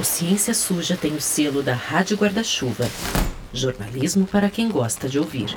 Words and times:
O 0.00 0.02
Ciência 0.02 0.54
Suja 0.54 0.96
tem 0.96 1.12
o 1.12 1.20
selo 1.20 1.62
da 1.62 1.74
Rádio 1.74 2.16
Guarda-Chuva. 2.16 2.86
Jornalismo 3.52 4.26
para 4.26 4.48
quem 4.48 4.66
gosta 4.66 5.06
de 5.10 5.18
ouvir. 5.18 5.54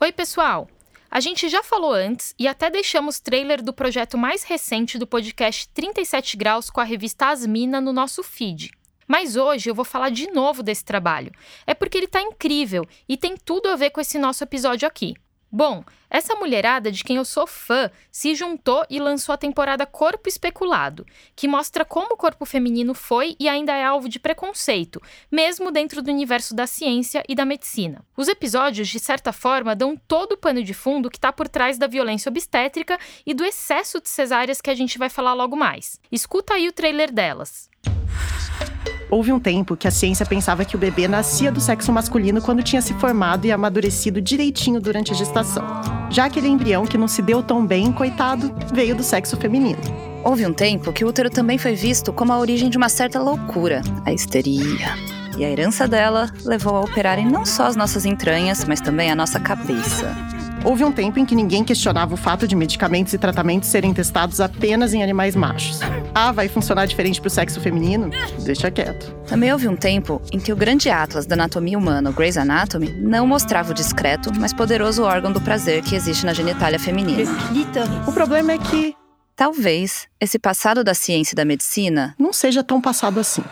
Oi, 0.00 0.10
pessoal! 0.10 0.68
A 1.08 1.20
gente 1.20 1.48
já 1.48 1.62
falou 1.62 1.92
antes 1.92 2.34
e 2.36 2.48
até 2.48 2.68
deixamos 2.68 3.20
trailer 3.20 3.62
do 3.62 3.72
projeto 3.72 4.18
mais 4.18 4.42
recente 4.42 4.98
do 4.98 5.06
podcast 5.06 5.68
37 5.68 6.36
Graus 6.36 6.68
com 6.68 6.80
a 6.80 6.84
revista 6.84 7.26
Asmina 7.26 7.80
no 7.80 7.92
nosso 7.92 8.24
feed. 8.24 8.72
Mas 9.06 9.36
hoje 9.36 9.70
eu 9.70 9.74
vou 9.74 9.84
falar 9.84 10.08
de 10.08 10.32
novo 10.32 10.64
desse 10.64 10.84
trabalho. 10.84 11.30
É 11.64 11.74
porque 11.74 11.96
ele 11.96 12.08
tá 12.08 12.20
incrível 12.20 12.84
e 13.08 13.16
tem 13.16 13.36
tudo 13.36 13.68
a 13.68 13.76
ver 13.76 13.90
com 13.90 14.00
esse 14.00 14.18
nosso 14.18 14.42
episódio 14.42 14.88
aqui. 14.88 15.14
Bom, 15.56 15.82
essa 16.10 16.34
mulherada 16.34 16.92
de 16.92 17.02
quem 17.02 17.16
eu 17.16 17.24
sou 17.24 17.46
fã 17.46 17.90
se 18.12 18.34
juntou 18.34 18.84
e 18.90 19.00
lançou 19.00 19.32
a 19.32 19.38
temporada 19.38 19.86
Corpo 19.86 20.28
Especulado, 20.28 21.06
que 21.34 21.48
mostra 21.48 21.82
como 21.82 22.12
o 22.12 22.16
corpo 22.18 22.44
feminino 22.44 22.92
foi 22.92 23.34
e 23.40 23.48
ainda 23.48 23.72
é 23.72 23.82
alvo 23.82 24.06
de 24.06 24.18
preconceito, 24.18 25.00
mesmo 25.32 25.72
dentro 25.72 26.02
do 26.02 26.10
universo 26.10 26.54
da 26.54 26.66
ciência 26.66 27.22
e 27.26 27.34
da 27.34 27.46
medicina. 27.46 28.04
Os 28.14 28.28
episódios, 28.28 28.86
de 28.88 29.00
certa 29.00 29.32
forma, 29.32 29.74
dão 29.74 29.96
todo 29.96 30.32
o 30.32 30.36
pano 30.36 30.62
de 30.62 30.74
fundo 30.74 31.08
que 31.08 31.16
está 31.16 31.32
por 31.32 31.48
trás 31.48 31.78
da 31.78 31.86
violência 31.86 32.28
obstétrica 32.28 32.98
e 33.24 33.32
do 33.32 33.42
excesso 33.42 33.98
de 33.98 34.10
cesáreas 34.10 34.60
que 34.60 34.68
a 34.68 34.74
gente 34.74 34.98
vai 34.98 35.08
falar 35.08 35.32
logo 35.32 35.56
mais. 35.56 35.98
Escuta 36.12 36.52
aí 36.52 36.68
o 36.68 36.72
trailer 36.72 37.10
delas. 37.10 37.70
Houve 39.08 39.32
um 39.32 39.38
tempo 39.38 39.76
que 39.76 39.86
a 39.86 39.90
ciência 39.90 40.26
pensava 40.26 40.64
que 40.64 40.74
o 40.74 40.78
bebê 40.78 41.06
nascia 41.06 41.52
do 41.52 41.60
sexo 41.60 41.92
masculino 41.92 42.42
quando 42.42 42.62
tinha 42.62 42.82
se 42.82 42.92
formado 42.94 43.46
e 43.46 43.52
amadurecido 43.52 44.20
direitinho 44.20 44.80
durante 44.80 45.12
a 45.12 45.14
gestação. 45.14 45.64
Já 46.10 46.24
aquele 46.24 46.48
embrião 46.48 46.84
que 46.84 46.98
não 46.98 47.06
se 47.06 47.22
deu 47.22 47.42
tão 47.42 47.64
bem, 47.64 47.92
coitado, 47.92 48.52
veio 48.72 48.96
do 48.96 49.04
sexo 49.04 49.36
feminino. 49.36 49.78
Houve 50.24 50.44
um 50.44 50.52
tempo 50.52 50.92
que 50.92 51.04
o 51.04 51.08
útero 51.08 51.30
também 51.30 51.56
foi 51.56 51.74
visto 51.74 52.12
como 52.12 52.32
a 52.32 52.38
origem 52.38 52.68
de 52.68 52.76
uma 52.76 52.88
certa 52.88 53.20
loucura, 53.20 53.80
a 54.04 54.12
histeria. 54.12 54.96
E 55.38 55.44
a 55.44 55.50
herança 55.50 55.86
dela 55.86 56.28
levou 56.44 56.74
a 56.74 56.80
operarem 56.80 57.26
não 57.26 57.46
só 57.46 57.66
as 57.66 57.76
nossas 57.76 58.04
entranhas, 58.04 58.64
mas 58.64 58.80
também 58.80 59.10
a 59.10 59.14
nossa 59.14 59.38
cabeça. 59.38 60.35
Houve 60.64 60.84
um 60.84 60.92
tempo 60.92 61.18
em 61.18 61.24
que 61.24 61.34
ninguém 61.34 61.62
questionava 61.62 62.14
o 62.14 62.16
fato 62.16 62.46
de 62.46 62.56
medicamentos 62.56 63.12
e 63.12 63.18
tratamentos 63.18 63.68
serem 63.68 63.92
testados 63.94 64.40
apenas 64.40 64.94
em 64.94 65.02
animais 65.02 65.36
machos. 65.36 65.80
Ah, 66.14 66.32
vai 66.32 66.48
funcionar 66.48 66.86
diferente 66.86 67.20
para 67.20 67.28
o 67.28 67.30
sexo 67.30 67.60
feminino? 67.60 68.10
Deixa 68.44 68.70
quieto. 68.70 69.14
Também 69.26 69.52
houve 69.52 69.68
um 69.68 69.76
tempo 69.76 70.20
em 70.32 70.38
que 70.38 70.52
o 70.52 70.56
grande 70.56 70.88
atlas 70.90 71.26
da 71.26 71.34
anatomia 71.34 71.78
humana, 71.78 72.10
o 72.10 72.12
Grey's 72.12 72.36
Anatomy, 72.36 72.90
não 72.92 73.26
mostrava 73.26 73.70
o 73.70 73.74
discreto, 73.74 74.32
mas 74.38 74.52
poderoso 74.52 75.02
órgão 75.02 75.32
do 75.32 75.40
prazer 75.40 75.82
que 75.82 75.94
existe 75.94 76.26
na 76.26 76.32
genitália 76.32 76.78
feminina. 76.78 77.30
O 78.06 78.12
problema 78.12 78.52
é 78.52 78.58
que 78.58 78.94
Talvez 79.36 80.08
esse 80.18 80.38
passado 80.38 80.82
da 80.82 80.94
ciência 80.94 81.34
e 81.34 81.36
da 81.36 81.44
medicina 81.44 82.14
não 82.18 82.32
seja 82.32 82.64
tão 82.64 82.80
passado 82.80 83.20
assim. 83.20 83.44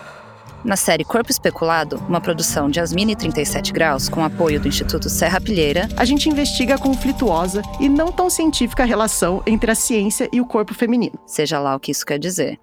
Na 0.65 0.75
série 0.75 1.05
Corpo 1.05 1.29
Especulado, 1.29 1.97
uma 2.09 2.19
produção 2.19 2.67
de 2.71 2.79
Asmini 2.79 3.15
37 3.15 3.71
Graus, 3.71 4.09
com 4.09 4.23
apoio 4.25 4.59
do 4.59 4.67
Instituto 4.67 5.07
Serra 5.11 5.39
Pilheira, 5.39 5.87
A 5.95 6.03
gente 6.03 6.27
investiga 6.27 6.73
a 6.73 6.77
conflituosa 6.79 7.61
e 7.79 7.87
não 7.87 8.11
tão 8.11 8.31
científica 8.31 8.83
relação 8.83 9.43
entre 9.45 9.69
a 9.69 9.75
ciência 9.75 10.27
e 10.33 10.41
o 10.41 10.45
corpo 10.45 10.73
feminino. 10.73 11.19
seja 11.27 11.59
lá 11.59 11.75
o 11.75 11.79
que 11.79 11.91
isso 11.91 12.03
quer 12.03 12.17
dizer. 12.17 12.59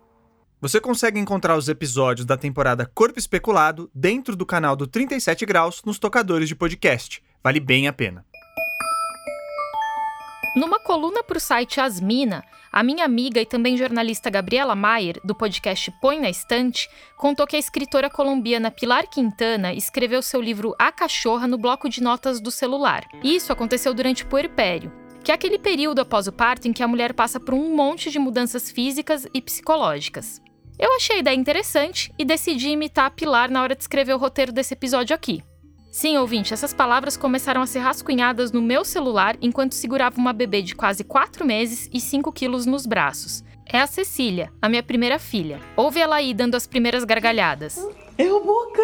Você 0.60 0.80
consegue 0.80 1.20
encontrar 1.20 1.56
os 1.56 1.68
episódios 1.68 2.26
da 2.26 2.36
temporada 2.36 2.90
Corpo 2.92 3.20
Especulado 3.20 3.88
dentro 3.94 4.34
do 4.34 4.44
canal 4.44 4.74
do 4.74 4.88
37 4.88 5.46
Graus 5.46 5.80
nos 5.86 6.00
tocadores 6.00 6.48
de 6.48 6.56
podcast. 6.56 7.22
Vale 7.40 7.60
bem 7.60 7.86
a 7.86 7.92
pena. 7.92 8.24
Numa 10.54 10.78
coluna 10.78 11.22
para 11.22 11.38
o 11.38 11.40
site 11.40 11.80
Asmina, 11.80 12.44
a 12.70 12.82
minha 12.82 13.06
amiga 13.06 13.40
e 13.40 13.46
também 13.46 13.74
jornalista 13.74 14.28
Gabriela 14.28 14.74
Maier, 14.74 15.18
do 15.24 15.34
podcast 15.34 15.90
Põe 15.98 16.20
na 16.20 16.28
Estante, 16.28 16.90
contou 17.16 17.46
que 17.46 17.56
a 17.56 17.58
escritora 17.58 18.10
colombiana 18.10 18.70
Pilar 18.70 19.08
Quintana 19.08 19.72
escreveu 19.72 20.20
seu 20.20 20.42
livro 20.42 20.74
A 20.78 20.92
Cachorra 20.92 21.46
no 21.46 21.56
bloco 21.56 21.88
de 21.88 22.02
notas 22.02 22.38
do 22.38 22.50
celular. 22.50 23.06
Isso 23.24 23.50
aconteceu 23.50 23.94
durante 23.94 24.24
o 24.24 24.26
puerpério, 24.26 24.92
que 25.24 25.32
é 25.32 25.34
aquele 25.34 25.58
período 25.58 26.00
após 26.00 26.26
o 26.26 26.32
parto 26.32 26.68
em 26.68 26.72
que 26.74 26.82
a 26.82 26.88
mulher 26.88 27.14
passa 27.14 27.40
por 27.40 27.54
um 27.54 27.74
monte 27.74 28.10
de 28.10 28.18
mudanças 28.18 28.70
físicas 28.70 29.26
e 29.32 29.40
psicológicas. 29.40 30.42
Eu 30.78 30.94
achei 30.96 31.16
a 31.16 31.20
ideia 31.20 31.36
interessante 31.36 32.12
e 32.18 32.26
decidi 32.26 32.68
imitar 32.68 33.06
a 33.06 33.10
Pilar 33.10 33.50
na 33.50 33.62
hora 33.62 33.74
de 33.74 33.82
escrever 33.82 34.12
o 34.12 34.18
roteiro 34.18 34.52
desse 34.52 34.74
episódio 34.74 35.14
aqui. 35.14 35.42
Sim, 35.92 36.16
ouvinte, 36.16 36.54
essas 36.54 36.72
palavras 36.72 37.18
começaram 37.18 37.60
a 37.60 37.66
ser 37.66 37.80
rascunhadas 37.80 38.50
no 38.50 38.62
meu 38.62 38.82
celular 38.82 39.36
enquanto 39.42 39.74
segurava 39.74 40.16
uma 40.16 40.32
bebê 40.32 40.62
de 40.62 40.74
quase 40.74 41.04
4 41.04 41.44
meses 41.44 41.86
e 41.92 42.00
5 42.00 42.32
quilos 42.32 42.64
nos 42.64 42.86
braços. 42.86 43.44
É 43.66 43.78
a 43.78 43.86
Cecília, 43.86 44.50
a 44.60 44.70
minha 44.70 44.82
primeira 44.82 45.18
filha. 45.18 45.60
Ouve 45.76 46.00
ela 46.00 46.16
aí 46.16 46.32
dando 46.32 46.54
as 46.54 46.66
primeiras 46.66 47.04
gargalhadas. 47.04 47.76
É 48.16 48.24
o 48.24 48.40
bocão! 48.40 48.82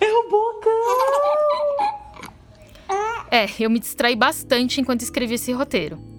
É 0.00 0.12
o 0.12 0.28
bocão! 0.30 0.72
É, 3.32 3.46
eu 3.58 3.68
me 3.68 3.80
distraí 3.80 4.14
bastante 4.14 4.80
enquanto 4.80 5.02
escrevi 5.02 5.34
esse 5.34 5.50
roteiro. 5.50 6.11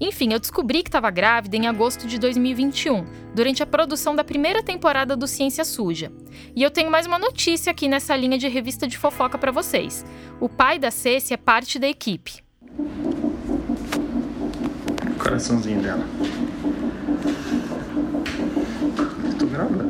Enfim, 0.00 0.32
eu 0.32 0.40
descobri 0.40 0.82
que 0.82 0.88
estava 0.88 1.10
grávida 1.10 1.56
em 1.56 1.66
agosto 1.66 2.06
de 2.06 2.18
2021, 2.18 3.04
durante 3.34 3.62
a 3.62 3.66
produção 3.66 4.16
da 4.16 4.24
primeira 4.24 4.62
temporada 4.62 5.14
do 5.14 5.26
Ciência 5.26 5.62
Suja. 5.62 6.10
E 6.56 6.62
eu 6.62 6.70
tenho 6.70 6.90
mais 6.90 7.06
uma 7.06 7.18
notícia 7.18 7.70
aqui 7.70 7.86
nessa 7.86 8.16
linha 8.16 8.38
de 8.38 8.48
revista 8.48 8.88
de 8.88 8.96
fofoca 8.96 9.36
para 9.36 9.52
vocês. 9.52 10.04
O 10.40 10.48
pai 10.48 10.78
da 10.78 10.90
Ceci 10.90 11.34
é 11.34 11.36
parte 11.36 11.78
da 11.78 11.86
equipe. 11.86 12.42
Coraçãozinho 15.18 15.82
dela. 15.82 16.04
Tô 19.38 19.46
grávida. 19.46 19.84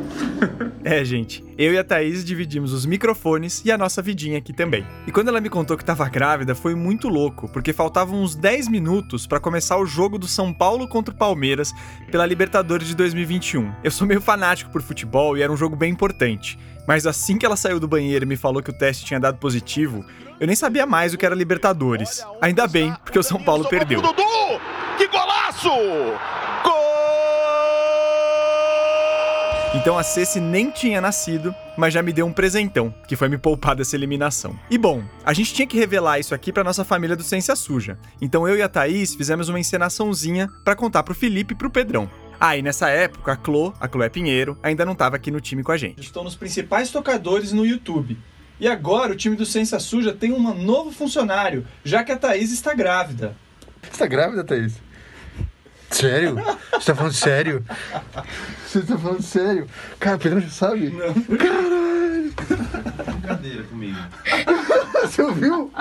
É, 0.83 1.05
gente, 1.05 1.43
eu 1.57 1.73
e 1.73 1.77
a 1.77 1.83
Thaís 1.83 2.25
dividimos 2.25 2.73
os 2.73 2.85
microfones 2.85 3.61
e 3.63 3.71
a 3.71 3.77
nossa 3.77 4.01
vidinha 4.01 4.39
aqui 4.39 4.51
também. 4.51 4.85
E 5.05 5.11
quando 5.11 5.27
ela 5.27 5.39
me 5.39 5.49
contou 5.49 5.77
que 5.77 5.85
tava 5.85 6.09
grávida, 6.09 6.55
foi 6.55 6.73
muito 6.73 7.07
louco, 7.07 7.47
porque 7.49 7.71
faltavam 7.71 8.21
uns 8.21 8.35
10 8.35 8.67
minutos 8.67 9.27
pra 9.27 9.39
começar 9.39 9.77
o 9.77 9.85
jogo 9.85 10.17
do 10.17 10.27
São 10.27 10.51
Paulo 10.51 10.87
contra 10.87 11.13
o 11.13 11.17
Palmeiras 11.17 11.71
pela 12.09 12.25
Libertadores 12.25 12.87
de 12.87 12.95
2021. 12.95 13.71
Eu 13.83 13.91
sou 13.91 14.07
meio 14.07 14.21
fanático 14.21 14.71
por 14.71 14.81
futebol 14.81 15.37
e 15.37 15.41
era 15.41 15.51
um 15.51 15.57
jogo 15.57 15.75
bem 15.75 15.91
importante. 15.91 16.57
Mas 16.87 17.05
assim 17.05 17.37
que 17.37 17.45
ela 17.45 17.55
saiu 17.55 17.79
do 17.79 17.87
banheiro 17.87 18.25
e 18.25 18.27
me 18.27 18.35
falou 18.35 18.63
que 18.63 18.71
o 18.71 18.73
teste 18.73 19.05
tinha 19.05 19.19
dado 19.19 19.37
positivo, 19.37 20.03
eu 20.39 20.47
nem 20.47 20.55
sabia 20.55 20.85
mais 20.85 21.13
o 21.13 21.17
que 21.17 21.25
era 21.25 21.35
Libertadores. 21.35 22.25
Ainda 22.41 22.67
bem, 22.67 22.93
porque 23.03 23.19
o 23.19 23.23
São 23.23 23.41
Paulo 23.41 23.69
perdeu. 23.69 24.01
Dudu! 24.01 24.23
Que 24.97 25.07
golaço! 25.07 25.69
Então 29.81 29.97
a 29.97 30.03
Ceci 30.03 30.39
nem 30.39 30.69
tinha 30.69 31.01
nascido, 31.01 31.55
mas 31.75 31.91
já 31.91 32.03
me 32.03 32.13
deu 32.13 32.27
um 32.27 32.31
presentão, 32.31 32.93
que 33.07 33.15
foi 33.15 33.27
me 33.27 33.39
poupar 33.39 33.75
dessa 33.75 33.95
eliminação. 33.95 34.55
E 34.69 34.77
bom, 34.77 35.03
a 35.25 35.33
gente 35.33 35.55
tinha 35.55 35.65
que 35.65 35.75
revelar 35.75 36.19
isso 36.19 36.35
aqui 36.35 36.53
pra 36.53 36.63
nossa 36.63 36.85
família 36.85 37.15
do 37.15 37.23
Ciência 37.23 37.55
Suja. 37.55 37.97
Então 38.21 38.47
eu 38.47 38.55
e 38.55 38.61
a 38.61 38.69
Thaís 38.69 39.15
fizemos 39.15 39.49
uma 39.49 39.59
encenaçãozinha 39.59 40.47
pra 40.63 40.75
contar 40.75 41.01
pro 41.01 41.15
Felipe 41.15 41.55
e 41.55 41.57
pro 41.57 41.71
Pedrão. 41.71 42.07
Ah, 42.39 42.55
e 42.55 42.61
nessa 42.61 42.89
época, 42.89 43.31
a 43.31 43.35
Clô, 43.35 43.73
a 43.79 43.87
Cloé 43.87 44.07
Pinheiro, 44.07 44.55
ainda 44.61 44.85
não 44.85 44.93
tava 44.93 45.15
aqui 45.15 45.31
no 45.31 45.41
time 45.41 45.63
com 45.63 45.71
a 45.71 45.77
gente. 45.77 45.99
Estou 45.99 46.23
nos 46.23 46.35
principais 46.35 46.91
tocadores 46.91 47.51
no 47.51 47.65
YouTube. 47.65 48.19
E 48.59 48.67
agora 48.67 49.13
o 49.13 49.15
time 49.15 49.35
do 49.35 49.47
Ciência 49.47 49.79
Suja 49.79 50.13
tem 50.13 50.31
um 50.31 50.53
novo 50.53 50.91
funcionário, 50.91 51.65
já 51.83 52.03
que 52.03 52.11
a 52.11 52.17
Thaís 52.17 52.51
está 52.51 52.75
grávida. 52.75 53.35
Você 53.81 53.97
tá 53.97 54.05
grávida, 54.05 54.43
Thaís? 54.43 54.75
Sério? 55.91 56.35
Você 56.71 56.85
tá 56.85 56.95
falando 56.95 57.13
sério? 57.13 57.65
Você 58.65 58.81
tá 58.81 58.97
falando 58.97 59.21
sério? 59.21 59.67
Cara, 59.99 60.15
o 60.15 60.19
Pedrão 60.19 60.41
já 60.41 60.49
sabe? 60.49 60.89
Não. 60.89 61.13
Caralho! 61.37 62.33
Brincadeira 63.05 63.63
comigo. 63.63 63.97
Você 65.01 65.21
ouviu? 65.21 65.71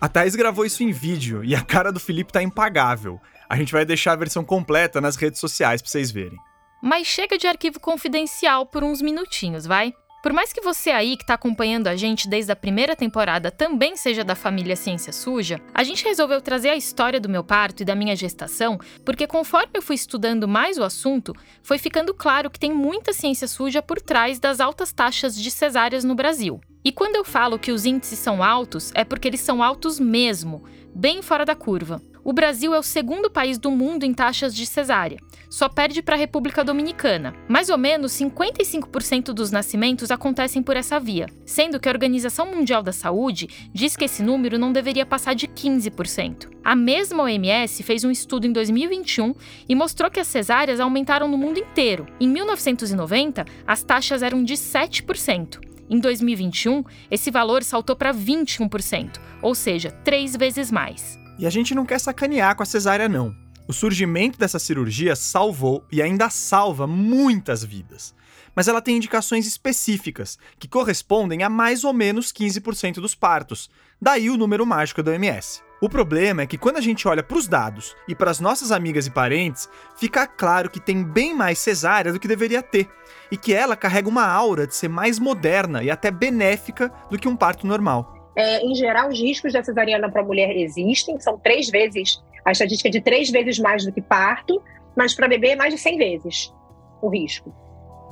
A 0.00 0.08
Thaís 0.08 0.34
gravou 0.34 0.64
isso 0.64 0.82
em 0.82 0.92
vídeo 0.92 1.44
e 1.44 1.54
a 1.54 1.60
cara 1.60 1.92
do 1.92 2.00
Felipe 2.00 2.32
tá 2.32 2.42
impagável. 2.42 3.20
A 3.48 3.56
gente 3.56 3.72
vai 3.72 3.84
deixar 3.84 4.12
a 4.12 4.16
versão 4.16 4.44
completa 4.44 5.00
nas 5.00 5.16
redes 5.16 5.40
sociais 5.40 5.82
pra 5.82 5.90
vocês 5.90 6.10
verem. 6.10 6.38
Mas 6.82 7.06
chega 7.06 7.36
de 7.36 7.46
arquivo 7.46 7.80
confidencial 7.80 8.64
por 8.64 8.84
uns 8.84 9.02
minutinhos, 9.02 9.66
vai? 9.66 9.92
Por 10.20 10.32
mais 10.32 10.52
que 10.52 10.60
você 10.60 10.90
aí 10.90 11.16
que 11.16 11.22
está 11.22 11.34
acompanhando 11.34 11.86
a 11.86 11.94
gente 11.94 12.28
desde 12.28 12.50
a 12.50 12.56
primeira 12.56 12.96
temporada 12.96 13.52
também 13.52 13.96
seja 13.96 14.24
da 14.24 14.34
família 14.34 14.74
Ciência 14.74 15.12
Suja, 15.12 15.60
a 15.72 15.84
gente 15.84 16.04
resolveu 16.04 16.40
trazer 16.40 16.70
a 16.70 16.76
história 16.76 17.20
do 17.20 17.28
meu 17.28 17.44
parto 17.44 17.82
e 17.82 17.84
da 17.84 17.94
minha 17.94 18.16
gestação, 18.16 18.80
porque 19.04 19.28
conforme 19.28 19.70
eu 19.74 19.82
fui 19.82 19.94
estudando 19.94 20.48
mais 20.48 20.76
o 20.76 20.82
assunto, 20.82 21.32
foi 21.62 21.78
ficando 21.78 22.12
claro 22.12 22.50
que 22.50 22.58
tem 22.58 22.72
muita 22.72 23.12
ciência 23.12 23.46
suja 23.46 23.80
por 23.80 24.00
trás 24.00 24.40
das 24.40 24.58
altas 24.58 24.92
taxas 24.92 25.36
de 25.36 25.50
cesáreas 25.52 26.02
no 26.02 26.16
Brasil. 26.16 26.60
E 26.84 26.90
quando 26.90 27.14
eu 27.14 27.24
falo 27.24 27.58
que 27.58 27.70
os 27.70 27.86
índices 27.86 28.18
são 28.18 28.42
altos, 28.42 28.90
é 28.94 29.04
porque 29.04 29.28
eles 29.28 29.40
são 29.40 29.62
altos 29.62 30.00
mesmo, 30.00 30.64
bem 30.92 31.22
fora 31.22 31.44
da 31.44 31.54
curva. 31.54 32.02
O 32.28 32.32
Brasil 32.34 32.74
é 32.74 32.78
o 32.78 32.82
segundo 32.82 33.30
país 33.30 33.56
do 33.56 33.70
mundo 33.70 34.04
em 34.04 34.12
taxas 34.12 34.54
de 34.54 34.66
cesárea. 34.66 35.16
Só 35.48 35.66
perde 35.66 36.02
para 36.02 36.14
a 36.14 36.18
República 36.18 36.62
Dominicana. 36.62 37.34
Mais 37.48 37.70
ou 37.70 37.78
menos 37.78 38.12
55% 38.12 39.32
dos 39.32 39.50
nascimentos 39.50 40.10
acontecem 40.10 40.62
por 40.62 40.76
essa 40.76 41.00
via, 41.00 41.24
sendo 41.46 41.80
que 41.80 41.88
a 41.88 41.90
Organização 41.90 42.44
Mundial 42.54 42.82
da 42.82 42.92
Saúde 42.92 43.70
diz 43.72 43.96
que 43.96 44.04
esse 44.04 44.22
número 44.22 44.58
não 44.58 44.74
deveria 44.74 45.06
passar 45.06 45.34
de 45.34 45.48
15%. 45.48 46.50
A 46.62 46.76
mesma 46.76 47.22
OMS 47.22 47.82
fez 47.82 48.04
um 48.04 48.10
estudo 48.10 48.46
em 48.46 48.52
2021 48.52 49.34
e 49.66 49.74
mostrou 49.74 50.10
que 50.10 50.20
as 50.20 50.26
cesáreas 50.26 50.80
aumentaram 50.80 51.28
no 51.28 51.38
mundo 51.38 51.58
inteiro. 51.58 52.06
Em 52.20 52.28
1990, 52.28 53.46
as 53.66 53.82
taxas 53.82 54.22
eram 54.22 54.44
de 54.44 54.52
7%. 54.52 55.60
Em 55.88 55.98
2021, 55.98 56.84
esse 57.10 57.30
valor 57.30 57.62
saltou 57.62 57.96
para 57.96 58.12
21%, 58.12 59.18
ou 59.40 59.54
seja, 59.54 59.90
três 59.90 60.36
vezes 60.36 60.70
mais. 60.70 61.17
E 61.38 61.46
a 61.46 61.50
gente 61.50 61.74
não 61.74 61.86
quer 61.86 62.00
sacanear 62.00 62.56
com 62.56 62.64
a 62.64 62.66
cesárea, 62.66 63.08
não. 63.08 63.34
O 63.68 63.72
surgimento 63.72 64.38
dessa 64.38 64.58
cirurgia 64.58 65.14
salvou 65.14 65.84
e 65.92 66.02
ainda 66.02 66.28
salva 66.30 66.86
muitas 66.86 67.62
vidas. 67.62 68.14
Mas 68.56 68.66
ela 68.66 68.82
tem 68.82 68.96
indicações 68.96 69.46
específicas, 69.46 70.38
que 70.58 70.66
correspondem 70.66 71.44
a 71.44 71.48
mais 71.48 71.84
ou 71.84 71.92
menos 71.92 72.32
15% 72.32 72.94
dos 72.94 73.14
partos. 73.14 73.70
Daí 74.00 74.30
o 74.30 74.36
número 74.36 74.66
mágico 74.66 75.02
da 75.02 75.12
OMS. 75.12 75.62
O 75.80 75.88
problema 75.88 76.42
é 76.42 76.46
que 76.46 76.58
quando 76.58 76.78
a 76.78 76.80
gente 76.80 77.06
olha 77.06 77.22
para 77.22 77.38
os 77.38 77.46
dados 77.46 77.94
e 78.08 78.14
para 78.16 78.32
as 78.32 78.40
nossas 78.40 78.72
amigas 78.72 79.06
e 79.06 79.10
parentes, 79.10 79.68
fica 79.96 80.26
claro 80.26 80.68
que 80.68 80.80
tem 80.80 81.04
bem 81.04 81.32
mais 81.36 81.60
cesárea 81.60 82.12
do 82.12 82.18
que 82.18 82.26
deveria 82.26 82.62
ter, 82.62 82.88
e 83.30 83.36
que 83.36 83.54
ela 83.54 83.76
carrega 83.76 84.08
uma 84.08 84.26
aura 84.26 84.66
de 84.66 84.74
ser 84.74 84.88
mais 84.88 85.20
moderna 85.20 85.84
e 85.84 85.90
até 85.90 86.10
benéfica 86.10 86.92
do 87.08 87.16
que 87.16 87.28
um 87.28 87.36
parto 87.36 87.64
normal. 87.64 88.17
É, 88.38 88.64
em 88.64 88.72
geral, 88.72 89.08
os 89.08 89.18
riscos 89.18 89.52
da 89.52 89.64
cesariana 89.64 90.08
para 90.08 90.22
a 90.22 90.24
mulher 90.24 90.56
existem, 90.56 91.18
são 91.18 91.36
três 91.36 91.68
vezes, 91.68 92.22
a 92.44 92.52
estatística 92.52 92.88
é 92.88 92.92
de 92.92 93.00
três 93.00 93.30
vezes 93.30 93.58
mais 93.58 93.84
do 93.84 93.90
que 93.90 94.00
parto, 94.00 94.62
mas 94.96 95.12
para 95.12 95.26
bebê 95.26 95.48
é 95.48 95.56
mais 95.56 95.74
de 95.74 95.80
100 95.80 95.98
vezes 95.98 96.54
o 97.02 97.08
risco. 97.08 97.52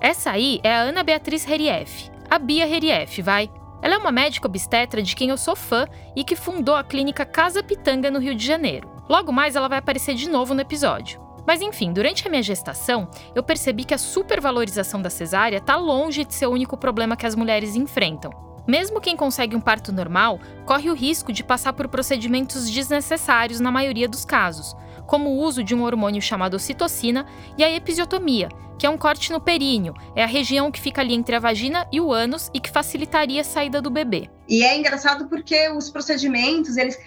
Essa 0.01 0.33
aí 0.33 0.59
é 0.65 0.75
a 0.75 0.81
Ana 0.81 1.05
Beatriz 1.05 1.49
Herief, 1.49 2.11
a 2.29 2.41
Bia 2.41 2.69
Herief, 2.69 3.23
vai. 3.23 3.49
Ela 3.81 3.95
é 3.95 3.99
uma 3.99 4.11
médica 4.11 4.49
obstetra 4.49 5.01
de 5.01 5.15
quem 5.15 5.31
eu 5.31 5.37
sou 5.37 5.55
fã 5.55 5.87
e 6.17 6.25
que 6.25 6.35
fundou 6.35 6.75
a 6.75 6.83
clínica 6.83 7.25
Casa 7.25 7.63
Pitanga 7.63 8.11
no 8.11 8.19
Rio 8.19 8.35
de 8.35 8.45
Janeiro. 8.45 8.91
Logo 9.09 9.31
mais 9.31 9.55
ela 9.55 9.69
vai 9.69 9.79
aparecer 9.79 10.17
de 10.17 10.29
novo 10.29 10.55
no 10.55 10.61
episódio. 10.61 11.21
Mas 11.47 11.63
enfim, 11.63 11.93
durante 11.93 12.27
a 12.27 12.31
minha 12.31 12.43
gestação, 12.43 13.09
eu 13.33 13.45
percebi 13.45 13.85
que 13.85 13.95
a 13.95 13.99
supervalorização 13.99 15.01
da 15.01 15.09
cesárea 15.09 15.59
está 15.59 15.77
longe 15.77 16.25
de 16.25 16.35
ser 16.35 16.47
o 16.47 16.53
único 16.53 16.77
problema 16.77 17.17
que 17.17 17.27
as 17.27 17.37
mulheres 17.37 17.77
enfrentam. 17.77 18.46
Mesmo 18.67 19.01
quem 19.01 19.17
consegue 19.17 19.55
um 19.55 19.61
parto 19.61 19.93
normal 19.93 20.41
corre 20.65 20.91
o 20.91 20.95
risco 20.95 21.33
de 21.33 21.45
passar 21.45 21.73
por 21.73 21.89
procedimentos 21.89 22.69
desnecessários 22.69 23.61
na 23.61 23.71
maioria 23.71 24.09
dos 24.09 24.25
casos, 24.25 24.77
como 25.07 25.31
o 25.31 25.39
uso 25.39 25.63
de 25.63 25.75
um 25.75 25.85
hormônio 25.85 26.21
chamado 26.21 26.55
ocitocina 26.55 27.27
e 27.57 27.63
a 27.63 27.71
episiotomia, 27.71 28.49
que 28.79 28.85
é 28.85 28.91
um 28.91 28.99
corte 28.99 29.31
no 29.31 29.41
períneo, 29.41 29.95
é 30.15 30.23
a 30.23 30.27
região 30.27 30.71
que 30.71 30.81
fica 30.81 31.01
ali 31.01 31.15
entre 31.15 31.37
a 31.37 31.41
vagina 31.41 31.87
e 31.93 32.01
o 32.01 32.13
ânus 32.13 32.51
e 32.53 32.61
que 32.61 32.71
facilitaria 32.71 33.41
a 33.41 33.45
saída 33.45 33.81
do 33.81 33.91
bebê. 33.91 34.29
E 34.49 34.65
é 34.65 34.77
engraçado 34.77 35.29
porque 35.29 35.71
os 35.71 35.89
procedimentos, 35.89 36.77
eles 36.77 36.99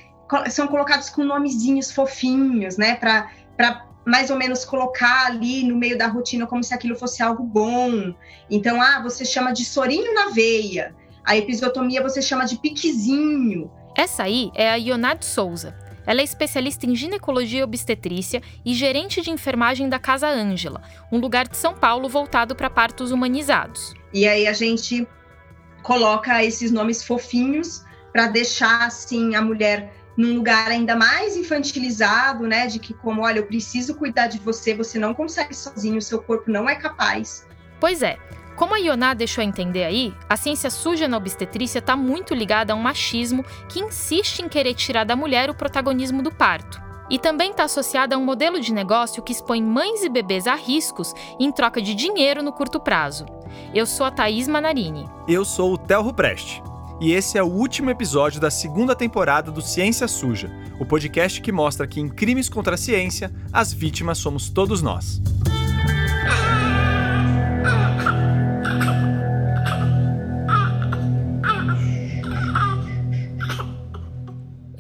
são 0.49 0.67
colocados 0.67 1.09
com 1.09 1.23
nomezinhos 1.23 1.91
fofinhos, 1.91 2.77
né, 2.77 2.95
para 2.95 3.85
mais 4.05 4.29
ou 4.29 4.37
menos 4.37 4.63
colocar 4.63 5.27
ali 5.27 5.63
no 5.63 5.75
meio 5.75 5.97
da 5.97 6.07
rotina 6.07 6.47
como 6.47 6.63
se 6.63 6.73
aquilo 6.73 6.95
fosse 6.95 7.21
algo 7.21 7.43
bom. 7.43 8.13
Então, 8.49 8.81
ah, 8.81 9.01
você 9.03 9.25
chama 9.25 9.51
de 9.51 9.65
sorinho 9.65 10.13
na 10.13 10.29
veia. 10.29 10.95
A 11.29 11.37
episiotomia 11.37 12.01
você 12.01 12.23
chama 12.23 12.43
de 12.43 12.57
piquezinho. 12.57 13.69
Essa 13.95 14.23
aí 14.23 14.49
é 14.55 14.67
a 14.67 14.77
Ionade 14.77 15.25
Souza. 15.25 15.77
Ela 16.03 16.21
é 16.21 16.23
especialista 16.23 16.87
em 16.87 16.95
ginecologia 16.95 17.59
e 17.59 17.63
obstetrícia 17.63 18.41
e 18.65 18.73
gerente 18.73 19.21
de 19.21 19.29
enfermagem 19.29 19.87
da 19.87 19.99
Casa 19.99 20.27
Ângela, 20.27 20.81
um 21.11 21.19
lugar 21.19 21.47
de 21.47 21.55
São 21.55 21.75
Paulo 21.75 22.09
voltado 22.09 22.55
para 22.55 22.67
partos 22.67 23.11
humanizados. 23.11 23.93
E 24.11 24.27
aí 24.27 24.47
a 24.47 24.53
gente 24.53 25.07
coloca 25.83 26.43
esses 26.43 26.71
nomes 26.71 27.03
fofinhos 27.03 27.85
para 28.11 28.25
deixar 28.25 28.87
assim 28.87 29.35
a 29.35 29.41
mulher 29.43 29.93
num 30.17 30.33
lugar 30.33 30.71
ainda 30.71 30.95
mais 30.95 31.37
infantilizado, 31.37 32.47
né, 32.47 32.65
de 32.65 32.79
que 32.79 32.91
como, 32.91 33.21
olha, 33.21 33.37
eu 33.37 33.45
preciso 33.45 33.93
cuidar 33.93 34.25
de 34.25 34.39
você, 34.39 34.73
você 34.73 34.97
não 34.97 35.13
consegue 35.13 35.55
sozinho, 35.55 35.99
o 35.99 36.01
seu 36.01 36.23
corpo 36.23 36.49
não 36.49 36.67
é 36.67 36.73
capaz. 36.73 37.45
Pois 37.79 38.01
é, 38.01 38.17
como 38.59 38.75
a 38.75 38.77
Ioná 38.77 39.13
deixou 39.13 39.41
entender 39.41 39.85
aí, 39.85 40.13
a 40.27 40.35
ciência 40.35 40.69
suja 40.69 41.07
na 41.07 41.15
obstetrícia 41.15 41.79
está 41.79 41.95
muito 41.95 42.35
ligada 42.35 42.73
a 42.73 42.75
um 42.75 42.81
machismo 42.81 43.45
que 43.69 43.79
insiste 43.79 44.39
em 44.39 44.49
querer 44.49 44.73
tirar 44.73 45.05
da 45.05 45.15
mulher 45.15 45.49
o 45.49 45.53
protagonismo 45.53 46.21
do 46.21 46.29
parto. 46.29 46.81
E 47.09 47.17
também 47.17 47.51
está 47.51 47.63
associada 47.63 48.15
a 48.15 48.17
um 48.17 48.25
modelo 48.25 48.59
de 48.59 48.73
negócio 48.73 49.23
que 49.23 49.31
expõe 49.31 49.63
mães 49.63 50.03
e 50.03 50.09
bebês 50.09 50.45
a 50.45 50.55
riscos 50.55 51.13
em 51.39 51.49
troca 51.53 51.81
de 51.81 51.95
dinheiro 51.95 52.43
no 52.43 52.51
curto 52.51 52.81
prazo. 52.81 53.25
Eu 53.73 53.85
sou 53.85 54.05
a 54.05 54.11
Thaís 54.11 54.45
Manarini. 54.45 55.09
Eu 55.25 55.45
sou 55.45 55.75
o 55.75 55.77
Telro 55.77 56.13
Preste. 56.13 56.61
E 56.99 57.13
esse 57.13 57.37
é 57.37 57.41
o 57.41 57.47
último 57.47 57.89
episódio 57.89 58.41
da 58.41 58.51
segunda 58.51 58.93
temporada 58.93 59.49
do 59.49 59.61
Ciência 59.61 60.05
Suja, 60.05 60.51
o 60.77 60.85
podcast 60.85 61.39
que 61.39 61.49
mostra 61.49 61.87
que 61.87 62.01
em 62.01 62.09
crimes 62.09 62.49
contra 62.49 62.75
a 62.75 62.77
ciência, 62.77 63.31
as 63.53 63.71
vítimas 63.71 64.17
somos 64.17 64.49
todos 64.49 64.81
nós. 64.81 65.21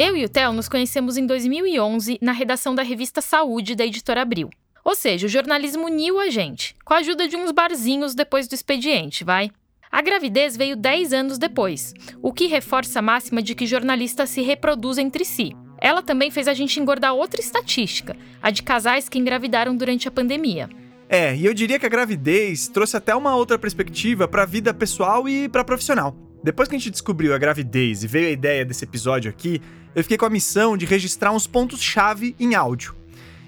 Eu 0.01 0.15
e 0.15 0.23
o 0.23 0.29
Theo 0.29 0.53
nos 0.53 0.69
conhecemos 0.69 1.17
em 1.17 1.25
2011 1.25 2.19
na 2.21 2.31
redação 2.31 2.73
da 2.73 2.81
revista 2.81 3.19
Saúde 3.19 3.75
da 3.75 3.85
editora 3.85 4.21
Abril. 4.21 4.49
Ou 4.85 4.95
seja, 4.95 5.27
o 5.27 5.29
jornalismo 5.29 5.87
uniu 5.87 6.21
a 6.21 6.29
gente, 6.29 6.73
com 6.85 6.93
a 6.93 6.99
ajuda 6.99 7.27
de 7.27 7.35
uns 7.35 7.51
barzinhos 7.51 8.15
depois 8.15 8.47
do 8.47 8.55
expediente, 8.55 9.25
vai? 9.25 9.51
A 9.91 10.01
gravidez 10.01 10.55
veio 10.55 10.77
10 10.77 11.11
anos 11.11 11.37
depois, 11.37 11.93
o 12.21 12.31
que 12.31 12.47
reforça 12.47 12.99
a 12.99 13.01
máxima 13.01 13.41
de 13.41 13.53
que 13.53 13.67
jornalistas 13.67 14.29
se 14.29 14.41
reproduzem 14.41 15.07
entre 15.07 15.25
si. 15.25 15.51
Ela 15.77 16.01
também 16.01 16.31
fez 16.31 16.47
a 16.47 16.53
gente 16.53 16.79
engordar 16.79 17.13
outra 17.13 17.41
estatística, 17.41 18.15
a 18.41 18.51
de 18.51 18.63
casais 18.63 19.09
que 19.09 19.19
engravidaram 19.19 19.75
durante 19.75 20.07
a 20.07 20.11
pandemia. 20.11 20.69
É, 21.09 21.35
e 21.35 21.45
eu 21.45 21.53
diria 21.53 21.77
que 21.77 21.85
a 21.85 21.89
gravidez 21.89 22.69
trouxe 22.69 22.95
até 22.95 23.13
uma 23.13 23.35
outra 23.35 23.59
perspectiva 23.59 24.29
para 24.29 24.43
a 24.43 24.45
vida 24.45 24.73
pessoal 24.73 25.27
e 25.27 25.49
para 25.49 25.65
profissional. 25.65 26.28
Depois 26.43 26.69
que 26.69 26.75
a 26.75 26.77
gente 26.77 26.89
descobriu 26.89 27.33
a 27.33 27.37
gravidez 27.37 28.03
e 28.03 28.07
veio 28.07 28.27
a 28.27 28.31
ideia 28.31 28.63
desse 28.63 28.85
episódio 28.85 29.29
aqui, 29.29 29.61
eu 29.93 30.03
fiquei 30.03 30.17
com 30.17 30.25
a 30.25 30.29
missão 30.29 30.77
de 30.77 30.85
registrar 30.85 31.31
uns 31.31 31.45
pontos-chave 31.45 32.35
em 32.39 32.55
áudio. 32.55 32.95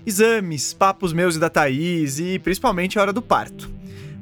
Exames, 0.06 0.74
papos 0.74 1.14
meus 1.14 1.36
e 1.36 1.40
da 1.40 1.50
Thaís 1.50 2.20
e 2.20 2.38
principalmente 2.40 2.98
a 2.98 3.02
hora 3.02 3.14
do 3.14 3.22
parto. 3.22 3.72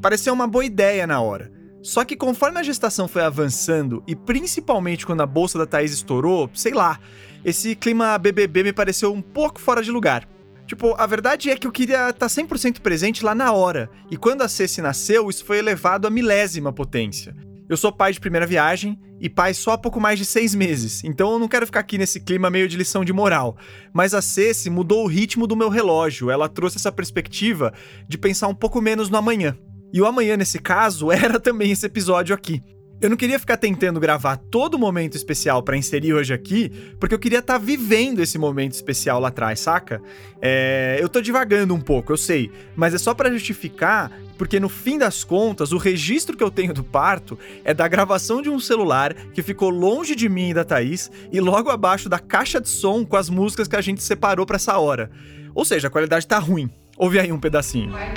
Pareceu 0.01 0.33
uma 0.33 0.48
boa 0.48 0.63
ideia 0.63 1.07
na 1.07 1.19
hora. 1.19 1.51
Só 1.81 2.04
que 2.04 2.16
conforme 2.16 2.60
a 2.60 2.63
gestação 2.63 3.07
foi 3.07 3.24
avançando 3.24 4.04
e 4.06 4.16
principalmente 4.16 5.06
quando 5.06 5.21
a 5.21 5.25
bolsa 5.25 5.57
da 5.57 5.66
Thaís 5.66 5.94
estourou, 5.94 6.50
sei 6.54 6.74
lá, 6.74 7.00
esse 7.44 7.75
clima 7.75 8.18
BBB 8.18 8.64
me 8.64 8.73
pareceu 8.73 9.14
um 9.14 9.21
pouco 9.21 9.59
fora 9.59 9.81
de 9.81 9.90
lugar. 9.90 10.28
Tipo, 10.68 10.94
a 10.95 11.07
verdade 11.07 11.49
é 11.49 11.56
que 11.56 11.66
eu 11.66 11.71
queria 11.71 12.09
estar 12.11 12.28
100% 12.28 12.81
presente 12.81 13.26
lá 13.26 13.33
na 13.33 13.52
hora, 13.52 13.90
e 14.11 14.16
quando 14.16 14.44
a 14.44 14.47
Ceci 14.47 14.83
nasceu, 14.83 15.28
isso 15.28 15.44
foi 15.44 15.57
elevado 15.57 16.06
à 16.06 16.11
milésima 16.11 16.71
potência. 16.71 17.35
Eu 17.69 17.78
sou 17.78 17.92
pai 17.92 18.11
de 18.11 18.19
primeira 18.19 18.47
viagem 18.47 18.99
e 19.21 19.30
pai 19.30 19.54
só 19.54 19.73
há 19.73 19.78
pouco 19.78 20.02
mais 20.02 20.18
de 20.18 20.26
seis 20.26 20.56
meses, 20.56 21.04
então 21.04 21.33
eu 21.33 21.38
não 21.40 21.47
quero 21.47 21.68
ficar 21.68 21.81
aqui 21.81 21.99
nesse 21.99 22.19
clima 22.19 22.49
meio 22.49 22.68
de 22.68 22.76
lição 22.76 23.06
de 23.06 23.14
moral. 23.14 23.56
Mas 23.94 24.16
a 24.16 24.23
Ceci 24.23 24.71
mudou 24.71 25.04
o 25.04 25.07
ritmo 25.07 25.45
do 25.45 25.56
meu 25.56 25.69
relógio, 25.69 26.31
ela 26.31 26.49
trouxe 26.49 26.78
essa 26.78 26.92
perspectiva 26.92 27.71
de 28.07 28.18
pensar 28.18 28.47
um 28.47 28.56
pouco 28.56 28.81
menos 28.81 29.07
no 29.07 29.18
amanhã. 29.18 29.56
E 29.94 30.02
o 30.02 30.07
amanhã, 30.07 30.35
nesse 30.35 30.57
caso, 30.57 31.11
era 31.14 31.40
também 31.40 31.71
esse 31.71 31.85
episódio 31.85 32.33
aqui. 32.33 32.64
Eu 33.02 33.10
não 33.10 33.16
queria 33.16 33.40
ficar 33.40 33.56
tentando 33.56 33.98
gravar 33.98 34.36
todo 34.36 34.78
momento 34.78 35.16
especial 35.16 35.64
para 35.64 35.78
inserir 35.78 36.14
hoje 36.14 36.34
aqui, 36.34 36.70
porque 37.00 37.16
eu 37.16 37.20
queria 37.20 37.40
estar 37.40 37.54
tá 37.54 37.60
vivendo 37.60 38.20
esse 38.20 38.38
momento 38.38 38.74
especial 38.74 39.22
lá 39.22 39.30
atrás, 39.30 39.62
saca? 39.62 40.02
É, 40.42 40.98
eu 41.00 41.08
tô 41.08 41.22
divagando 41.22 41.74
um 41.74 41.80
pouco, 41.80 42.12
eu 42.12 42.18
sei, 42.18 42.52
mas 42.76 42.94
é 42.94 42.98
só 42.98 43.14
para 43.14 43.32
justificar, 43.32 44.12
porque 44.38 44.60
no 44.60 44.68
fim 44.68 44.98
das 44.98 45.24
contas, 45.24 45.72
o 45.72 45.78
registro 45.78 46.36
que 46.36 46.44
eu 46.44 46.52
tenho 46.52 46.74
do 46.74 46.84
parto 46.84 47.40
é 47.64 47.74
da 47.74 47.88
gravação 47.88 48.42
de 48.42 48.50
um 48.50 48.60
celular 48.60 49.14
que 49.14 49.42
ficou 49.42 49.70
longe 49.70 50.14
de 50.14 50.28
mim 50.28 50.50
e 50.50 50.54
da 50.54 50.66
Thaís 50.66 51.10
e 51.32 51.40
logo 51.40 51.70
abaixo 51.70 52.10
da 52.10 52.20
caixa 52.20 52.60
de 52.60 52.68
som 52.68 53.06
com 53.06 53.16
as 53.16 53.30
músicas 53.30 53.70
que 53.70 53.78
a 53.78 53.82
gente 53.82 54.04
separou 54.04 54.46
para 54.46 54.58
essa 54.58 54.78
hora. 54.78 55.10
Ou 55.56 55.64
seja, 55.64 55.88
a 55.88 55.92
qualidade 55.92 56.28
tá 56.28 56.38
ruim. 56.38 56.70
Ouve 56.98 57.18
aí 57.18 57.32
um 57.32 57.40
pedacinho. 57.40 57.92
Vai 57.92 58.14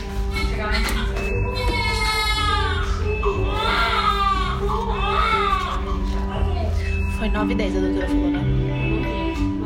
9 7.32 7.52
e 7.52 7.56
10, 7.56 7.76
a 7.76 7.80
doutora 7.80 8.06
falou, 8.06 8.30
né? 8.30 8.40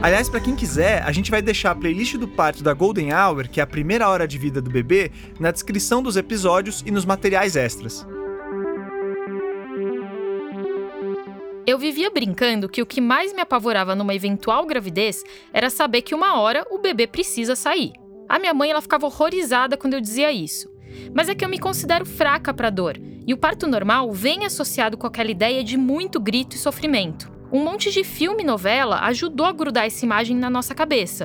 Aliás, 0.01 0.29
para 0.29 0.41
quem 0.41 0.55
quiser, 0.55 1.03
a 1.03 1.11
gente 1.11 1.31
vai 1.33 1.43
deixar 1.43 1.73
a 1.73 1.75
playlist 1.75 2.17
do 2.17 2.29
parto 2.29 2.63
da 2.63 2.73
Golden 2.73 3.13
Hour, 3.13 3.49
que 3.49 3.59
é 3.59 3.63
a 3.63 3.67
primeira 3.67 4.09
hora 4.09 4.29
de 4.29 4.39
vida 4.39 4.63
do 4.63 4.71
bebê, 4.71 5.11
na 5.41 5.51
descrição 5.51 6.01
dos 6.01 6.17
episódios 6.17 6.85
e 6.87 6.93
nos 6.93 7.05
materiais 7.05 7.57
extras. 7.57 8.07
Eu 11.67 11.77
vivia 11.77 12.09
brincando 12.09 12.69
que 12.69 12.81
o 12.81 12.87
que 12.87 13.01
mais 13.01 13.33
me 13.33 13.41
apavorava 13.41 13.97
numa 13.97 14.15
eventual 14.15 14.65
gravidez 14.65 15.25
era 15.53 15.69
saber 15.69 16.03
que 16.03 16.15
uma 16.15 16.39
hora 16.39 16.65
o 16.71 16.79
bebê 16.79 17.09
precisa 17.09 17.57
sair. 17.57 17.93
A 18.29 18.39
minha 18.39 18.55
mãe 18.55 18.71
ela 18.71 18.81
ficava 18.81 19.07
horrorizada 19.07 19.77
quando 19.77 19.95
eu 19.95 20.01
dizia 20.01 20.31
isso. 20.31 20.71
Mas 21.13 21.29
é 21.29 21.35
que 21.35 21.45
eu 21.45 21.49
me 21.49 21.59
considero 21.59 22.07
fraca 22.07 22.55
para 22.55 22.71
dor, 22.71 22.97
e 23.27 23.35
o 23.35 23.37
parto 23.37 23.67
normal 23.67 24.13
vem 24.13 24.45
associado 24.45 24.97
com 24.97 25.07
aquela 25.07 25.33
ideia 25.33 25.65
de 25.65 25.77
muito 25.77 26.21
grito 26.21 26.55
e 26.55 26.59
sofrimento. 26.59 27.36
Um 27.53 27.63
monte 27.63 27.93
de 27.93 28.03
filme 28.03 28.43
e 28.43 28.47
novela 28.47 29.01
ajudou 29.03 29.47
a 29.47 29.53
grudar 29.53 29.87
essa 29.87 30.05
imagem 30.05 30.37
na 30.37 30.51
nossa 30.51 30.75
cabeça. 30.75 31.25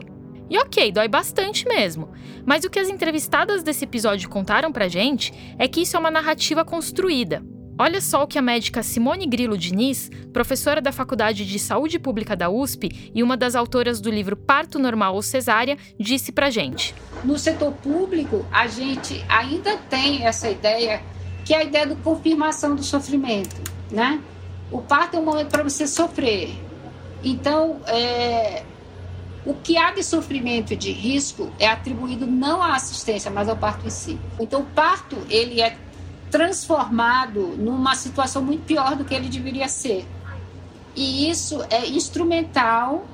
E 0.49 0.57
ok, 0.57 0.91
dói 0.91 1.07
bastante 1.07 1.67
mesmo. 1.67 2.09
Mas 2.45 2.63
o 2.63 2.69
que 2.69 2.77
as 2.77 2.89
entrevistadas 2.89 3.63
desse 3.63 3.85
episódio 3.85 4.29
contaram 4.29 4.71
pra 4.71 4.87
gente 4.87 5.33
é 5.57 5.67
que 5.67 5.81
isso 5.81 5.95
é 5.95 5.99
uma 5.99 6.11
narrativa 6.11 6.65
construída. 6.65 7.41
Olha 7.79 7.99
só 7.99 8.23
o 8.23 8.27
que 8.27 8.37
a 8.37 8.41
médica 8.41 8.83
Simone 8.83 9.25
Grilo 9.25 9.57
Diniz, 9.57 10.11
professora 10.31 10.79
da 10.79 10.91
Faculdade 10.91 11.45
de 11.45 11.57
Saúde 11.57 11.97
Pública 11.97 12.35
da 12.35 12.49
USP 12.49 13.11
e 13.15 13.23
uma 13.23 13.35
das 13.35 13.55
autoras 13.55 13.99
do 13.99 14.11
livro 14.11 14.35
Parto 14.35 14.77
Normal 14.77 15.15
ou 15.15 15.21
Cesárea, 15.21 15.77
disse 15.99 16.31
pra 16.31 16.51
gente. 16.51 16.93
No 17.23 17.39
setor 17.39 17.71
público, 17.71 18.45
a 18.51 18.67
gente 18.67 19.25
ainda 19.27 19.77
tem 19.89 20.27
essa 20.27 20.49
ideia, 20.49 21.01
que 21.43 21.53
é 21.53 21.57
a 21.57 21.63
ideia 21.63 21.87
da 21.87 21.95
confirmação 21.95 22.75
do 22.75 22.83
sofrimento, 22.83 23.55
né? 23.89 24.21
O 24.71 24.81
parto 24.81 25.17
é 25.17 25.19
um 25.19 25.25
momento 25.25 25.49
para 25.49 25.63
você 25.63 25.85
sofrer. 25.85 26.57
Então, 27.23 27.81
é, 27.85 28.63
o 29.45 29.53
que 29.53 29.77
há 29.77 29.91
de 29.91 30.03
sofrimento 30.03 30.73
e 30.73 30.75
de 30.75 30.91
risco 30.91 31.51
é 31.59 31.67
atribuído 31.67 32.25
não 32.25 32.61
à 32.61 32.75
assistência, 32.75 33.29
mas 33.29 33.49
ao 33.49 33.57
parto 33.57 33.85
em 33.85 33.89
si. 33.89 34.19
Então, 34.39 34.61
o 34.61 34.65
parto, 34.65 35.17
ele 35.29 35.61
é 35.61 35.77
transformado 36.29 37.55
numa 37.57 37.95
situação 37.95 38.41
muito 38.41 38.63
pior 38.63 38.95
do 38.95 39.03
que 39.03 39.13
ele 39.13 39.27
deveria 39.27 39.67
ser. 39.67 40.07
E 40.95 41.29
isso 41.29 41.61
é 41.69 41.85
instrumental 41.87 43.05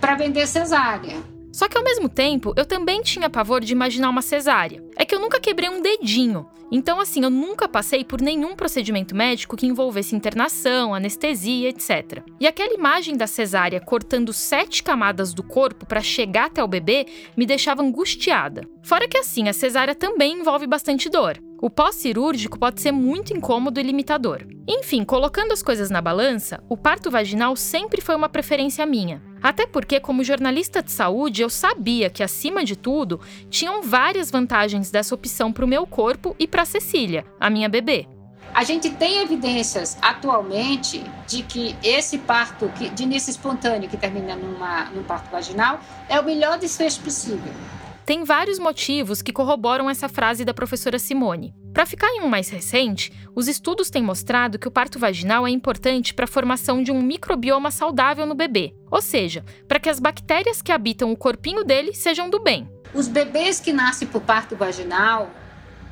para 0.00 0.14
vender 0.14 0.46
cesárea. 0.46 1.16
Só 1.58 1.66
que 1.66 1.76
ao 1.76 1.82
mesmo 1.82 2.08
tempo, 2.08 2.54
eu 2.56 2.64
também 2.64 3.02
tinha 3.02 3.28
pavor 3.28 3.64
de 3.64 3.72
imaginar 3.72 4.10
uma 4.10 4.22
cesárea. 4.22 4.80
É 4.94 5.04
que 5.04 5.12
eu 5.12 5.18
nunca 5.18 5.40
quebrei 5.40 5.68
um 5.68 5.82
dedinho. 5.82 6.46
Então, 6.70 7.00
assim, 7.00 7.24
eu 7.24 7.30
nunca 7.30 7.68
passei 7.68 8.04
por 8.04 8.20
nenhum 8.20 8.54
procedimento 8.54 9.12
médico 9.12 9.56
que 9.56 9.66
envolvesse 9.66 10.14
internação, 10.14 10.94
anestesia, 10.94 11.70
etc. 11.70 12.22
E 12.38 12.46
aquela 12.46 12.72
imagem 12.72 13.16
da 13.16 13.26
cesárea 13.26 13.80
cortando 13.80 14.32
sete 14.32 14.84
camadas 14.84 15.34
do 15.34 15.42
corpo 15.42 15.84
para 15.84 16.00
chegar 16.00 16.44
até 16.44 16.62
o 16.62 16.68
bebê 16.68 17.06
me 17.36 17.44
deixava 17.44 17.82
angustiada. 17.82 18.60
Fora 18.84 19.08
que, 19.08 19.18
assim, 19.18 19.48
a 19.48 19.52
cesárea 19.52 19.96
também 19.96 20.34
envolve 20.34 20.64
bastante 20.64 21.10
dor. 21.10 21.40
O 21.60 21.68
pós-cirúrgico 21.68 22.56
pode 22.56 22.80
ser 22.80 22.92
muito 22.92 23.36
incômodo 23.36 23.80
e 23.80 23.82
limitador. 23.82 24.46
Enfim, 24.68 25.04
colocando 25.04 25.50
as 25.50 25.60
coisas 25.60 25.90
na 25.90 26.00
balança, 26.00 26.62
o 26.68 26.76
parto 26.76 27.10
vaginal 27.10 27.56
sempre 27.56 28.00
foi 28.00 28.14
uma 28.14 28.28
preferência 28.28 28.86
minha. 28.86 29.20
Até 29.42 29.66
porque, 29.66 29.98
como 29.98 30.22
jornalista 30.22 30.80
de 30.80 30.92
saúde, 30.92 31.42
eu 31.42 31.50
sabia 31.50 32.08
que, 32.08 32.22
acima 32.22 32.64
de 32.64 32.76
tudo, 32.76 33.20
tinham 33.50 33.82
várias 33.82 34.30
vantagens 34.30 34.88
dessa 34.92 35.16
opção 35.16 35.52
para 35.52 35.64
o 35.64 35.68
meu 35.68 35.84
corpo 35.84 36.36
e 36.38 36.46
para 36.46 36.64
Cecília, 36.64 37.24
a 37.40 37.50
minha 37.50 37.68
bebê. 37.68 38.06
A 38.54 38.62
gente 38.62 38.90
tem 38.90 39.20
evidências 39.20 39.98
atualmente 40.00 41.04
de 41.26 41.42
que 41.42 41.76
esse 41.82 42.18
parto 42.18 42.68
de 42.94 43.02
início 43.02 43.30
espontâneo 43.30 43.88
que 43.88 43.96
termina 43.96 44.36
numa, 44.36 44.84
num 44.90 45.02
parto 45.02 45.28
vaginal 45.30 45.80
é 46.08 46.20
o 46.20 46.24
melhor 46.24 46.56
desfecho 46.56 47.00
possível. 47.00 47.52
Tem 48.08 48.24
vários 48.24 48.58
motivos 48.58 49.20
que 49.20 49.34
corroboram 49.34 49.90
essa 49.90 50.08
frase 50.08 50.42
da 50.42 50.54
professora 50.54 50.98
Simone. 50.98 51.52
Para 51.74 51.84
ficar 51.84 52.08
em 52.08 52.22
um 52.22 52.26
mais 52.26 52.48
recente, 52.48 53.12
os 53.36 53.46
estudos 53.46 53.90
têm 53.90 54.02
mostrado 54.02 54.58
que 54.58 54.66
o 54.66 54.70
parto 54.70 54.98
vaginal 54.98 55.46
é 55.46 55.50
importante 55.50 56.14
para 56.14 56.24
a 56.24 56.26
formação 56.26 56.82
de 56.82 56.90
um 56.90 57.02
microbioma 57.02 57.70
saudável 57.70 58.24
no 58.24 58.34
bebê, 58.34 58.74
ou 58.90 59.02
seja, 59.02 59.44
para 59.68 59.78
que 59.78 59.90
as 59.90 60.00
bactérias 60.00 60.62
que 60.62 60.72
habitam 60.72 61.12
o 61.12 61.16
corpinho 61.18 61.62
dele 61.64 61.92
sejam 61.92 62.30
do 62.30 62.42
bem. 62.42 62.66
Os 62.94 63.08
bebês 63.08 63.60
que 63.60 63.74
nascem 63.74 64.08
por 64.08 64.22
parto 64.22 64.56
vaginal 64.56 65.30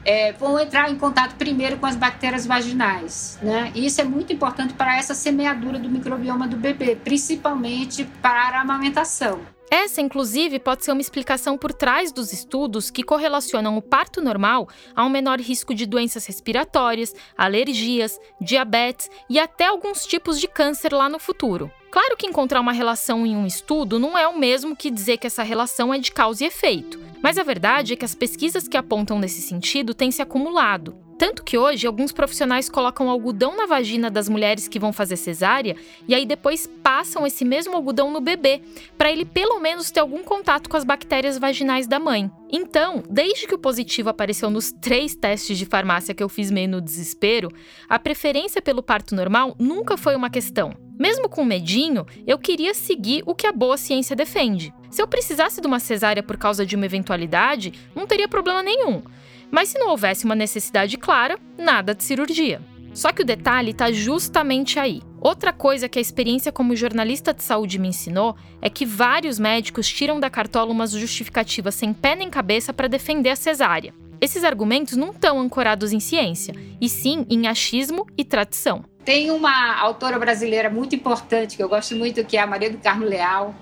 é, 0.03 0.33
vão 0.33 0.59
entrar 0.59 0.91
em 0.91 0.97
contato 0.97 1.35
primeiro 1.35 1.77
com 1.77 1.85
as 1.85 1.97
bactérias 1.97 2.47
vaginais, 2.47 3.39
né? 3.43 3.71
E 3.75 3.85
isso 3.85 4.01
é 4.01 4.05
muito 4.05 4.33
importante 4.33 4.73
para 4.73 4.97
essa 4.97 5.13
semeadura 5.13 5.79
do 5.79 5.91
microbioma 5.91 6.49
do 6.49 6.57
bebê, 6.57 6.97
principalmente 6.97 8.09
para 8.23 8.57
a 8.57 8.63
amamentação. 8.63 9.55
Essa, 9.71 10.01
inclusive, 10.01 10.59
pode 10.61 10.85
ser 10.85 10.93
uma 10.93 11.01
explicação 11.01 11.59
por 11.59 11.73
trás 11.73 12.13
dos 12.13 12.33
estudos 12.33 12.91
que 12.91 13.03
correlacionam 13.03 13.77
o 13.77 13.83
parto 13.83 14.23
normal 14.23 14.69
a 14.95 15.05
um 15.05 15.09
menor 15.09 15.41
risco 15.41 15.75
de 15.75 15.87
doenças 15.87 16.25
respiratórias, 16.27 17.15
alergias, 17.37 18.19
diabetes 18.41 19.11
e 19.29 19.39
até 19.39 19.67
alguns 19.67 20.07
tipos 20.07 20.41
de 20.41 20.47
câncer 20.47 20.93
lá 20.93 21.09
no 21.09 21.19
futuro. 21.19 21.71
Claro 21.91 22.17
que 22.17 22.27
encontrar 22.27 22.61
uma 22.61 22.73
relação 22.73 23.27
em 23.27 23.37
um 23.37 23.47
estudo 23.47 23.99
não 23.99 24.17
é 24.17 24.29
o 24.29 24.39
mesmo 24.39 24.77
que 24.77 24.91
dizer 24.91 25.17
que 25.17 25.27
essa 25.27 25.43
relação 25.43 25.93
é 25.93 25.99
de 25.99 26.13
causa 26.13 26.45
e 26.45 26.47
efeito, 26.47 27.01
mas 27.23 27.39
a 27.39 27.43
verdade 27.43 27.95
é 27.95 27.97
que 27.97 28.05
as 28.05 28.15
pesquisas 28.15 28.69
que 28.69 28.77
apontam 28.77 29.19
nesse 29.19 29.41
sentido 29.41 29.95
têm 29.95 30.11
se 30.11 30.23
acumulado. 30.23 31.06
Tanto 31.19 31.43
que 31.43 31.57
hoje 31.57 31.87
alguns 31.87 32.13
profissionais 32.13 32.69
colocam 32.69 33.09
algodão 33.09 33.57
na 33.57 33.65
vagina 33.65 34.11
das 34.11 34.29
mulheres 34.29 34.69
que 34.69 34.79
vão 34.79 34.93
fazer 34.93 35.17
cesárea 35.17 35.75
e 36.07 36.15
aí 36.15 36.27
depois 36.27 36.67
passam 36.83 37.27
esse 37.27 37.45
mesmo 37.45 37.75
algodão 37.75 38.11
no 38.11 38.21
bebê, 38.21 38.61
para 38.99 39.11
ele 39.11 39.25
pelo 39.25 39.59
menos 39.59 39.91
ter 39.91 40.01
algum 40.01 40.23
contato 40.23 40.69
com 40.69 40.77
as 40.77 40.85
bactérias 40.85 41.39
vaginais 41.39 41.87
da 41.87 41.99
mãe. 41.99 42.31
Então, 42.51 43.03
desde 43.09 43.47
que 43.47 43.55
o 43.55 43.59
positivo 43.59 44.11
apareceu 44.11 44.51
nos 44.51 44.71
três 44.73 45.15
testes 45.15 45.57
de 45.57 45.65
farmácia 45.65 46.15
que 46.15 46.23
eu 46.23 46.29
fiz 46.29 46.51
meio 46.51 46.69
no 46.69 46.81
desespero, 46.81 47.51
a 47.89 47.99
preferência 47.99 48.61
pelo 48.61 48.83
parto 48.83 49.15
normal 49.15 49.57
nunca 49.59 49.97
foi 49.97 50.15
uma 50.15 50.29
questão. 50.29 50.75
Mesmo 50.99 51.29
com 51.29 51.45
medinho, 51.45 52.07
eu 52.27 52.39
queria 52.39 52.73
seguir 52.73 53.23
o 53.27 53.35
que 53.35 53.47
a 53.47 53.53
boa 53.53 53.77
ciência 53.77 54.17
defende. 54.17 54.73
Se 54.91 55.03
eu 55.03 55.09
precisasse 55.09 55.61
de 55.61 55.67
uma 55.67 55.81
cesárea 55.81 56.23
por 56.23 56.37
causa 56.37 56.65
de 56.65 56.77
uma 56.77 56.87
eventualidade, 56.87 57.73
não 57.95 58.07
teria 58.07 58.29
problema 58.29 58.63
nenhum. 58.63 59.03
Mas 59.51 59.71
se 59.71 59.79
não 59.79 59.89
houvesse 59.91 60.25
uma 60.25 60.35
necessidade 60.35 60.97
clara, 60.97 61.39
nada 61.59 61.95
de 61.95 62.05
cirurgia. 62.05 62.61
Só 62.93 63.13
que 63.13 63.23
o 63.23 63.27
detalhe 63.27 63.73
está 63.73 63.93
justamente 63.93 64.79
aí. 64.79 65.03
Outra 65.21 65.53
coisa 65.53 65.89
que 65.89 65.99
a 65.99 66.03
experiência 66.03 66.51
como 66.51 66.75
jornalista 66.75 67.35
de 67.35 67.43
saúde 67.43 67.79
me 67.79 67.89
ensinou 67.89 68.37
é 68.63 68.71
que 68.71 68.87
vários 68.87 69.39
médicos 69.39 69.89
tiram 69.89 70.19
da 70.19 70.31
cartola 70.31 70.71
umas 70.71 70.93
justificativas 70.93 71.75
sem 71.75 71.93
pé 71.93 72.17
nem 72.17 72.31
cabeça 72.31 72.73
para 72.73 72.89
defender 72.89 73.31
a 73.31 73.37
cesárea. 73.37 73.93
Esses 74.21 74.45
argumentos 74.45 74.97
não 74.97 75.11
estão 75.11 75.41
ancorados 75.41 75.93
em 75.93 76.01
ciência, 76.01 76.55
e 76.81 76.89
sim 76.89 77.27
em 77.29 77.47
achismo 77.47 78.07
e 78.17 78.25
tradição. 78.25 78.85
Tem 79.05 79.31
uma 79.31 79.79
autora 79.79 80.19
brasileira 80.19 80.71
muito 80.71 80.95
importante 80.95 81.57
que 81.57 81.63
eu 81.63 81.69
gosto 81.69 81.95
muito, 81.95 82.25
que 82.25 82.37
é 82.37 82.41
a 82.41 82.47
Maria 82.47 82.71
do 82.71 82.79
Carmo 82.79 83.05
Leal, 83.05 83.55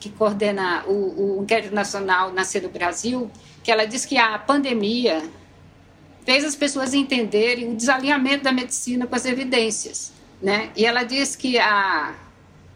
que 0.00 0.10
coordena 0.10 0.82
o, 0.86 1.38
o 1.38 1.42
Inquérito 1.44 1.74
Nacional 1.74 2.32
Nascer 2.32 2.62
no 2.62 2.68
Brasil, 2.68 3.30
que 3.62 3.70
ela 3.70 3.84
diz 3.86 4.04
que 4.04 4.16
a 4.18 4.38
pandemia 4.38 5.22
fez 6.24 6.44
as 6.44 6.54
pessoas 6.54 6.94
entenderem 6.94 7.72
o 7.72 7.76
desalinhamento 7.76 8.44
da 8.44 8.52
medicina 8.52 9.06
com 9.06 9.14
as 9.14 9.24
evidências, 9.24 10.12
né? 10.40 10.70
E 10.76 10.84
ela 10.84 11.02
diz 11.02 11.36
que 11.36 11.58
a 11.58 12.14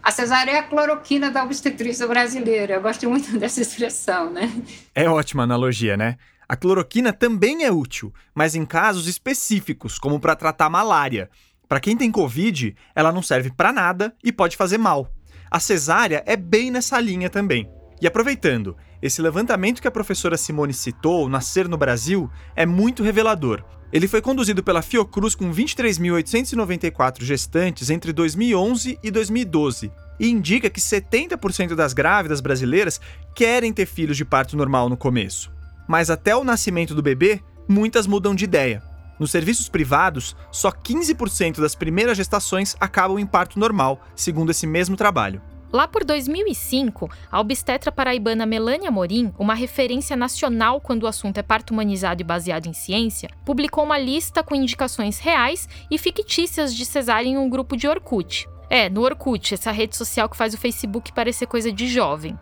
a 0.07 0.12
cesárea 0.12 0.52
é 0.52 0.59
a 0.61 0.62
cloroquina 0.62 1.33
da 1.33 1.43
obstetrícia 1.43 2.07
brasileira. 2.07 2.75
Eu 2.75 2.81
gosto 2.81 3.11
muito 3.11 3.28
dessa 3.40 3.61
expressão, 3.61 4.31
né? 4.31 4.49
É 4.95 5.11
ótima 5.11 5.43
analogia, 5.43 5.97
né? 5.97 6.16
A 6.49 6.55
cloroquina 6.55 7.12
também 7.12 7.64
é 7.64 7.73
útil, 7.73 8.14
mas 8.33 8.55
em 8.55 8.64
casos 8.64 9.09
específicos, 9.09 9.99
como 9.99 10.21
para 10.21 10.37
tratar 10.37 10.71
malária. 10.71 11.28
Para 11.69 11.81
quem 11.81 11.97
tem 11.97 12.12
Covid, 12.12 12.76
ela 12.95 13.11
não 13.11 13.21
serve 13.21 13.50
para 13.50 13.73
nada 13.73 14.14
e 14.23 14.31
pode 14.31 14.57
fazer 14.57 14.78
mal. 14.78 15.12
A 15.50 15.59
cesárea 15.59 16.23
é 16.25 16.37
bem 16.37 16.71
nessa 16.71 17.00
linha 17.00 17.28
também. 17.28 17.69
E 18.00 18.07
aproveitando, 18.07 18.76
esse 19.03 19.21
levantamento 19.21 19.81
que 19.81 19.88
a 19.88 19.91
professora 19.91 20.37
Simone 20.37 20.73
citou, 20.73 21.29
Nascer 21.29 21.69
no 21.69 21.76
Brasil, 21.76 22.31
é 22.55 22.65
muito 22.65 23.03
revelador. 23.03 23.62
Ele 23.93 24.09
foi 24.09 24.21
conduzido 24.21 24.62
pela 24.62 24.83
Fiocruz 24.83 25.35
com 25.35 25.53
23.894 25.53 27.23
gestantes 27.23 27.88
entre 27.88 28.12
2011 28.12 28.99
e 29.03 29.11
2012 29.11 29.93
e 30.19 30.29
indica 30.29 30.71
que 30.71 30.81
70% 30.81 31.75
das 31.75 31.93
grávidas 31.93 32.41
brasileiras 32.41 33.00
querem 33.35 33.73
ter 33.73 33.87
filhos 33.87 34.17
de 34.17 34.25
parto 34.25 34.57
normal 34.57 34.88
no 34.88 34.97
começo. 34.97 35.53
Mas 35.87 36.11
até 36.11 36.35
o 36.35 36.45
nascimento 36.45 36.95
do 36.95 37.03
bebê, 37.03 37.41
muitas 37.69 38.07
mudam 38.07 38.35
de 38.35 38.45
ideia. 38.45 38.83
Nos 39.19 39.31
serviços 39.31 39.69
privados, 39.69 40.37
só 40.50 40.71
15% 40.71 41.61
das 41.61 41.75
primeiras 41.75 42.17
gestações 42.17 42.76
acabam 42.79 43.19
em 43.19 43.26
parto 43.26 43.59
normal, 43.59 44.05
segundo 44.15 44.50
esse 44.50 44.67
mesmo 44.67 44.97
trabalho. 44.97 45.41
Lá 45.73 45.89
por 45.89 46.05
2005, 46.05 47.11
a 47.31 47.41
obstetra 47.41 47.91
paraibana 47.91 48.47
Melânia 48.47 48.91
Morim, 48.91 49.33
uma 49.39 49.55
referência 49.55 50.17
nacional 50.17 50.81
quando 50.81 51.03
o 51.03 51.07
assunto 51.07 51.39
é 51.39 51.43
parto 51.43 51.73
humanizado 51.73 52.23
e 52.23 52.25
baseado 52.25 52.67
em 52.67 52.73
ciência, 52.73 53.29
publicou 53.45 53.85
uma 53.85 53.99
lista 53.99 54.43
com 54.43 54.55
indicações 54.55 55.19
reais 55.19 55.69
e 55.91 55.99
fictícias 55.99 56.75
de 56.75 56.85
cesárea 56.85 57.29
em 57.29 57.37
um 57.37 57.49
grupo 57.49 57.77
de 57.77 57.89
Orkut. 57.89 58.49
É, 58.69 58.89
no 58.89 59.03
Orkut, 59.03 59.55
essa 59.55 59.71
rede 59.71 59.97
social 59.97 60.29
que 60.29 60.37
faz 60.37 60.55
o 60.55 60.59
Facebook 60.59 61.13
parecer 61.13 61.47
coisa 61.47 61.71
de 61.73 61.87
jovem. 61.87 62.37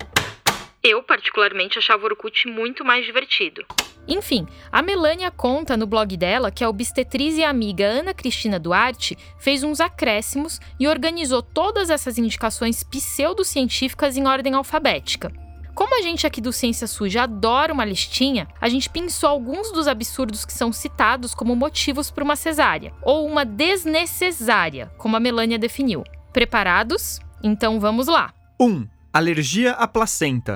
Eu, 0.87 1.03
particularmente, 1.03 1.79
achava 1.79 2.03
o 2.03 2.05
Orkut 2.05 2.47
muito 2.47 2.85
mais 2.85 3.07
divertido. 3.07 3.65
Enfim, 4.07 4.47
a 4.71 4.83
Melânia 4.83 5.31
conta 5.31 5.79
no 5.79 5.87
blog 5.87 6.15
dela 6.15 6.51
que 6.51 6.63
a 6.63 6.69
obstetriz 6.69 7.39
e 7.39 7.43
amiga 7.43 7.87
Ana 7.87 8.13
Cristina 8.13 8.59
Duarte 8.59 9.17
fez 9.39 9.63
uns 9.63 9.81
acréscimos 9.81 10.61
e 10.79 10.87
organizou 10.87 11.41
todas 11.41 11.89
essas 11.89 12.19
indicações 12.19 12.85
pseudocientíficas 12.85 14.19
em 14.19 14.27
ordem 14.27 14.53
alfabética. 14.53 15.33
Como 15.75 15.99
a 15.99 16.03
gente 16.03 16.27
aqui 16.27 16.39
do 16.39 16.53
Ciência 16.53 16.87
Suja 16.87 17.23
adora 17.23 17.73
uma 17.73 17.85
listinha, 17.87 18.47
a 18.61 18.69
gente 18.69 18.91
pensou 18.91 19.31
alguns 19.31 19.73
dos 19.73 19.89
absurdos 19.89 20.45
que 20.45 20.53
são 20.53 20.71
citados 20.71 21.35
como 21.35 21.57
motivos 21.57 22.11
para 22.11 22.23
uma 22.23 22.37
cesárea, 22.37 22.93
ou 23.03 23.27
uma 23.27 23.45
desnecessária, 23.47 24.93
como 24.99 25.17
a 25.17 25.21
Melânia 25.21 25.59
definiu. 25.59 26.05
Preparados? 26.31 27.21
Então 27.43 27.81
vamos 27.81 28.07
lá. 28.07 28.35
1. 28.61 28.67
Um, 28.67 28.87
alergia 29.13 29.73
à 29.73 29.89
placenta. 29.89 30.55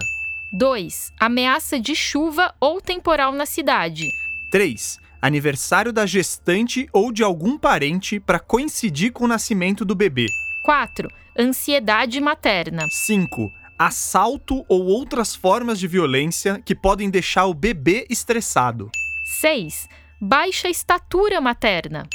2. 0.52 1.12
Ameaça 1.20 1.78
de 1.78 1.94
chuva 1.94 2.54
ou 2.58 2.80
temporal 2.80 3.32
na 3.32 3.44
cidade. 3.44 4.08
3. 4.50 4.98
Aniversário 5.20 5.92
da 5.92 6.06
gestante 6.06 6.88
ou 6.92 7.12
de 7.12 7.22
algum 7.22 7.58
parente 7.58 8.18
para 8.18 8.38
coincidir 8.38 9.12
com 9.12 9.24
o 9.24 9.28
nascimento 9.28 9.84
do 9.84 9.94
bebê. 9.94 10.26
4. 10.62 11.08
Ansiedade 11.38 12.20
materna. 12.20 12.86
5. 12.90 13.52
Assalto 13.78 14.64
ou 14.68 14.86
outras 14.86 15.34
formas 15.36 15.78
de 15.78 15.86
violência 15.86 16.60
que 16.64 16.74
podem 16.74 17.10
deixar 17.10 17.46
o 17.46 17.54
bebê 17.54 18.06
estressado. 18.08 18.90
6. 19.24 19.88
Baixa 20.20 20.68
estatura 20.68 21.40
materna. 21.40 22.08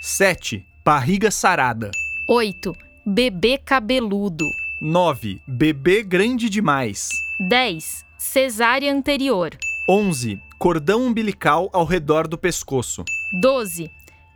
7. 0.00 0.64
Barriga 0.84 1.30
sarada. 1.30 1.90
8. 2.26 2.74
Bebê 3.04 3.58
cabeludo. 3.58 4.48
9. 4.80 5.42
Bebê 5.46 6.02
grande 6.02 6.48
demais. 6.48 7.10
10. 7.42 8.04
Cesárea 8.18 8.92
anterior. 8.92 9.56
11. 9.88 10.38
Cordão 10.58 11.06
umbilical 11.06 11.70
ao 11.72 11.86
redor 11.86 12.28
do 12.28 12.36
pescoço. 12.36 13.02
12. 13.32 13.90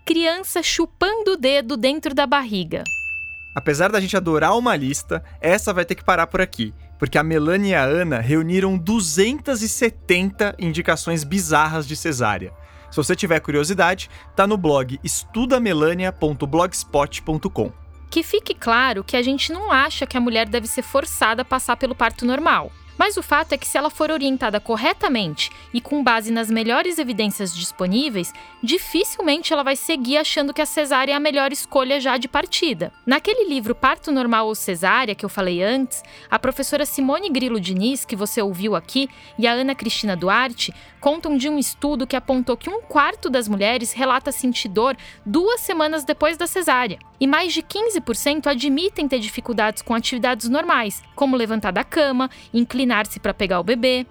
Criança 0.06 0.62
chupando 0.62 1.32
o 1.32 1.36
dedo 1.36 1.76
dentro 1.76 2.14
da 2.14 2.26
barriga. 2.26 2.82
Apesar 3.54 3.92
da 3.92 4.00
gente 4.00 4.16
adorar 4.16 4.56
uma 4.56 4.74
lista, 4.74 5.22
essa 5.38 5.70
vai 5.70 5.84
ter 5.84 5.96
que 5.96 6.02
parar 6.02 6.28
por 6.28 6.40
aqui, 6.40 6.72
porque 6.98 7.18
a 7.18 7.22
Melanie 7.22 7.72
e 7.72 7.74
a 7.74 7.82
Ana 7.82 8.20
reuniram 8.20 8.78
270 8.78 10.54
indicações 10.58 11.24
bizarras 11.24 11.86
de 11.86 11.96
cesárea. 11.96 12.54
Se 12.90 12.96
você 12.96 13.14
tiver 13.14 13.40
curiosidade, 13.40 14.08
tá 14.34 14.46
no 14.46 14.56
blog 14.56 14.98
estudamelania.blogspot.com. 15.04 17.70
Que 18.10 18.22
fique 18.22 18.54
claro 18.54 19.04
que 19.04 19.14
a 19.14 19.22
gente 19.22 19.52
não 19.52 19.70
acha 19.70 20.06
que 20.06 20.16
a 20.16 20.20
mulher 20.22 20.48
deve 20.48 20.66
ser 20.66 20.80
forçada 20.80 21.42
a 21.42 21.44
passar 21.44 21.76
pelo 21.76 21.94
parto 21.94 22.24
normal. 22.24 22.72
Mas 22.98 23.16
o 23.16 23.22
fato 23.22 23.52
é 23.52 23.58
que, 23.58 23.66
se 23.66 23.76
ela 23.76 23.90
for 23.90 24.10
orientada 24.10 24.60
corretamente 24.60 25.50
e 25.72 25.80
com 25.80 26.02
base 26.02 26.30
nas 26.30 26.50
melhores 26.50 26.98
evidências 26.98 27.54
disponíveis, 27.54 28.32
dificilmente 28.62 29.52
ela 29.52 29.62
vai 29.62 29.76
seguir 29.76 30.16
achando 30.16 30.54
que 30.54 30.62
a 30.62 30.66
cesárea 30.66 31.12
é 31.12 31.16
a 31.16 31.20
melhor 31.20 31.52
escolha 31.52 32.00
já 32.00 32.16
de 32.16 32.28
partida. 32.28 32.92
Naquele 33.06 33.48
livro 33.48 33.74
Parto 33.74 34.12
Normal 34.12 34.46
ou 34.46 34.54
Cesárea, 34.54 35.14
que 35.14 35.24
eu 35.24 35.28
falei 35.28 35.62
antes, 35.62 36.02
a 36.30 36.38
professora 36.38 36.86
Simone 36.86 37.30
Grilo 37.30 37.60
Diniz, 37.60 38.04
que 38.04 38.16
você 38.16 38.40
ouviu 38.40 38.74
aqui, 38.74 39.08
e 39.38 39.46
a 39.46 39.52
Ana 39.52 39.74
Cristina 39.74 40.16
Duarte 40.16 40.72
contam 41.00 41.36
de 41.36 41.48
um 41.48 41.58
estudo 41.58 42.06
que 42.06 42.16
apontou 42.16 42.56
que 42.56 42.70
um 42.70 42.80
quarto 42.80 43.28
das 43.28 43.46
mulheres 43.46 43.92
relata 43.92 44.32
sentir 44.32 44.68
dor 44.68 44.96
duas 45.26 45.60
semanas 45.60 46.04
depois 46.04 46.36
da 46.36 46.46
cesárea. 46.46 46.98
E 47.24 47.26
mais 47.26 47.54
de 47.54 47.62
15% 47.62 48.48
admitem 48.48 49.08
ter 49.08 49.18
dificuldades 49.18 49.80
com 49.80 49.94
atividades 49.94 50.46
normais, 50.46 51.02
como 51.14 51.38
levantar 51.38 51.70
da 51.70 51.82
cama, 51.82 52.28
inclinar-se 52.52 53.18
para 53.18 53.32
pegar 53.32 53.60
o 53.60 53.64
bebê. 53.64 54.06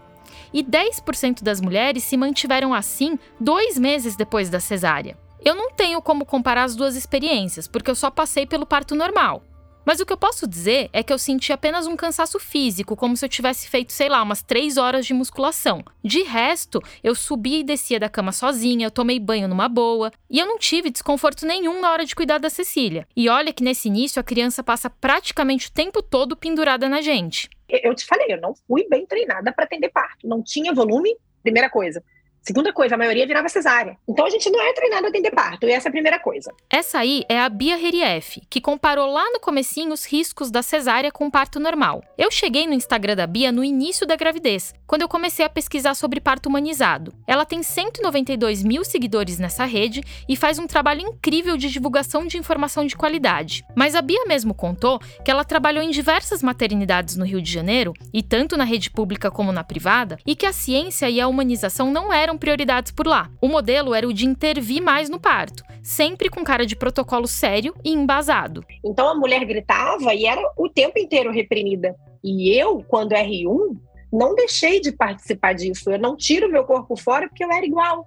E 0.51 0.63
10% 0.63 1.43
das 1.43 1.61
mulheres 1.61 2.03
se 2.03 2.17
mantiveram 2.17 2.73
assim 2.73 3.19
dois 3.39 3.77
meses 3.77 4.15
depois 4.15 4.49
da 4.49 4.59
cesárea. 4.59 5.15
Eu 5.45 5.53
não 5.53 5.69
tenho 5.69 6.01
como 6.01 6.25
comparar 6.25 6.63
as 6.63 6.75
duas 6.75 6.95
experiências, 6.95 7.67
porque 7.67 7.91
eu 7.91 7.93
só 7.93 8.09
passei 8.09 8.47
pelo 8.47 8.65
parto 8.65 8.95
normal. 8.95 9.43
Mas 9.85 9.99
o 9.99 10.05
que 10.05 10.13
eu 10.13 10.17
posso 10.17 10.47
dizer 10.47 10.89
é 10.93 11.03
que 11.03 11.11
eu 11.11 11.17
senti 11.17 11.51
apenas 11.51 11.87
um 11.87 11.95
cansaço 11.95 12.39
físico, 12.39 12.95
como 12.95 13.17
se 13.17 13.25
eu 13.25 13.29
tivesse 13.29 13.67
feito, 13.67 13.91
sei 13.91 14.09
lá, 14.09 14.21
umas 14.21 14.41
três 14.41 14.77
horas 14.77 15.05
de 15.05 15.13
musculação. 15.13 15.83
De 16.03 16.23
resto, 16.23 16.81
eu 17.03 17.13
subia 17.13 17.59
e 17.59 17.63
descia 17.63 17.99
da 17.99 18.09
cama 18.09 18.31
sozinha, 18.31 18.85
eu 18.85 18.91
tomei 18.91 19.19
banho 19.19 19.47
numa 19.47 19.67
boa, 19.67 20.11
e 20.29 20.39
eu 20.39 20.45
não 20.45 20.57
tive 20.57 20.89
desconforto 20.89 21.45
nenhum 21.45 21.81
na 21.81 21.91
hora 21.91 22.05
de 22.05 22.15
cuidar 22.15 22.37
da 22.37 22.49
Cecília. 22.49 23.07
E 23.15 23.27
olha 23.27 23.51
que 23.51 23.63
nesse 23.63 23.87
início 23.87 24.19
a 24.19 24.23
criança 24.23 24.63
passa 24.63 24.89
praticamente 24.89 25.67
o 25.67 25.71
tempo 25.71 26.01
todo 26.01 26.35
pendurada 26.35 26.87
na 26.87 27.01
gente. 27.01 27.49
Eu 27.67 27.93
te 27.95 28.05
falei, 28.05 28.27
eu 28.29 28.39
não 28.39 28.53
fui 28.67 28.87
bem 28.87 29.05
treinada 29.05 29.51
para 29.51 29.65
atender 29.65 29.89
parto. 29.89 30.27
Não 30.27 30.43
tinha 30.43 30.73
volume, 30.73 31.15
primeira 31.41 31.69
coisa. 31.69 32.03
Segunda 32.43 32.73
coisa, 32.73 32.95
a 32.95 32.97
maioria 32.97 33.25
virava 33.25 33.47
cesárea. 33.47 33.95
Então 34.05 34.25
a 34.25 34.29
gente 34.29 34.49
não 34.49 34.61
é 34.61 34.73
treinado 34.73 35.05
a 35.05 35.09
atender 35.09 35.31
parto, 35.31 35.65
e 35.65 35.71
essa 35.71 35.87
é 35.87 35.89
a 35.89 35.93
primeira 35.93 36.19
coisa. 36.19 36.53
Essa 36.69 36.99
aí 36.99 37.23
é 37.29 37.39
a 37.39 37.47
Bia 37.47 37.79
Herief, 37.79 38.41
que 38.49 38.59
comparou 38.59 39.09
lá 39.09 39.31
no 39.31 39.39
comecinho 39.39 39.93
os 39.93 40.05
riscos 40.05 40.51
da 40.51 40.61
cesárea 40.61 41.09
com 41.09 41.27
o 41.27 41.31
parto 41.31 41.57
normal. 41.57 42.03
Eu 42.17 42.29
cheguei 42.29 42.67
no 42.67 42.73
Instagram 42.73 43.15
da 43.15 43.25
Bia 43.25 43.49
no 43.49 43.63
início 43.63 44.05
da 44.05 44.17
gravidez, 44.17 44.73
quando 44.85 45.03
eu 45.03 45.07
comecei 45.07 45.45
a 45.45 45.49
pesquisar 45.49 45.93
sobre 45.93 46.19
parto 46.19 46.49
humanizado. 46.49 47.13
Ela 47.25 47.45
tem 47.45 47.63
192 47.63 48.61
mil 48.61 48.83
seguidores 48.83 49.39
nessa 49.39 49.63
rede 49.63 50.01
e 50.27 50.35
faz 50.35 50.59
um 50.59 50.67
trabalho 50.67 50.99
incrível 50.99 51.55
de 51.55 51.69
divulgação 51.69 52.27
de 52.27 52.37
informação 52.37 52.85
de 52.85 52.97
qualidade. 52.97 53.63
Mas 53.73 53.95
a 53.95 54.01
Bia 54.01 54.25
mesmo 54.25 54.53
contou 54.53 54.99
que 55.23 55.31
ela 55.31 55.45
trabalhou 55.45 55.81
em 55.81 55.91
diversas 55.91 56.43
maternidades 56.43 57.15
no 57.15 57.23
Rio 57.23 57.41
de 57.41 57.49
Janeiro, 57.49 57.93
e 58.13 58.21
tanto 58.21 58.57
na 58.57 58.65
rede 58.65 58.91
pública 58.91 59.31
como 59.31 59.53
na 59.53 59.63
privada, 59.63 60.17
e 60.25 60.35
que 60.35 60.45
a 60.45 60.51
ciência 60.51 61.09
e 61.09 61.21
a 61.21 61.27
humanização 61.29 61.89
não 61.89 62.11
eram 62.11 62.32
eram 62.33 62.37
prioridades 62.37 62.91
por 62.91 63.05
lá. 63.05 63.29
O 63.39 63.47
modelo 63.47 63.93
era 63.93 64.07
o 64.07 64.13
de 64.13 64.25
intervir 64.25 64.81
mais 64.81 65.09
no 65.09 65.19
parto, 65.19 65.63
sempre 65.81 66.29
com 66.29 66.43
cara 66.43 66.65
de 66.65 66.75
protocolo 66.75 67.27
sério 67.27 67.73
e 67.83 67.91
embasado. 67.91 68.65
Então 68.83 69.07
a 69.07 69.15
mulher 69.15 69.45
gritava 69.45 70.13
e 70.13 70.25
era 70.25 70.41
o 70.57 70.67
tempo 70.67 70.99
inteiro 70.99 71.31
reprimida. 71.31 71.95
E 72.23 72.49
eu, 72.49 72.83
quando 72.87 73.13
R1, 73.13 73.77
não 74.11 74.35
deixei 74.35 74.79
de 74.81 74.91
participar 74.91 75.53
disso. 75.53 75.91
Eu 75.91 75.99
não 75.99 76.15
tiro 76.15 76.51
meu 76.51 76.63
corpo 76.63 76.95
fora 76.95 77.27
porque 77.27 77.43
eu 77.43 77.51
era 77.51 77.65
igual. 77.65 78.05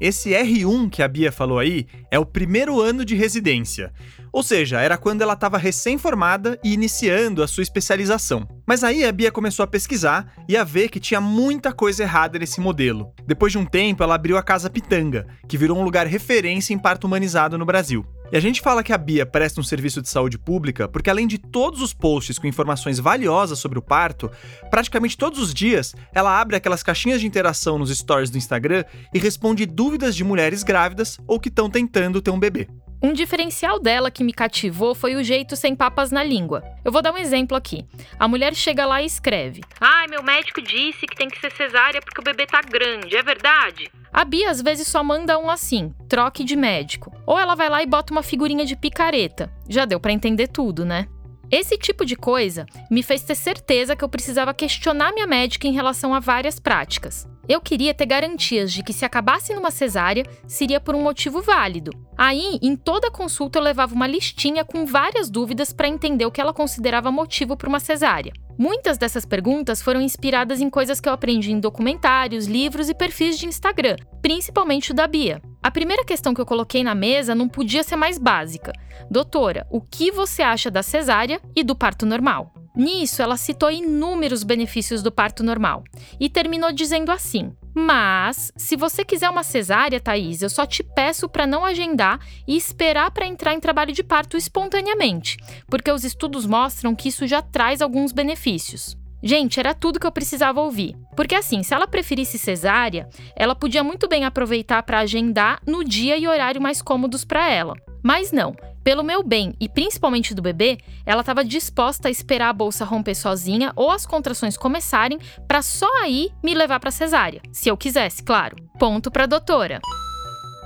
Esse 0.00 0.30
R1 0.30 0.90
que 0.90 1.02
a 1.02 1.08
Bia 1.08 1.32
falou 1.32 1.58
aí 1.58 1.86
é 2.10 2.18
o 2.18 2.26
primeiro 2.26 2.80
ano 2.80 3.04
de 3.04 3.14
residência. 3.14 3.92
Ou 4.36 4.42
seja, 4.42 4.82
era 4.82 4.98
quando 4.98 5.22
ela 5.22 5.32
estava 5.32 5.56
recém-formada 5.56 6.60
e 6.62 6.74
iniciando 6.74 7.42
a 7.42 7.48
sua 7.48 7.62
especialização. 7.62 8.46
Mas 8.66 8.84
aí 8.84 9.02
a 9.02 9.10
Bia 9.10 9.32
começou 9.32 9.64
a 9.64 9.66
pesquisar 9.66 10.30
e 10.46 10.58
a 10.58 10.62
ver 10.62 10.90
que 10.90 11.00
tinha 11.00 11.22
muita 11.22 11.72
coisa 11.72 12.02
errada 12.02 12.38
nesse 12.38 12.60
modelo. 12.60 13.14
Depois 13.26 13.50
de 13.50 13.56
um 13.56 13.64
tempo, 13.64 14.02
ela 14.02 14.14
abriu 14.14 14.36
a 14.36 14.42
Casa 14.42 14.68
Pitanga, 14.68 15.26
que 15.48 15.56
virou 15.56 15.78
um 15.78 15.82
lugar 15.82 16.06
referência 16.06 16.74
em 16.74 16.78
parto 16.78 17.06
humanizado 17.06 17.56
no 17.56 17.64
Brasil. 17.64 18.04
E 18.30 18.36
a 18.36 18.40
gente 18.40 18.60
fala 18.60 18.82
que 18.82 18.92
a 18.92 18.98
Bia 18.98 19.24
presta 19.24 19.58
um 19.58 19.64
serviço 19.64 20.02
de 20.02 20.10
saúde 20.10 20.36
pública 20.36 20.86
porque, 20.86 21.08
além 21.08 21.26
de 21.26 21.38
todos 21.38 21.80
os 21.80 21.94
posts 21.94 22.38
com 22.38 22.46
informações 22.46 22.98
valiosas 22.98 23.58
sobre 23.58 23.78
o 23.78 23.82
parto, 23.82 24.30
praticamente 24.70 25.16
todos 25.16 25.38
os 25.38 25.54
dias 25.54 25.94
ela 26.14 26.38
abre 26.38 26.56
aquelas 26.56 26.82
caixinhas 26.82 27.22
de 27.22 27.26
interação 27.26 27.78
nos 27.78 27.88
stories 27.88 28.28
do 28.28 28.36
Instagram 28.36 28.84
e 29.14 29.18
responde 29.18 29.64
dúvidas 29.64 30.14
de 30.14 30.24
mulheres 30.24 30.62
grávidas 30.62 31.18
ou 31.26 31.40
que 31.40 31.48
estão 31.48 31.70
tentando 31.70 32.20
ter 32.20 32.30
um 32.30 32.38
bebê. 32.38 32.68
Um 33.06 33.12
diferencial 33.12 33.78
dela 33.78 34.10
que 34.10 34.24
me 34.24 34.32
cativou 34.32 34.92
foi 34.92 35.14
o 35.14 35.22
jeito 35.22 35.54
sem 35.54 35.76
papas 35.76 36.10
na 36.10 36.24
língua. 36.24 36.64
Eu 36.84 36.90
vou 36.90 37.00
dar 37.00 37.14
um 37.14 37.16
exemplo 37.16 37.56
aqui. 37.56 37.86
A 38.18 38.26
mulher 38.26 38.52
chega 38.52 38.84
lá 38.84 39.00
e 39.00 39.06
escreve: 39.06 39.60
Ai, 39.80 40.08
meu 40.08 40.24
médico 40.24 40.60
disse 40.60 41.06
que 41.06 41.14
tem 41.14 41.28
que 41.28 41.38
ser 41.38 41.52
cesárea 41.52 42.00
porque 42.00 42.20
o 42.20 42.24
bebê 42.24 42.46
tá 42.46 42.60
grande, 42.60 43.16
é 43.16 43.22
verdade? 43.22 43.92
A 44.12 44.24
Bia 44.24 44.50
às 44.50 44.60
vezes 44.60 44.88
só 44.88 45.04
manda 45.04 45.38
um 45.38 45.48
assim, 45.48 45.94
troque 46.08 46.42
de 46.42 46.56
médico. 46.56 47.16
Ou 47.24 47.38
ela 47.38 47.54
vai 47.54 47.68
lá 47.68 47.80
e 47.80 47.86
bota 47.86 48.12
uma 48.12 48.24
figurinha 48.24 48.66
de 48.66 48.74
picareta. 48.74 49.52
Já 49.68 49.84
deu 49.84 50.00
para 50.00 50.10
entender 50.10 50.48
tudo, 50.48 50.84
né? 50.84 51.06
Esse 51.48 51.78
tipo 51.78 52.04
de 52.04 52.16
coisa 52.16 52.66
me 52.90 53.04
fez 53.04 53.22
ter 53.22 53.36
certeza 53.36 53.94
que 53.94 54.02
eu 54.02 54.08
precisava 54.08 54.52
questionar 54.52 55.12
minha 55.12 55.28
médica 55.28 55.68
em 55.68 55.72
relação 55.72 56.12
a 56.12 56.18
várias 56.18 56.58
práticas. 56.58 57.28
Eu 57.48 57.60
queria 57.60 57.94
ter 57.94 58.06
garantias 58.06 58.72
de 58.72 58.82
que 58.82 58.92
se 58.92 59.04
acabasse 59.04 59.54
numa 59.54 59.70
cesárea, 59.70 60.24
seria 60.46 60.80
por 60.80 60.96
um 60.96 61.02
motivo 61.02 61.40
válido. 61.40 61.92
Aí, 62.18 62.58
em 62.60 62.74
toda 62.74 63.10
consulta, 63.10 63.58
eu 63.58 63.62
levava 63.62 63.94
uma 63.94 64.06
listinha 64.06 64.64
com 64.64 64.84
várias 64.84 65.30
dúvidas 65.30 65.72
para 65.72 65.86
entender 65.86 66.26
o 66.26 66.30
que 66.30 66.40
ela 66.40 66.52
considerava 66.52 67.12
motivo 67.12 67.56
para 67.56 67.68
uma 67.68 67.78
cesárea. 67.78 68.32
Muitas 68.58 68.98
dessas 68.98 69.24
perguntas 69.24 69.82
foram 69.82 70.00
inspiradas 70.00 70.60
em 70.60 70.70
coisas 70.70 71.00
que 71.00 71.08
eu 71.08 71.12
aprendi 71.12 71.52
em 71.52 71.60
documentários, 71.60 72.46
livros 72.46 72.88
e 72.88 72.94
perfis 72.94 73.38
de 73.38 73.46
Instagram, 73.46 73.96
principalmente 74.20 74.90
o 74.90 74.94
da 74.94 75.06
Bia. 75.06 75.40
A 75.62 75.70
primeira 75.70 76.04
questão 76.04 76.32
que 76.32 76.40
eu 76.40 76.46
coloquei 76.46 76.82
na 76.82 76.94
mesa 76.94 77.34
não 77.34 77.48
podia 77.48 77.82
ser 77.82 77.96
mais 77.96 78.18
básica. 78.18 78.72
Doutora, 79.10 79.66
o 79.70 79.80
que 79.80 80.10
você 80.10 80.42
acha 80.42 80.70
da 80.70 80.82
cesárea 80.82 81.40
e 81.54 81.62
do 81.62 81.76
parto 81.76 82.06
normal? 82.06 82.52
Nisso, 82.76 83.22
ela 83.22 83.38
citou 83.38 83.70
inúmeros 83.70 84.42
benefícios 84.42 85.02
do 85.02 85.10
parto 85.10 85.42
normal 85.42 85.82
e 86.20 86.28
terminou 86.28 86.70
dizendo 86.70 87.10
assim: 87.10 87.56
Mas, 87.74 88.52
se 88.54 88.76
você 88.76 89.02
quiser 89.02 89.30
uma 89.30 89.42
cesárea, 89.42 89.98
Thaís, 89.98 90.42
eu 90.42 90.50
só 90.50 90.66
te 90.66 90.82
peço 90.82 91.26
para 91.26 91.46
não 91.46 91.64
agendar 91.64 92.20
e 92.46 92.54
esperar 92.54 93.10
para 93.10 93.26
entrar 93.26 93.54
em 93.54 93.60
trabalho 93.60 93.92
de 93.92 94.02
parto 94.02 94.36
espontaneamente, 94.36 95.38
porque 95.68 95.90
os 95.90 96.04
estudos 96.04 96.44
mostram 96.44 96.94
que 96.94 97.08
isso 97.08 97.26
já 97.26 97.40
traz 97.40 97.80
alguns 97.80 98.12
benefícios. 98.12 98.96
Gente, 99.26 99.58
era 99.58 99.74
tudo 99.74 99.98
que 99.98 100.06
eu 100.06 100.12
precisava 100.12 100.60
ouvir. 100.60 100.94
Porque 101.16 101.34
assim, 101.34 101.64
se 101.64 101.74
ela 101.74 101.88
preferisse 101.88 102.38
cesárea, 102.38 103.08
ela 103.34 103.56
podia 103.56 103.82
muito 103.82 104.06
bem 104.06 104.24
aproveitar 104.24 104.84
para 104.84 105.00
agendar 105.00 105.58
no 105.66 105.82
dia 105.82 106.16
e 106.16 106.28
horário 106.28 106.62
mais 106.62 106.80
cômodos 106.80 107.24
para 107.24 107.50
ela. 107.50 107.74
Mas 108.04 108.30
não. 108.30 108.54
Pelo 108.84 109.02
meu 109.02 109.24
bem 109.24 109.52
e 109.60 109.68
principalmente 109.68 110.32
do 110.32 110.40
bebê, 110.40 110.78
ela 111.04 111.22
estava 111.22 111.44
disposta 111.44 112.06
a 112.06 112.10
esperar 112.10 112.50
a 112.50 112.52
bolsa 112.52 112.84
romper 112.84 113.16
sozinha 113.16 113.72
ou 113.74 113.90
as 113.90 114.06
contrações 114.06 114.56
começarem 114.56 115.18
para 115.48 115.60
só 115.60 115.90
aí 116.02 116.30
me 116.40 116.54
levar 116.54 116.78
para 116.78 116.92
cesárea, 116.92 117.42
se 117.50 117.68
eu 117.68 117.76
quisesse, 117.76 118.22
claro. 118.22 118.54
Ponto 118.78 119.10
para 119.10 119.26
doutora. 119.26 119.80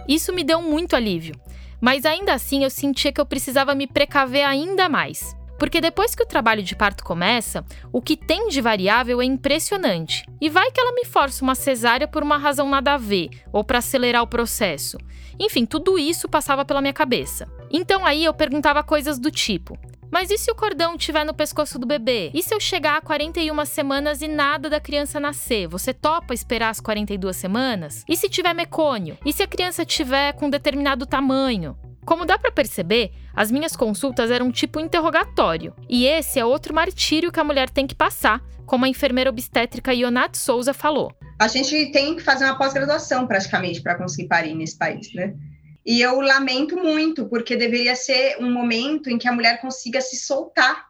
Isso 0.07 0.35
me 0.35 0.45
deu 0.45 0.61
muito 0.61 0.95
alívio, 0.95 1.35
mas 1.81 2.05
ainda 2.05 2.35
assim 2.35 2.63
eu 2.63 2.69
sentia 2.69 3.11
que 3.11 3.23
eu 3.23 3.25
precisava 3.25 3.75
me 3.75 3.87
precaver 3.87 4.45
ainda 4.45 4.87
mais. 4.87 5.35
Porque 5.61 5.79
depois 5.79 6.15
que 6.15 6.23
o 6.23 6.27
trabalho 6.27 6.63
de 6.63 6.75
parto 6.75 7.05
começa, 7.05 7.63
o 7.93 8.01
que 8.01 8.17
tem 8.17 8.49
de 8.49 8.63
variável 8.63 9.21
é 9.21 9.27
impressionante. 9.27 10.25
E 10.41 10.49
vai 10.49 10.73
que 10.73 10.81
ela 10.81 10.95
me 10.95 11.05
força 11.05 11.45
uma 11.45 11.55
cesárea 11.55 12.09
por 12.09 12.23
uma 12.23 12.39
razão 12.39 12.67
nada 12.67 12.95
a 12.95 12.97
ver, 12.97 13.29
ou 13.53 13.63
para 13.63 13.77
acelerar 13.77 14.23
o 14.23 14.27
processo. 14.27 14.97
Enfim, 15.39 15.67
tudo 15.67 15.99
isso 15.99 16.31
passava 16.31 16.65
pela 16.65 16.81
minha 16.81 16.95
cabeça. 16.95 17.47
Então 17.71 18.07
aí 18.07 18.25
eu 18.25 18.33
perguntava 18.33 18.83
coisas 18.83 19.19
do 19.19 19.31
tipo: 19.31 19.79
mas 20.11 20.31
e 20.31 20.39
se 20.39 20.51
o 20.51 20.55
cordão 20.55 20.97
estiver 20.97 21.27
no 21.27 21.35
pescoço 21.35 21.79
do 21.79 21.87
bebê? 21.87 22.31
E 22.33 22.43
se 22.43 22.55
eu 22.55 22.59
chegar 22.59 22.97
a 22.97 23.03
41 23.03 23.63
semanas 23.67 24.23
e 24.23 24.29
nada 24.29 24.71
da 24.71 24.81
criança 24.81 25.21
nascer? 25.21 25.69
Você 25.69 25.93
topa 25.93 26.33
esperar 26.33 26.71
as 26.71 26.81
42 26.81 27.37
semanas? 27.37 28.03
E 28.09 28.17
se 28.17 28.31
tiver 28.31 28.55
mecônio? 28.55 29.19
E 29.27 29.33
se 29.33 29.43
a 29.43 29.47
criança 29.47 29.85
tiver 29.85 30.33
com 30.33 30.49
determinado 30.49 31.05
tamanho? 31.05 31.77
Como 32.11 32.27
dá 32.27 32.37
para 32.37 32.51
perceber, 32.51 33.13
as 33.33 33.53
minhas 33.53 33.77
consultas 33.77 34.33
eram 34.33 34.51
tipo 34.51 34.81
interrogatório. 34.81 35.73
E 35.89 36.07
esse 36.07 36.41
é 36.41 36.45
outro 36.45 36.75
martírio 36.75 37.31
que 37.31 37.39
a 37.39 37.45
mulher 37.45 37.71
tem 37.71 37.87
que 37.87 37.95
passar, 37.95 38.43
como 38.67 38.85
a 38.85 38.89
enfermeira 38.89 39.31
obstétrica 39.31 39.95
Ionat 39.95 40.37
Souza 40.37 40.75
falou. 40.75 41.13
A 41.39 41.47
gente 41.47 41.93
tem 41.93 42.17
que 42.17 42.23
fazer 42.25 42.47
uma 42.47 42.59
pós-graduação 42.59 43.29
praticamente 43.29 43.81
para 43.81 43.95
conseguir 43.95 44.27
parir 44.27 44.57
nesse 44.57 44.77
país, 44.77 45.15
né? 45.15 45.37
E 45.87 46.01
eu 46.01 46.21
lamento 46.21 46.77
muito, 46.77 47.29
porque 47.29 47.55
deveria 47.55 47.95
ser 47.95 48.39
um 48.41 48.51
momento 48.51 49.09
em 49.09 49.17
que 49.17 49.29
a 49.29 49.33
mulher 49.33 49.61
consiga 49.61 50.01
se 50.01 50.17
soltar 50.17 50.87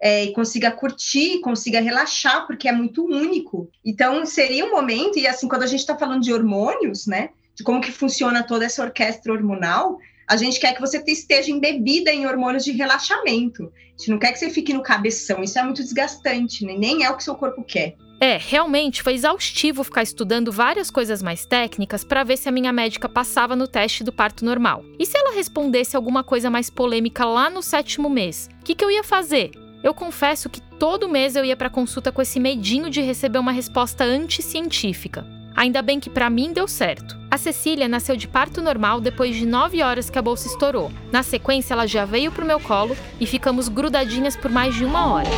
é, 0.00 0.26
e 0.26 0.32
consiga 0.34 0.70
curtir, 0.70 1.40
consiga 1.40 1.80
relaxar, 1.80 2.46
porque 2.46 2.68
é 2.68 2.72
muito 2.72 3.04
único. 3.04 3.68
Então, 3.84 4.24
seria 4.24 4.64
um 4.64 4.70
momento, 4.70 5.18
e 5.18 5.26
assim, 5.26 5.48
quando 5.48 5.64
a 5.64 5.66
gente 5.66 5.80
está 5.80 5.98
falando 5.98 6.22
de 6.22 6.32
hormônios, 6.32 7.08
né, 7.08 7.30
de 7.56 7.64
como 7.64 7.80
que 7.80 7.90
funciona 7.90 8.44
toda 8.44 8.64
essa 8.64 8.84
orquestra 8.84 9.32
hormonal, 9.32 9.98
a 10.26 10.36
gente 10.36 10.58
quer 10.58 10.74
que 10.74 10.80
você 10.80 11.02
esteja 11.06 11.50
embebida 11.50 12.10
em 12.10 12.26
hormônios 12.26 12.64
de 12.64 12.72
relaxamento. 12.72 13.64
A 13.64 13.98
gente 13.98 14.10
não 14.10 14.18
quer 14.18 14.32
que 14.32 14.38
você 14.38 14.50
fique 14.50 14.72
no 14.72 14.82
cabeção. 14.82 15.42
Isso 15.42 15.58
é 15.58 15.62
muito 15.62 15.82
desgastante, 15.82 16.64
né? 16.64 16.74
nem 16.76 17.04
é 17.04 17.10
o 17.10 17.16
que 17.16 17.24
seu 17.24 17.34
corpo 17.34 17.62
quer. 17.62 17.94
É, 18.20 18.38
realmente 18.38 19.02
foi 19.02 19.14
exaustivo 19.14 19.84
ficar 19.84 20.02
estudando 20.02 20.50
várias 20.50 20.90
coisas 20.90 21.22
mais 21.22 21.44
técnicas 21.44 22.04
para 22.04 22.24
ver 22.24 22.38
se 22.38 22.48
a 22.48 22.52
minha 22.52 22.72
médica 22.72 23.08
passava 23.08 23.54
no 23.54 23.68
teste 23.68 24.02
do 24.02 24.12
parto 24.12 24.44
normal. 24.44 24.84
E 24.98 25.04
se 25.04 25.18
ela 25.18 25.34
respondesse 25.34 25.96
alguma 25.96 26.24
coisa 26.24 26.48
mais 26.48 26.70
polêmica 26.70 27.24
lá 27.24 27.50
no 27.50 27.62
sétimo 27.62 28.08
mês? 28.08 28.48
O 28.60 28.64
que, 28.64 28.74
que 28.74 28.84
eu 28.84 28.90
ia 28.90 29.04
fazer? 29.04 29.50
Eu 29.82 29.92
confesso 29.92 30.48
que 30.48 30.62
todo 30.78 31.08
mês 31.08 31.36
eu 31.36 31.44
ia 31.44 31.56
para 31.56 31.68
consulta 31.68 32.10
com 32.10 32.22
esse 32.22 32.40
medinho 32.40 32.88
de 32.88 33.02
receber 33.02 33.38
uma 33.38 33.52
resposta 33.52 34.04
anticientífica. 34.04 35.26
Ainda 35.56 35.80
bem 35.82 36.00
que 36.00 36.10
para 36.10 36.28
mim 36.28 36.52
deu 36.52 36.66
certo. 36.66 37.16
A 37.30 37.38
Cecília 37.38 37.88
nasceu 37.88 38.16
de 38.16 38.26
parto 38.28 38.60
normal 38.60 39.00
depois 39.00 39.36
de 39.36 39.46
nove 39.46 39.82
horas 39.82 40.10
que 40.10 40.18
a 40.18 40.22
bolsa 40.22 40.48
estourou. 40.48 40.90
Na 41.12 41.22
sequência, 41.22 41.74
ela 41.74 41.86
já 41.86 42.04
veio 42.04 42.32
pro 42.32 42.44
meu 42.44 42.60
colo 42.60 42.96
e 43.20 43.26
ficamos 43.26 43.68
grudadinhas 43.68 44.36
por 44.36 44.50
mais 44.50 44.74
de 44.74 44.84
uma 44.84 45.12
hora. 45.12 45.28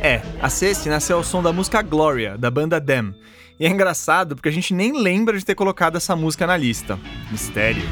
É, 0.00 0.22
a 0.40 0.48
Ceci 0.48 0.88
nasceu 0.88 1.16
ao 1.16 1.24
som 1.24 1.42
da 1.42 1.52
música 1.52 1.82
Gloria, 1.82 2.38
da 2.38 2.50
banda 2.50 2.80
Them. 2.80 3.14
E 3.58 3.66
é 3.66 3.68
engraçado 3.68 4.36
porque 4.36 4.48
a 4.48 4.52
gente 4.52 4.72
nem 4.72 5.02
lembra 5.02 5.36
de 5.36 5.44
ter 5.44 5.54
colocado 5.54 5.96
essa 5.96 6.14
música 6.14 6.46
na 6.46 6.56
lista. 6.56 6.98
Mistério. 7.30 7.82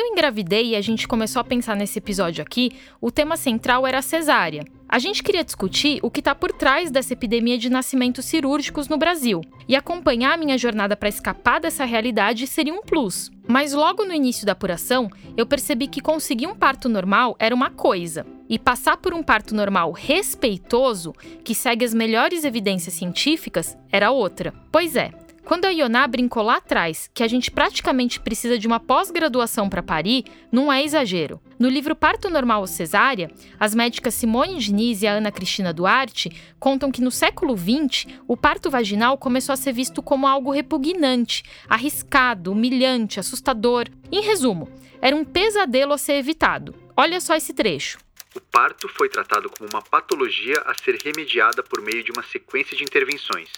Eu 0.00 0.06
engravidei 0.06 0.68
e 0.68 0.76
a 0.76 0.80
gente 0.80 1.06
começou 1.06 1.40
a 1.40 1.44
pensar 1.44 1.76
nesse 1.76 1.98
episódio 1.98 2.42
aqui, 2.42 2.72
o 3.00 3.10
tema 3.10 3.36
central 3.36 3.86
era 3.86 3.98
a 3.98 4.02
cesárea. 4.02 4.64
A 4.88 4.98
gente 4.98 5.22
queria 5.22 5.44
discutir 5.44 6.00
o 6.02 6.10
que 6.10 6.20
está 6.20 6.34
por 6.34 6.50
trás 6.52 6.90
dessa 6.90 7.12
epidemia 7.12 7.56
de 7.56 7.70
nascimentos 7.70 8.24
cirúrgicos 8.24 8.88
no 8.88 8.96
Brasil. 8.96 9.40
E 9.68 9.76
acompanhar 9.76 10.34
a 10.34 10.36
minha 10.36 10.58
jornada 10.58 10.96
para 10.96 11.08
escapar 11.08 11.60
dessa 11.60 11.84
realidade 11.84 12.46
seria 12.46 12.74
um 12.74 12.82
plus. 12.82 13.30
Mas 13.46 13.72
logo 13.72 14.04
no 14.04 14.12
início 14.12 14.44
da 14.44 14.52
apuração, 14.52 15.08
eu 15.36 15.46
percebi 15.46 15.86
que 15.86 16.00
conseguir 16.00 16.46
um 16.46 16.56
parto 16.56 16.88
normal 16.88 17.36
era 17.38 17.54
uma 17.54 17.70
coisa, 17.70 18.26
e 18.48 18.58
passar 18.58 18.96
por 18.96 19.14
um 19.14 19.22
parto 19.22 19.54
normal 19.54 19.92
respeitoso, 19.92 21.14
que 21.44 21.54
segue 21.54 21.84
as 21.84 21.94
melhores 21.94 22.44
evidências 22.44 22.94
científicas, 22.94 23.76
era 23.92 24.10
outra. 24.10 24.52
Pois 24.72 24.96
é, 24.96 25.12
quando 25.50 25.64
a 25.64 25.70
Ioná 25.70 26.06
brincou 26.06 26.44
lá 26.44 26.58
atrás 26.58 27.10
que 27.12 27.24
a 27.24 27.26
gente 27.26 27.50
praticamente 27.50 28.20
precisa 28.20 28.56
de 28.56 28.68
uma 28.68 28.78
pós-graduação 28.78 29.68
para 29.68 29.82
parir, 29.82 30.22
não 30.52 30.72
é 30.72 30.84
exagero. 30.84 31.40
No 31.58 31.68
livro 31.68 31.96
Parto 31.96 32.30
Normal 32.30 32.60
ou 32.60 32.68
Cesárea, 32.68 33.28
as 33.58 33.74
médicas 33.74 34.14
Simone 34.14 34.60
Diniz 34.60 35.02
e 35.02 35.08
a 35.08 35.14
Ana 35.14 35.32
Cristina 35.32 35.72
Duarte 35.72 36.30
contam 36.60 36.92
que 36.92 37.02
no 37.02 37.10
século 37.10 37.56
XX, 37.58 38.06
o 38.28 38.36
parto 38.36 38.70
vaginal 38.70 39.18
começou 39.18 39.52
a 39.52 39.56
ser 39.56 39.72
visto 39.72 40.00
como 40.00 40.24
algo 40.24 40.52
repugnante, 40.52 41.42
arriscado, 41.68 42.52
humilhante, 42.52 43.18
assustador. 43.18 43.88
Em 44.12 44.22
resumo, 44.22 44.68
era 45.02 45.16
um 45.16 45.24
pesadelo 45.24 45.92
a 45.92 45.98
ser 45.98 46.12
evitado. 46.12 46.76
Olha 46.96 47.20
só 47.20 47.34
esse 47.34 47.52
trecho. 47.52 47.98
O 48.36 48.40
parto 48.40 48.88
foi 48.88 49.08
tratado 49.08 49.50
como 49.50 49.68
uma 49.68 49.82
patologia 49.82 50.62
a 50.64 50.74
ser 50.80 50.96
remediada 51.02 51.60
por 51.60 51.80
meio 51.80 52.04
de 52.04 52.12
uma 52.12 52.22
sequência 52.22 52.76
de 52.76 52.84
intervenções. 52.84 53.48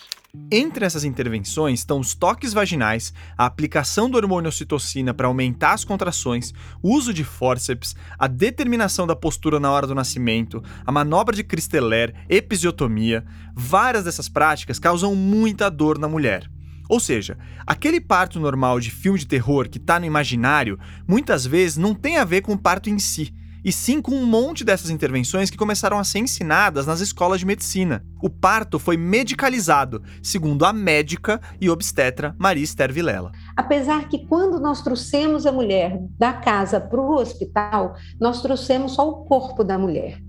Entre 0.51 0.87
essas 0.87 1.05
intervenções 1.05 1.81
estão 1.81 2.01
os 2.01 2.15
toques 2.15 2.55
vaginais, 2.55 3.13
a 3.37 3.45
aplicação 3.45 4.09
do 4.09 4.17
hormônio 4.17 4.49
ocitocina 4.49 5.13
para 5.13 5.27
aumentar 5.27 5.75
as 5.75 5.85
contrações, 5.85 6.55
o 6.83 6.95
uso 6.95 7.13
de 7.13 7.23
fórceps, 7.23 7.95
a 8.19 8.27
determinação 8.27 9.07
da 9.07 9.15
postura 9.15 9.61
na 9.61 9.71
hora 9.71 9.87
do 9.87 9.95
nascimento, 9.95 10.63
a 10.87 10.91
manobra 10.91 11.37
de 11.37 11.45
Cristeller, 11.45 12.15
episiotomia. 12.31 13.27
Várias 13.55 14.05
dessas 14.05 14.27
práticas 14.27 14.79
causam 14.79 15.15
muita 15.15 15.71
dor 15.71 15.99
na 15.99 16.09
mulher. 16.09 16.51
Ou 16.89 16.99
seja, 16.99 17.37
aquele 17.67 18.01
parto 18.01 18.41
normal 18.41 18.81
de 18.81 18.91
filme 18.91 19.19
de 19.19 19.27
terror 19.27 19.69
que 19.69 19.77
está 19.77 20.01
no 20.01 20.07
imaginário 20.07 20.79
muitas 21.07 21.45
vezes 21.45 21.77
não 21.77 21.95
tem 21.95 22.17
a 22.17 22.25
ver 22.25 22.41
com 22.41 22.55
o 22.55 22.59
parto 22.59 22.89
em 22.89 22.99
si 22.99 23.35
e 23.65 23.73
sim 23.73 24.01
com 24.01 24.13
um 24.13 24.27
monte 24.27 24.65
dessas 24.65 24.91
intervenções 24.91 25.51
que 25.51 25.57
começaram 25.57 25.99
a 25.99 26.05
ser 26.05 26.19
ensinadas 26.19 26.87
nas 26.87 27.01
escolas 27.01 27.41
de 27.41 27.47
medicina. 27.47 28.05
O 28.23 28.31
parto 28.31 28.79
foi 28.79 28.97
medicalizado, 28.97 30.03
segundo 30.23 30.65
a 30.65 30.73
médica 30.73 31.41
e 31.61 31.69
obstetra 31.71 32.35
Maria 32.39 32.65
Esther 32.65 32.93
Vilela. 32.93 33.33
Apesar 33.57 34.09
que 34.09 34.27
quando 34.27 34.61
nós 34.61 34.83
trouxemos 34.83 35.47
a 35.47 35.53
mulher 35.53 35.99
da 36.19 36.33
casa 36.33 36.81
para 36.81 37.01
o 37.01 37.15
hospital, 37.15 37.95
nós 38.21 38.43
trouxemos 38.43 38.93
só 38.93 39.09
o 39.09 39.25
corpo 39.25 39.63
da 39.63 39.79
mulher. 39.79 40.21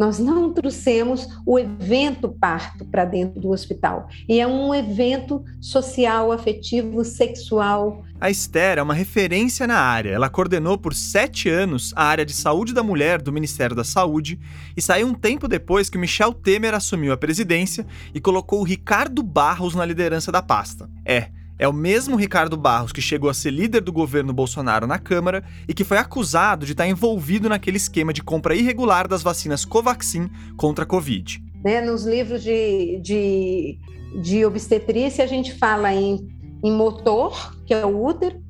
Nós 0.00 0.18
não 0.18 0.50
trouxemos 0.50 1.28
o 1.44 1.58
evento 1.58 2.26
parto 2.26 2.86
para 2.86 3.04
dentro 3.04 3.38
do 3.38 3.50
hospital. 3.50 4.08
E 4.26 4.40
é 4.40 4.46
um 4.46 4.74
evento 4.74 5.44
social, 5.60 6.32
afetivo, 6.32 7.04
sexual. 7.04 8.02
A 8.18 8.30
Esther 8.30 8.78
é 8.78 8.82
uma 8.82 8.94
referência 8.94 9.66
na 9.66 9.78
área. 9.78 10.08
Ela 10.08 10.30
coordenou 10.30 10.78
por 10.78 10.94
sete 10.94 11.50
anos 11.50 11.92
a 11.94 12.04
área 12.04 12.24
de 12.24 12.32
saúde 12.32 12.72
da 12.72 12.82
mulher 12.82 13.20
do 13.20 13.30
Ministério 13.30 13.76
da 13.76 13.84
Saúde 13.84 14.40
e 14.74 14.80
saiu 14.80 15.06
um 15.06 15.12
tempo 15.12 15.46
depois 15.46 15.90
que 15.90 15.98
Michel 15.98 16.32
Temer 16.32 16.72
assumiu 16.72 17.12
a 17.12 17.18
presidência 17.18 17.86
e 18.14 18.20
colocou 18.22 18.60
o 18.60 18.64
Ricardo 18.64 19.22
Barros 19.22 19.74
na 19.74 19.84
liderança 19.84 20.32
da 20.32 20.40
pasta. 20.40 20.88
É, 21.04 21.28
é 21.60 21.68
o 21.68 21.74
mesmo 21.74 22.16
Ricardo 22.16 22.56
Barros 22.56 22.90
que 22.90 23.02
chegou 23.02 23.28
a 23.28 23.34
ser 23.34 23.50
líder 23.50 23.82
do 23.82 23.92
governo 23.92 24.32
Bolsonaro 24.32 24.86
na 24.86 24.98
Câmara 24.98 25.44
e 25.68 25.74
que 25.74 25.84
foi 25.84 25.98
acusado 25.98 26.64
de 26.64 26.72
estar 26.72 26.88
envolvido 26.88 27.50
naquele 27.50 27.76
esquema 27.76 28.14
de 28.14 28.22
compra 28.22 28.54
irregular 28.56 29.06
das 29.06 29.22
vacinas 29.22 29.62
Covaxin 29.62 30.30
contra 30.56 30.84
a 30.84 30.88
Covid. 30.88 31.38
Né, 31.62 31.82
nos 31.82 32.06
livros 32.06 32.42
de, 32.42 32.98
de, 33.02 33.78
de 34.22 34.42
obstetrícia, 34.46 35.22
a 35.22 35.26
gente 35.26 35.52
fala 35.52 35.92
em, 35.92 36.26
em 36.64 36.72
motor, 36.72 37.54
que 37.66 37.74
é 37.74 37.84
o 37.84 38.06
útero, 38.06 38.42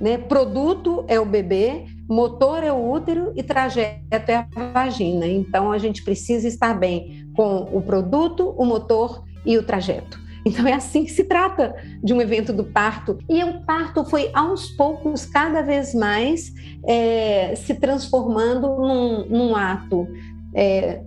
né, 0.00 0.18
produto 0.18 1.04
é 1.06 1.20
o 1.20 1.24
bebê, 1.24 1.84
motor 2.08 2.64
é 2.64 2.72
o 2.72 2.90
útero 2.90 3.32
e 3.36 3.44
trajeto 3.44 4.28
é 4.28 4.34
a 4.34 4.72
vagina. 4.72 5.24
Então, 5.28 5.70
a 5.70 5.78
gente 5.78 6.02
precisa 6.02 6.48
estar 6.48 6.74
bem 6.74 7.30
com 7.36 7.58
o 7.72 7.80
produto, 7.80 8.56
o 8.58 8.64
motor 8.64 9.22
e 9.44 9.56
o 9.56 9.62
trajeto. 9.62 10.25
Então 10.46 10.64
é 10.64 10.74
assim 10.74 11.04
que 11.04 11.10
se 11.10 11.24
trata 11.24 11.74
de 12.00 12.14
um 12.14 12.22
evento 12.22 12.52
do 12.52 12.62
parto. 12.62 13.18
E 13.28 13.42
o 13.42 13.64
parto 13.64 14.04
foi 14.04 14.30
aos 14.32 14.70
poucos, 14.70 15.26
cada 15.26 15.60
vez 15.60 15.92
mais, 15.92 16.54
é, 16.86 17.56
se 17.56 17.74
transformando 17.74 18.68
num, 18.68 19.26
num 19.28 19.56
ato 19.56 20.06
é, 20.54 21.02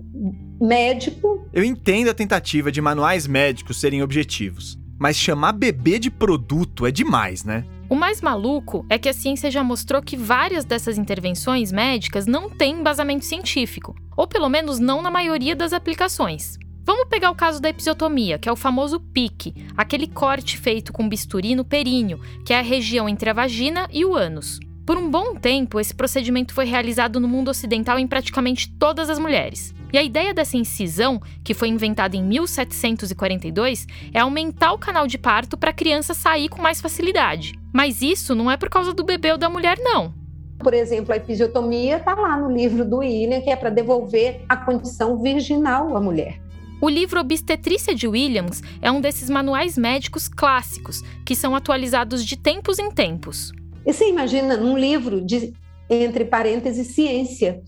médico. 0.59 1.47
Eu 1.53 1.63
entendo 1.63 2.09
a 2.09 2.13
tentativa 2.13 2.69
de 2.69 2.81
manuais 2.81 3.27
médicos 3.27 3.79
serem 3.79 4.03
objetivos, 4.03 4.77
mas 4.99 5.15
chamar 5.15 5.53
bebê 5.53 5.99
de 5.99 6.11
produto 6.11 6.85
é 6.85 6.91
demais, 6.91 7.45
né? 7.45 7.63
O 7.89 7.95
mais 7.95 8.21
maluco 8.21 8.85
é 8.89 8.99
que 8.99 9.07
a 9.07 9.13
ciência 9.13 9.49
já 9.49 9.63
mostrou 9.63 10.01
que 10.01 10.17
várias 10.17 10.65
dessas 10.65 10.97
intervenções 10.97 11.71
médicas 11.71 12.27
não 12.27 12.49
têm 12.49 12.81
embasamento 12.81 13.23
científico, 13.23 13.95
ou 14.17 14.27
pelo 14.27 14.49
menos 14.49 14.79
não 14.79 15.01
na 15.01 15.09
maioria 15.09 15.55
das 15.55 15.71
aplicações. 15.71 16.59
Vamos 16.85 17.07
pegar 17.07 17.31
o 17.31 17.35
caso 17.35 17.61
da 17.61 17.69
episiotomia, 17.69 18.39
que 18.39 18.49
é 18.49 18.51
o 18.51 18.55
famoso 18.55 18.99
pique, 18.99 19.53
aquele 19.77 20.07
corte 20.07 20.57
feito 20.57 20.91
com 20.91 21.07
bisturi 21.07 21.55
no 21.55 21.63
períneo, 21.63 22.19
que 22.45 22.53
é 22.53 22.59
a 22.59 22.63
região 22.63 23.07
entre 23.07 23.29
a 23.29 23.33
vagina 23.33 23.87
e 23.91 24.03
o 24.03 24.15
ânus. 24.15 24.59
Por 24.85 24.97
um 24.97 25.09
bom 25.09 25.35
tempo, 25.35 25.79
esse 25.79 25.93
procedimento 25.93 26.51
foi 26.51 26.65
realizado 26.65 27.19
no 27.19 27.27
mundo 27.27 27.49
ocidental 27.49 27.99
em 27.99 28.07
praticamente 28.07 28.71
todas 28.79 29.07
as 29.07 29.19
mulheres. 29.19 29.71
E 29.93 29.99
a 29.99 30.03
ideia 30.03 30.33
dessa 30.33 30.57
incisão, 30.57 31.21
que 31.43 31.53
foi 31.53 31.67
inventada 31.67 32.17
em 32.17 32.23
1742, 32.23 33.85
é 34.11 34.19
aumentar 34.19 34.73
o 34.73 34.79
canal 34.79 35.05
de 35.05 35.19
parto 35.19 35.55
para 35.55 35.69
a 35.69 35.73
criança 35.73 36.15
sair 36.15 36.49
com 36.49 36.59
mais 36.59 36.81
facilidade. 36.81 37.53
Mas 37.71 38.01
isso 38.01 38.33
não 38.33 38.49
é 38.49 38.57
por 38.57 38.69
causa 38.69 38.91
do 38.91 39.03
bebê 39.03 39.31
ou 39.31 39.37
da 39.37 39.47
mulher, 39.47 39.77
não. 39.79 40.11
Por 40.57 40.73
exemplo, 40.73 41.13
a 41.13 41.17
episiotomia 41.17 41.97
está 41.97 42.15
lá 42.15 42.35
no 42.35 42.51
livro 42.51 42.83
do 42.83 42.97
William, 42.97 43.41
que 43.41 43.49
é 43.49 43.55
para 43.55 43.69
devolver 43.69 44.41
a 44.49 44.57
condição 44.57 45.21
virginal 45.21 45.95
à 45.95 46.01
mulher. 46.01 46.41
O 46.81 46.87
livro 46.87 47.19
Obstetrícia 47.19 47.93
de 47.93 48.07
Williams 48.07 48.63
é 48.81 48.89
um 48.89 49.01
desses 49.01 49.29
manuais 49.29 49.77
médicos 49.77 50.29
clássicos 50.29 51.03
que 51.25 51.35
são 51.35 51.53
atualizados 51.53 52.25
de 52.25 52.37
tempos 52.37 52.79
em 52.79 52.89
tempos. 52.89 53.51
E 53.85 53.91
você 53.91 54.07
imagina 54.07 54.55
num 54.55 54.77
livro 54.77 55.19
de 55.19 55.53
entre 55.89 56.23
parênteses 56.23 56.87
ciência, 56.95 57.61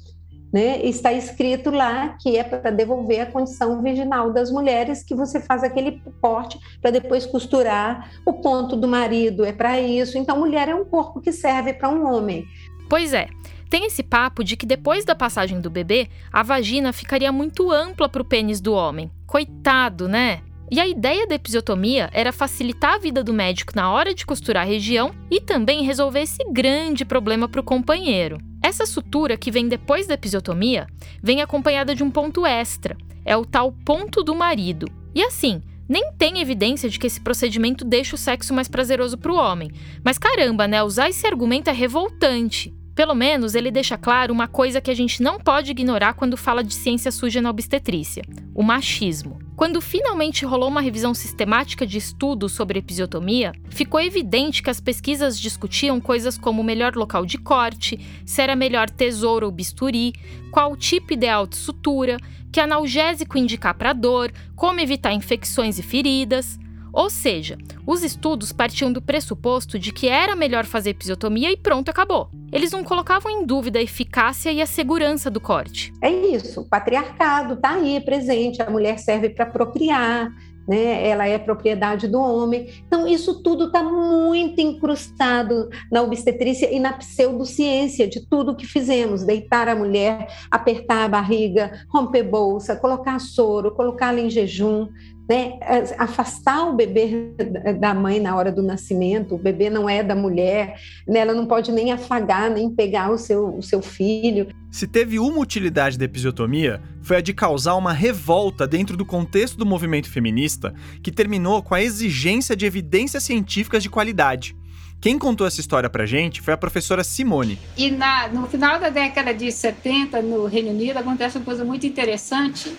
né? 0.53 0.81
Está 0.85 1.11
escrito 1.11 1.71
lá 1.71 2.15
que 2.21 2.37
é 2.37 2.43
para 2.43 2.71
devolver 2.71 3.21
a 3.21 3.25
condição 3.25 3.81
virginal 3.81 4.31
das 4.31 4.49
mulheres, 4.49 5.03
que 5.03 5.15
você 5.15 5.41
faz 5.41 5.61
aquele 5.61 6.01
corte 6.21 6.57
para 6.81 6.91
depois 6.91 7.25
costurar. 7.25 8.11
O 8.25 8.33
ponto 8.33 8.77
do 8.77 8.87
marido 8.87 9.43
é 9.43 9.51
para 9.51 9.79
isso. 9.81 10.17
Então, 10.17 10.39
mulher 10.39 10.69
é 10.69 10.75
um 10.75 10.85
corpo 10.85 11.19
que 11.19 11.33
serve 11.33 11.73
para 11.73 11.89
um 11.89 12.05
homem. 12.05 12.45
Pois 12.89 13.13
é. 13.13 13.27
Tem 13.71 13.85
esse 13.85 14.03
papo 14.03 14.43
de 14.43 14.57
que 14.57 14.65
depois 14.65 15.05
da 15.05 15.15
passagem 15.15 15.61
do 15.61 15.69
bebê, 15.69 16.09
a 16.29 16.43
vagina 16.43 16.91
ficaria 16.91 17.31
muito 17.31 17.71
ampla 17.71 18.09
para 18.09 18.21
o 18.21 18.25
pênis 18.25 18.59
do 18.59 18.73
homem. 18.73 19.09
Coitado, 19.25 20.09
né? 20.09 20.41
E 20.69 20.77
a 20.77 20.85
ideia 20.85 21.25
da 21.25 21.35
episiotomia 21.35 22.09
era 22.11 22.33
facilitar 22.33 22.95
a 22.95 22.97
vida 22.97 23.23
do 23.23 23.33
médico 23.33 23.71
na 23.73 23.89
hora 23.89 24.13
de 24.13 24.25
costurar 24.25 24.63
a 24.63 24.69
região 24.69 25.15
e 25.29 25.39
também 25.39 25.85
resolver 25.85 26.19
esse 26.19 26.43
grande 26.51 27.05
problema 27.05 27.47
para 27.47 27.61
o 27.61 27.63
companheiro. 27.63 28.39
Essa 28.61 28.85
sutura 28.85 29.37
que 29.37 29.49
vem 29.49 29.69
depois 29.69 30.05
da 30.05 30.15
episiotomia 30.15 30.85
vem 31.23 31.41
acompanhada 31.41 31.95
de 31.95 32.03
um 32.03 32.11
ponto 32.11 32.45
extra, 32.45 32.97
é 33.23 33.37
o 33.37 33.45
tal 33.45 33.71
ponto 33.71 34.21
do 34.21 34.35
marido. 34.35 34.85
E 35.15 35.23
assim, 35.23 35.61
nem 35.87 36.11
tem 36.17 36.41
evidência 36.41 36.89
de 36.89 36.99
que 36.99 37.07
esse 37.07 37.21
procedimento 37.21 37.85
deixa 37.85 38.15
o 38.15 38.19
sexo 38.19 38.53
mais 38.53 38.67
prazeroso 38.67 39.17
para 39.17 39.31
o 39.31 39.37
homem. 39.37 39.71
Mas 40.03 40.17
caramba, 40.17 40.67
né? 40.67 40.83
Usar 40.83 41.07
esse 41.07 41.25
argumento 41.25 41.69
é 41.69 41.73
revoltante. 41.73 42.80
Pelo 43.01 43.15
menos 43.15 43.55
ele 43.55 43.71
deixa 43.71 43.97
claro 43.97 44.31
uma 44.31 44.47
coisa 44.47 44.79
que 44.79 44.91
a 44.91 44.93
gente 44.93 45.23
não 45.23 45.39
pode 45.39 45.71
ignorar 45.71 46.13
quando 46.13 46.37
fala 46.37 46.63
de 46.63 46.75
ciência 46.75 47.11
suja 47.11 47.41
na 47.41 47.49
obstetrícia: 47.49 48.21
o 48.53 48.61
machismo. 48.61 49.39
Quando 49.55 49.81
finalmente 49.81 50.45
rolou 50.45 50.69
uma 50.69 50.81
revisão 50.81 51.11
sistemática 51.11 51.83
de 51.83 51.97
estudos 51.97 52.51
sobre 52.51 52.77
episiotomia, 52.77 53.53
ficou 53.71 53.99
evidente 53.99 54.61
que 54.61 54.69
as 54.69 54.79
pesquisas 54.79 55.39
discutiam 55.39 55.99
coisas 55.99 56.37
como 56.37 56.61
o 56.61 56.63
melhor 56.63 56.95
local 56.95 57.25
de 57.25 57.39
corte, 57.39 57.99
se 58.23 58.39
era 58.39 58.55
melhor 58.55 58.87
tesouro 58.87 59.47
ou 59.47 59.51
bisturi, 59.51 60.13
qual 60.51 60.71
o 60.71 60.77
tipo 60.77 61.11
ideal 61.11 61.47
de 61.47 61.55
sutura, 61.55 62.17
que 62.51 62.59
analgésico 62.59 63.35
indicar 63.35 63.73
para 63.73 63.93
dor, 63.93 64.31
como 64.55 64.79
evitar 64.79 65.11
infecções 65.11 65.79
e 65.79 65.81
feridas. 65.81 66.59
Ou 66.93 67.09
seja, 67.09 67.57
os 67.85 68.03
estudos 68.03 68.51
partiam 68.51 68.91
do 68.91 69.01
pressuposto 69.01 69.79
de 69.79 69.91
que 69.91 70.07
era 70.07 70.35
melhor 70.35 70.65
fazer 70.65 70.91
episiotomia 70.91 71.51
e 71.51 71.57
pronto, 71.57 71.89
acabou. 71.89 72.29
Eles 72.51 72.71
não 72.71 72.83
colocavam 72.83 73.31
em 73.31 73.45
dúvida 73.45 73.79
a 73.79 73.81
eficácia 73.81 74.51
e 74.51 74.61
a 74.61 74.65
segurança 74.65 75.29
do 75.29 75.39
corte. 75.39 75.93
É 76.01 76.09
isso, 76.09 76.61
o 76.61 76.65
patriarcado 76.65 77.53
está 77.53 77.75
aí 77.75 77.99
presente, 78.01 78.61
a 78.61 78.69
mulher 78.69 78.99
serve 78.99 79.29
para 79.29 79.45
procriar, 79.45 80.31
né? 80.67 81.07
ela 81.07 81.27
é 81.27 81.37
propriedade 81.37 82.07
do 82.07 82.19
homem. 82.19 82.69
Então, 82.85 83.07
isso 83.07 83.41
tudo 83.41 83.65
está 83.65 83.83
muito 83.83 84.59
incrustado 84.61 85.69
na 85.91 86.01
obstetrícia 86.01 86.71
e 86.71 86.79
na 86.79 86.93
pseudociência 86.93 88.07
de 88.07 88.25
tudo 88.27 88.55
que 88.55 88.65
fizemos: 88.65 89.23
deitar 89.23 89.67
a 89.67 89.75
mulher, 89.75 90.27
apertar 90.49 91.05
a 91.05 91.09
barriga, 91.09 91.85
romper 91.89 92.23
bolsa, 92.23 92.75
colocar 92.75 93.19
soro, 93.19 93.71
colocá-la 93.71 94.19
em 94.19 94.29
jejum 94.29 94.87
né, 95.29 95.59
afastar 95.97 96.67
o 96.67 96.73
bebê 96.73 97.33
da 97.79 97.93
mãe 97.93 98.19
na 98.19 98.35
hora 98.35 98.51
do 98.51 98.61
nascimento, 98.61 99.35
o 99.35 99.37
bebê 99.37 99.69
não 99.69 99.89
é 99.89 100.03
da 100.03 100.15
mulher, 100.15 100.79
né, 101.07 101.19
ela 101.19 101.33
não 101.33 101.45
pode 101.45 101.71
nem 101.71 101.91
afagar, 101.91 102.49
nem 102.49 102.69
pegar 102.69 103.11
o 103.11 103.17
seu, 103.17 103.57
o 103.57 103.61
seu 103.61 103.81
filho. 103.81 104.47
Se 104.71 104.87
teve 104.87 105.19
uma 105.19 105.39
utilidade 105.39 105.97
da 105.97 106.05
episiotomia, 106.05 106.81
foi 107.01 107.17
a 107.17 107.21
de 107.21 107.33
causar 107.33 107.75
uma 107.75 107.93
revolta 107.93 108.67
dentro 108.67 108.95
do 108.95 109.05
contexto 109.05 109.57
do 109.57 109.65
movimento 109.65 110.09
feminista, 110.09 110.73
que 111.03 111.11
terminou 111.11 111.61
com 111.61 111.75
a 111.75 111.81
exigência 111.81 112.55
de 112.55 112.65
evidências 112.65 113.23
científicas 113.23 113.83
de 113.83 113.89
qualidade. 113.89 114.55
Quem 115.01 115.17
contou 115.17 115.47
essa 115.47 115.59
história 115.59 115.89
pra 115.89 116.05
gente 116.05 116.41
foi 116.41 116.53
a 116.53 116.57
professora 116.57 117.03
Simone. 117.03 117.57
E 117.75 117.89
na, 117.89 118.27
no 118.27 118.45
final 118.47 118.79
da 118.79 118.89
década 118.89 119.33
de 119.33 119.51
70, 119.51 120.21
no 120.21 120.45
Reino 120.45 120.69
Unido, 120.69 120.97
acontece 120.97 121.37
uma 121.37 121.43
coisa 121.43 121.65
muito 121.65 121.87
interessante, 121.87 122.71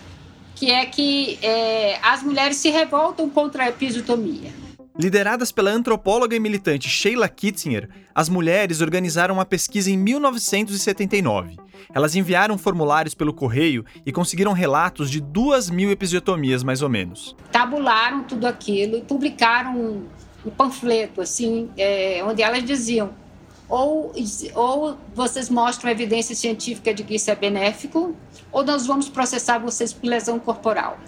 que 0.62 0.70
é 0.70 0.87
que 0.87 1.40
é, 1.42 1.98
as 2.05 2.22
mulheres 2.22 2.57
se 2.57 2.70
revoltam 2.70 3.29
contra 3.29 3.64
a 3.64 3.68
episiotomia. 3.68 4.53
Lideradas 4.96 5.51
pela 5.51 5.72
antropóloga 5.72 6.37
e 6.37 6.38
militante 6.38 6.88
Sheila 6.88 7.29
Kitzinger, 7.29 7.88
as 8.14 8.29
mulheres 8.29 8.81
organizaram 8.81 9.35
uma 9.35 9.44
pesquisa 9.44 9.90
em 9.90 9.96
1979. 9.96 11.57
Elas 11.92 12.14
enviaram 12.14 12.57
formulários 12.57 13.12
pelo 13.12 13.35
correio 13.35 13.85
e 14.07 14.12
conseguiram 14.12 14.53
relatos 14.53 15.11
de 15.11 15.20
duas 15.20 15.68
mil 15.68 15.90
episiotomias, 15.90 16.62
mais 16.62 16.81
ou 16.81 16.88
menos. 16.88 17.35
Tabularam 17.51 18.22
tudo 18.22 18.46
aquilo 18.46 18.96
e 18.96 19.03
publicaram 19.03 19.77
um, 19.77 20.07
um 20.46 20.51
panfleto, 20.51 21.20
assim, 21.20 21.70
é, 21.77 22.22
onde 22.25 22.40
elas 22.40 22.62
diziam: 22.62 23.11
ou, 23.68 24.12
ou 24.55 24.96
vocês 25.14 25.48
mostram 25.48 25.90
evidência 25.90 26.35
científica 26.35 26.92
de 26.92 27.05
que 27.05 27.14
isso 27.14 27.31
é 27.31 27.35
benéfico, 27.35 28.14
ou 28.51 28.64
nós 28.64 28.87
vamos 28.87 29.09
processar 29.09 29.59
vocês 29.59 29.92
por 29.92 30.07
lesão 30.07 30.38
corporal. 30.38 30.98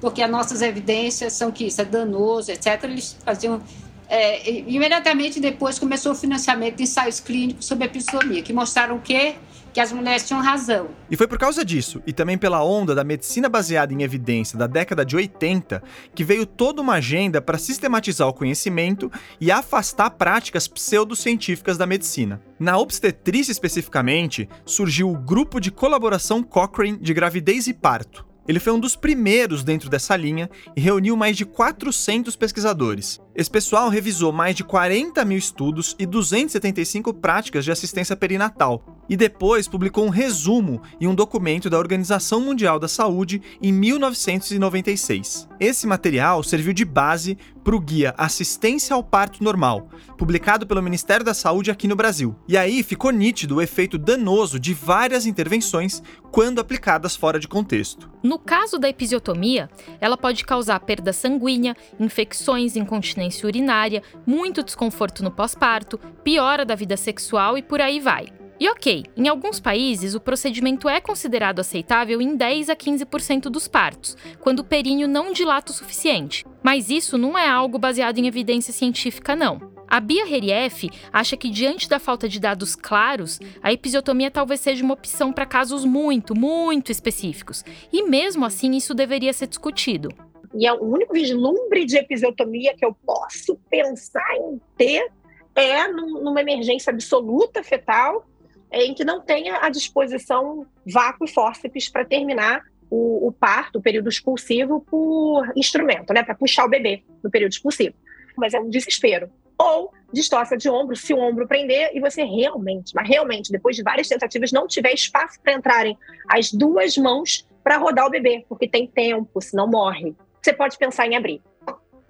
Porque 0.00 0.22
as 0.22 0.30
nossas 0.30 0.62
evidências 0.62 1.32
são 1.32 1.50
que 1.50 1.66
isso 1.66 1.80
é 1.80 1.84
danoso, 1.84 2.50
etc. 2.50 2.84
Eles 2.84 3.16
faziam. 3.24 3.62
É, 4.08 4.48
imediatamente 4.50 5.40
depois 5.40 5.80
começou 5.80 6.12
o 6.12 6.14
financiamento 6.14 6.76
de 6.76 6.84
ensaios 6.84 7.18
clínicos 7.18 7.66
sobre 7.66 7.86
episiotomia, 7.86 8.40
que 8.40 8.52
mostraram 8.52 8.96
o 8.96 9.00
quê? 9.00 9.34
Que 9.76 9.80
as 9.82 9.92
mulheres 9.92 10.26
tinham 10.26 10.40
razão. 10.40 10.88
E 11.10 11.18
foi 11.18 11.28
por 11.28 11.38
causa 11.38 11.62
disso, 11.62 12.02
e 12.06 12.10
também 12.10 12.38
pela 12.38 12.64
onda 12.64 12.94
da 12.94 13.04
medicina 13.04 13.46
baseada 13.46 13.92
em 13.92 14.02
evidência 14.02 14.56
da 14.56 14.66
década 14.66 15.04
de 15.04 15.14
80, 15.14 15.82
que 16.14 16.24
veio 16.24 16.46
toda 16.46 16.80
uma 16.80 16.94
agenda 16.94 17.42
para 17.42 17.58
sistematizar 17.58 18.26
o 18.26 18.32
conhecimento 18.32 19.12
e 19.38 19.50
afastar 19.50 20.08
práticas 20.08 20.66
pseudocientíficas 20.66 21.76
da 21.76 21.86
medicina. 21.86 22.40
Na 22.58 22.78
obstetrícia 22.78 23.52
especificamente, 23.52 24.48
surgiu 24.64 25.10
o 25.10 25.18
Grupo 25.18 25.60
de 25.60 25.70
Colaboração 25.70 26.42
Cochrane 26.42 26.96
de 26.96 27.12
Gravidez 27.12 27.66
e 27.66 27.74
Parto, 27.74 28.24
ele 28.48 28.60
foi 28.60 28.72
um 28.72 28.78
dos 28.78 28.94
primeiros 28.94 29.64
dentro 29.64 29.90
dessa 29.90 30.16
linha 30.16 30.48
e 30.76 30.80
reuniu 30.80 31.16
mais 31.16 31.36
de 31.36 31.44
400 31.44 32.36
pesquisadores. 32.36 33.20
Esse 33.36 33.50
pessoal 33.50 33.90
revisou 33.90 34.32
mais 34.32 34.56
de 34.56 34.64
40 34.64 35.22
mil 35.26 35.36
estudos 35.36 35.94
e 35.98 36.06
275 36.06 37.12
práticas 37.12 37.66
de 37.66 37.70
assistência 37.70 38.16
perinatal, 38.16 38.82
e 39.10 39.14
depois 39.14 39.68
publicou 39.68 40.06
um 40.06 40.08
resumo 40.08 40.80
em 40.98 41.06
um 41.06 41.14
documento 41.14 41.68
da 41.68 41.78
Organização 41.78 42.40
Mundial 42.40 42.78
da 42.78 42.88
Saúde 42.88 43.42
em 43.62 43.70
1996. 43.72 45.48
Esse 45.60 45.86
material 45.86 46.42
serviu 46.42 46.72
de 46.72 46.84
base 46.84 47.36
para 47.62 47.76
o 47.76 47.80
guia 47.80 48.14
Assistência 48.16 48.94
ao 48.94 49.04
Parto 49.04 49.44
Normal, 49.44 49.90
publicado 50.16 50.66
pelo 50.66 50.82
Ministério 50.82 51.24
da 51.24 51.34
Saúde 51.34 51.70
aqui 51.70 51.86
no 51.86 51.94
Brasil. 51.94 52.34
E 52.48 52.56
aí 52.56 52.82
ficou 52.82 53.10
nítido 53.10 53.56
o 53.56 53.62
efeito 53.62 53.98
danoso 53.98 54.58
de 54.58 54.72
várias 54.72 55.26
intervenções 55.26 56.02
quando 56.32 56.60
aplicadas 56.60 57.14
fora 57.14 57.38
de 57.38 57.48
contexto. 57.48 58.10
No 58.22 58.38
caso 58.38 58.78
da 58.78 58.88
episiotomia, 58.88 59.70
ela 60.00 60.16
pode 60.16 60.44
causar 60.44 60.80
perda 60.80 61.12
sanguínea, 61.12 61.76
infecções, 61.98 62.76
incontinência 62.76 63.25
urinária, 63.46 64.02
muito 64.26 64.62
desconforto 64.62 65.22
no 65.22 65.30
pós-parto, 65.30 65.98
piora 66.22 66.64
da 66.64 66.74
vida 66.74 66.96
sexual 66.96 67.56
e 67.56 67.62
por 67.62 67.80
aí 67.80 68.00
vai. 68.00 68.26
E 68.58 68.68
ok, 68.70 69.04
em 69.14 69.28
alguns 69.28 69.60
países 69.60 70.14
o 70.14 70.20
procedimento 70.20 70.88
é 70.88 70.98
considerado 70.98 71.60
aceitável 71.60 72.22
em 72.22 72.34
10 72.34 72.70
a 72.70 72.76
15% 72.76 73.50
dos 73.50 73.68
partos, 73.68 74.16
quando 74.40 74.60
o 74.60 74.64
períneo 74.64 75.06
não 75.06 75.32
dilata 75.32 75.72
o 75.72 75.74
suficiente. 75.74 76.44
Mas 76.62 76.88
isso 76.88 77.18
não 77.18 77.36
é 77.36 77.46
algo 77.46 77.78
baseado 77.78 78.16
em 78.18 78.26
evidência 78.26 78.72
científica, 78.72 79.36
não. 79.36 79.76
A 79.88 80.00
Bia 80.00 80.26
Herief 80.26 80.88
acha 81.12 81.36
que, 81.36 81.48
diante 81.48 81.88
da 81.88 81.98
falta 81.98 82.28
de 82.28 82.40
dados 82.40 82.74
claros, 82.74 83.38
a 83.62 83.72
episiotomia 83.72 84.30
talvez 84.30 84.60
seja 84.60 84.82
uma 84.82 84.94
opção 84.94 85.32
para 85.32 85.46
casos 85.46 85.84
muito, 85.84 86.34
muito 86.34 86.90
específicos. 86.90 87.64
E 87.92 88.02
mesmo 88.02 88.44
assim, 88.44 88.72
isso 88.72 88.94
deveria 88.94 89.32
ser 89.32 89.46
discutido. 89.46 90.08
E 90.56 90.66
é 90.66 90.72
o 90.72 90.82
único 90.82 91.12
vislumbre 91.12 91.84
de 91.84 91.98
episiotomia 91.98 92.74
que 92.74 92.84
eu 92.84 92.96
posso 93.04 93.56
pensar 93.68 94.36
em 94.36 94.60
ter 94.76 95.10
é 95.54 95.88
numa 95.88 96.40
emergência 96.40 96.90
absoluta 96.90 97.62
fetal, 97.62 98.26
em 98.70 98.94
que 98.94 99.04
não 99.04 99.20
tenha 99.20 99.58
à 99.58 99.70
disposição 99.70 100.66
vácuo 100.86 101.24
e 101.24 101.30
fórceps 101.30 101.88
para 101.88 102.04
terminar 102.04 102.62
o, 102.90 103.28
o, 103.28 103.32
parto, 103.32 103.78
o 103.78 103.82
período 103.82 104.08
expulsivo, 104.08 104.80
por 104.80 105.50
instrumento, 105.56 106.12
né, 106.12 106.22
para 106.22 106.34
puxar 106.34 106.64
o 106.64 106.68
bebê 106.68 107.02
no 107.22 107.30
período 107.30 107.52
expulsivo. 107.52 107.94
Mas 108.36 108.52
é 108.54 108.60
um 108.60 108.68
desespero 108.68 109.30
ou 109.58 109.92
distorça 110.12 110.56
de 110.56 110.68
ombro, 110.68 110.94
se 110.94 111.12
o 111.12 111.18
ombro 111.18 111.48
prender 111.48 111.90
e 111.94 112.00
você 112.00 112.22
realmente, 112.22 112.94
mas 112.94 113.08
realmente, 113.08 113.50
depois 113.50 113.74
de 113.74 113.82
várias 113.82 114.08
tentativas, 114.08 114.52
não 114.52 114.66
tiver 114.66 114.92
espaço 114.92 115.40
para 115.40 115.54
entrarem 115.54 115.96
as 116.28 116.52
duas 116.52 116.96
mãos 116.96 117.46
para 117.64 117.78
rodar 117.78 118.06
o 118.06 118.10
bebê, 118.10 118.44
porque 118.48 118.68
tem 118.68 118.86
tempo, 118.86 119.40
senão 119.40 119.66
morre. 119.66 120.14
Você 120.46 120.52
pode 120.52 120.78
pensar 120.78 121.08
em 121.08 121.16
abrir 121.16 121.42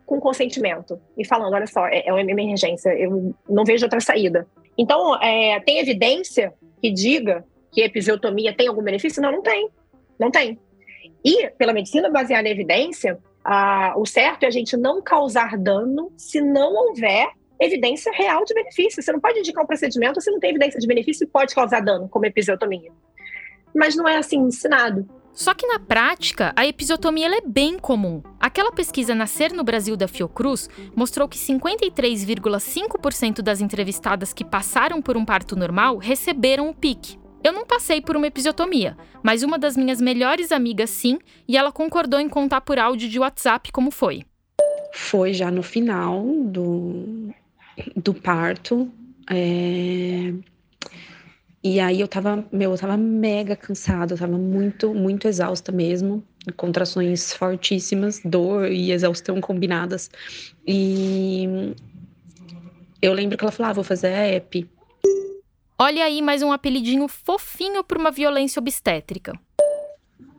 com 0.05 0.21
consentimento 0.21 1.01
e 1.17 1.27
falando, 1.27 1.55
olha 1.55 1.67
só, 1.67 1.87
é, 1.87 2.07
é 2.07 2.13
uma 2.13 2.21
emergência, 2.21 2.91
eu 2.91 3.35
não 3.49 3.65
vejo 3.65 3.87
outra 3.87 3.99
saída. 3.99 4.47
Então, 4.77 5.19
é, 5.23 5.59
tem 5.61 5.79
evidência 5.79 6.53
que 6.83 6.91
diga 6.91 7.47
que 7.73 7.81
episiotomia 7.81 8.55
tem 8.55 8.69
algum 8.69 8.83
benefício? 8.83 9.23
Não, 9.23 9.33
não 9.33 9.41
tem. 9.41 9.71
Não 10.21 10.31
tem. 10.31 10.59
E, 11.25 11.49
pela 11.57 11.73
medicina 11.73 12.11
baseada 12.11 12.47
em 12.47 12.53
evidência, 12.53 13.19
ah, 13.43 13.95
o 13.97 14.05
certo 14.05 14.43
é 14.43 14.49
a 14.49 14.51
gente 14.51 14.77
não 14.77 15.01
causar 15.01 15.57
dano 15.57 16.13
se 16.15 16.43
não 16.43 16.75
houver 16.75 17.31
evidência 17.59 18.13
real 18.13 18.45
de 18.45 18.53
benefício. 18.53 19.03
Você 19.03 19.13
não 19.13 19.21
pode 19.21 19.39
indicar 19.39 19.65
um 19.65 19.67
procedimento 19.67 20.21
se 20.21 20.31
não 20.31 20.39
tem 20.39 20.51
evidência 20.51 20.79
de 20.79 20.87
benefício 20.87 21.25
e 21.25 21.27
pode 21.27 21.55
causar 21.55 21.81
dano, 21.81 22.07
como 22.07 22.27
episiotomia. 22.27 22.93
Mas 23.75 23.97
não 23.97 24.07
é 24.07 24.19
assim 24.19 24.41
ensinado. 24.41 25.09
Só 25.37 25.53
que 25.53 25.67
na 25.67 25.79
prática, 25.79 26.55
a 26.57 26.67
episiotomia 26.67 27.29
é 27.29 27.43
bem 27.43 27.79
comum. 27.79 28.23
Aquela 28.41 28.73
pesquisa 28.73 29.15
Nascer 29.15 29.53
no 29.53 29.63
Brasil 29.63 29.95
da 29.95 30.09
Fiocruz 30.09 30.71
mostrou 30.97 31.29
que 31.29 31.37
53,5% 31.37 33.43
das 33.43 33.61
entrevistadas 33.61 34.33
que 34.33 34.43
passaram 34.43 35.03
por 35.03 35.15
um 35.15 35.27
parto 35.27 35.55
normal 35.55 35.99
receberam 35.99 36.71
o 36.71 36.75
PIC. 36.75 37.19
Eu 37.45 37.53
não 37.53 37.67
passei 37.67 38.01
por 38.01 38.17
uma 38.17 38.27
episiotomia, 38.27 38.97
mas 39.23 39.43
uma 39.43 39.59
das 39.59 39.77
minhas 39.77 40.01
melhores 40.01 40.51
amigas 40.51 40.89
sim, 40.89 41.19
e 41.47 41.55
ela 41.55 41.71
concordou 41.71 42.19
em 42.19 42.31
contar 42.31 42.63
por 42.63 42.79
áudio 42.79 43.07
de 43.07 43.19
WhatsApp 43.19 43.71
como 43.71 43.91
foi. 43.91 44.23
Foi 44.95 45.35
já 45.35 45.51
no 45.51 45.63
final 45.63 46.25
do, 46.47 47.29
do 47.95 48.15
parto. 48.15 48.91
É... 49.31 50.33
E 51.69 51.81
aí 51.81 52.01
eu 52.01 52.07
tava, 52.07 52.47
meu, 52.53 52.71
eu 52.71 52.79
tava 52.79 52.97
mega 52.97 53.57
cansada, 53.57 54.15
eu 54.15 54.19
tava 54.19 54.39
muito, 54.39 54.95
muito 54.95 55.27
exausta 55.27 55.73
mesmo. 55.73 56.23
Contrações 56.57 57.33
fortíssimas, 57.33 58.21
dor 58.25 58.71
e 58.71 58.93
exaustão 58.93 59.41
combinadas. 59.41 60.09
E 60.65 61.75
eu 63.03 63.13
lembro 63.13 63.37
que 63.37 63.43
ela 63.43 63.51
falava, 63.51 63.73
ah, 63.73 63.75
vou 63.75 63.83
fazer 63.83 64.15
a 64.15 64.33
EP. 64.37 64.69
Olha 65.77 66.05
aí 66.05 66.23
mais 66.23 66.41
um 66.41 66.53
apelidinho 66.53 67.09
fofinho 67.09 67.83
para 67.83 67.99
uma 67.99 68.13
violência 68.13 68.61
obstétrica. 68.61 69.33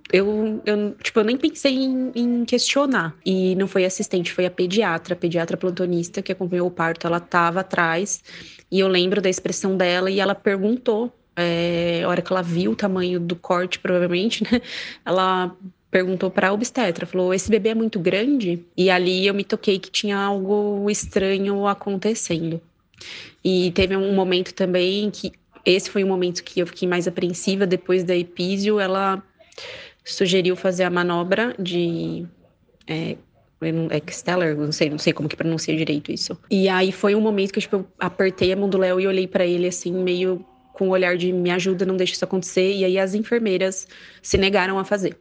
Eu, 0.09 0.61
eu, 0.65 0.95
tipo, 1.03 1.19
eu 1.19 1.25
nem 1.25 1.35
pensei 1.35 1.75
em, 1.75 2.09
em, 2.15 2.45
questionar. 2.45 3.13
E 3.25 3.53
não 3.55 3.67
foi 3.67 3.83
assistente, 3.83 4.31
foi 4.31 4.45
a 4.45 4.51
pediatra, 4.51 5.13
a 5.13 5.17
pediatra 5.17 5.57
plantonista 5.57 6.21
que 6.21 6.31
acompanhou 6.31 6.67
o 6.67 6.71
parto. 6.71 7.05
Ela 7.05 7.19
tava 7.19 7.59
atrás 7.59 8.23
e 8.71 8.79
eu 8.79 8.87
lembro 8.87 9.21
da 9.21 9.29
expressão 9.29 9.75
dela 9.75 10.09
e 10.09 10.21
ela 10.21 10.33
perguntou, 10.33 11.11
é, 11.37 12.01
a 12.03 12.09
hora 12.09 12.21
que 12.21 12.33
ela 12.33 12.41
viu 12.41 12.71
o 12.71 12.75
tamanho 12.75 13.19
do 13.19 13.35
corte, 13.35 13.77
provavelmente, 13.77 14.43
né? 14.43 14.59
Ela 15.05 15.55
perguntou 15.91 16.31
para 16.31 16.49
a 16.49 16.53
obstetra, 16.53 17.05
falou: 17.05 17.33
"Esse 17.33 17.49
bebê 17.49 17.69
é 17.69 17.75
muito 17.75 17.99
grande?" 17.99 18.65
E 18.75 18.89
ali 18.89 19.27
eu 19.27 19.33
me 19.33 19.43
toquei 19.43 19.77
que 19.77 19.91
tinha 19.91 20.17
algo 20.17 20.89
estranho 20.89 21.67
acontecendo. 21.67 22.59
E 23.43 23.71
teve 23.71 23.95
um 23.95 24.15
momento 24.15 24.53
também 24.53 25.11
que 25.11 25.31
esse 25.63 25.89
foi 25.89 26.03
o 26.03 26.07
momento 26.07 26.43
que 26.43 26.59
eu 26.59 26.67
fiquei 26.67 26.87
mais 26.87 27.07
apreensiva 27.07 27.67
depois 27.67 28.03
da 28.03 28.15
epísio, 28.15 28.79
ela 28.79 29.21
sugeriu 30.03 30.55
fazer 30.55 30.85
a 30.85 30.89
manobra 30.89 31.53
de 31.59 32.25
é, 32.87 33.17
Exteller, 34.07 34.55
não 34.55 34.71
sei, 34.71 34.89
não 34.89 34.97
sei 34.97 35.13
como 35.13 35.27
que 35.27 35.35
pronuncia 35.35 35.75
direito 35.75 36.11
isso. 36.11 36.37
E 36.49 36.69
aí 36.69 36.91
foi 36.91 37.15
um 37.15 37.21
momento 37.21 37.51
que 37.51 37.59
tipo, 37.59 37.75
eu 37.75 37.87
apertei 37.99 38.53
a 38.53 38.55
mão 38.55 38.69
do 38.69 38.77
Léo 38.77 38.99
e 38.99 39.07
olhei 39.07 39.27
para 39.27 39.45
ele 39.45 39.67
assim, 39.67 39.91
meio 39.91 40.45
com 40.77 40.89
o 40.89 40.91
olhar 40.91 41.17
de 41.17 41.33
me 41.33 41.49
ajuda, 41.49 41.85
não 41.85 41.97
deixa 41.97 42.13
isso 42.13 42.23
acontecer. 42.23 42.75
E 42.75 42.85
aí 42.85 42.99
as 42.99 43.15
enfermeiras 43.15 43.87
se 44.21 44.37
negaram 44.37 44.77
a 44.77 44.85
fazer. 44.85 45.17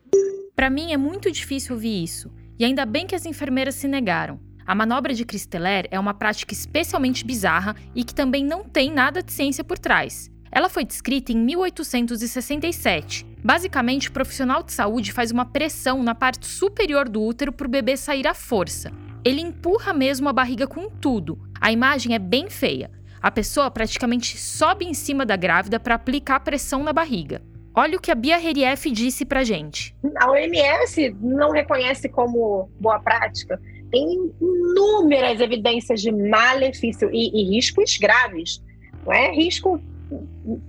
Para 0.55 0.69
mim 0.69 0.92
é 0.92 0.97
muito 0.97 1.31
difícil 1.31 1.75
ouvir 1.75 2.05
isso. 2.05 2.31
E 2.59 2.64
ainda 2.64 2.85
bem 2.85 3.07
que 3.07 3.14
as 3.14 3.25
enfermeiras 3.25 3.75
se 3.75 3.88
negaram. 3.88 4.38
A 4.66 4.75
manobra 4.75 5.14
de 5.14 5.25
Cristeller 5.25 5.87
é 5.90 5.99
uma 5.99 6.12
prática 6.12 6.53
especialmente 6.53 7.25
bizarra 7.25 7.75
e 7.95 8.05
que 8.05 8.14
também 8.14 8.45
não 8.45 8.64
tem 8.64 8.92
nada 8.92 9.23
de 9.23 9.33
ciência 9.33 9.64
por 9.64 9.79
trás. 9.79 10.31
Ela 10.51 10.69
foi 10.69 10.85
descrita 10.85 11.33
em 11.33 11.37
1867. 11.37 13.27
Basicamente, 13.42 14.09
o 14.09 14.12
profissional 14.12 14.62
de 14.62 14.73
saúde 14.73 15.12
faz 15.12 15.31
uma 15.31 15.45
pressão 15.45 16.03
na 16.03 16.14
parte 16.14 16.47
superior 16.47 17.09
do 17.09 17.23
útero 17.23 17.53
para 17.53 17.66
o 17.66 17.71
bebê 17.71 17.97
sair 17.97 18.27
à 18.27 18.35
força. 18.35 18.92
Ele 19.25 19.40
empurra 19.40 19.92
mesmo 19.92 20.29
a 20.29 20.33
barriga 20.33 20.66
com 20.66 20.88
tudo. 20.88 21.38
A 21.61 21.71
imagem 21.73 22.14
é 22.14 22.19
bem 22.19 22.49
feia. 22.51 22.90
A 23.26 23.30
pessoa 23.32 23.68
praticamente 23.72 24.38
sobe 24.38 24.84
em 24.84 24.94
cima 24.94 25.26
da 25.26 25.34
grávida 25.34 25.80
para 25.80 25.96
aplicar 25.96 26.38
pressão 26.38 26.84
na 26.84 26.92
barriga. 26.92 27.42
Olha 27.74 27.98
o 27.98 28.00
que 28.00 28.12
a 28.12 28.14
Bia 28.14 28.40
Herief 28.40 28.88
disse 28.92 29.24
pra 29.24 29.42
gente. 29.42 29.96
A 30.20 30.30
OMS 30.30 31.16
não 31.20 31.50
reconhece 31.50 32.08
como 32.08 32.70
boa 32.78 33.00
prática 33.00 33.60
tem 33.90 34.32
inúmeras 34.40 35.40
evidências 35.40 36.02
de 36.02 36.12
malefício 36.12 37.10
e, 37.12 37.32
e 37.34 37.50
riscos 37.56 37.98
graves. 37.98 38.62
Não 39.04 39.12
é 39.12 39.32
risco 39.32 39.80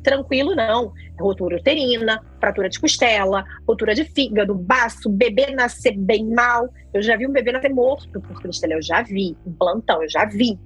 tranquilo, 0.02 0.56
não. 0.56 0.92
Rotura 1.20 1.58
uterina, 1.58 2.24
fratura 2.40 2.70
de 2.70 2.80
costela, 2.80 3.46
rotura 3.68 3.94
de 3.94 4.04
fígado, 4.04 4.56
baço, 4.56 5.12
bebê 5.12 5.52
nascer 5.52 5.96
bem 5.96 6.26
mal. 6.26 6.68
Eu 6.92 7.04
já 7.04 7.16
vi 7.16 7.28
um 7.28 7.32
bebê 7.32 7.52
nascer 7.52 7.70
morto 7.70 8.20
por 8.20 8.42
cristal, 8.42 8.72
eu 8.72 8.82
já 8.82 9.04
vi. 9.04 9.38
Um 9.46 9.54
plantão, 9.54 10.02
eu 10.02 10.10
já 10.10 10.26
vi. 10.26 10.58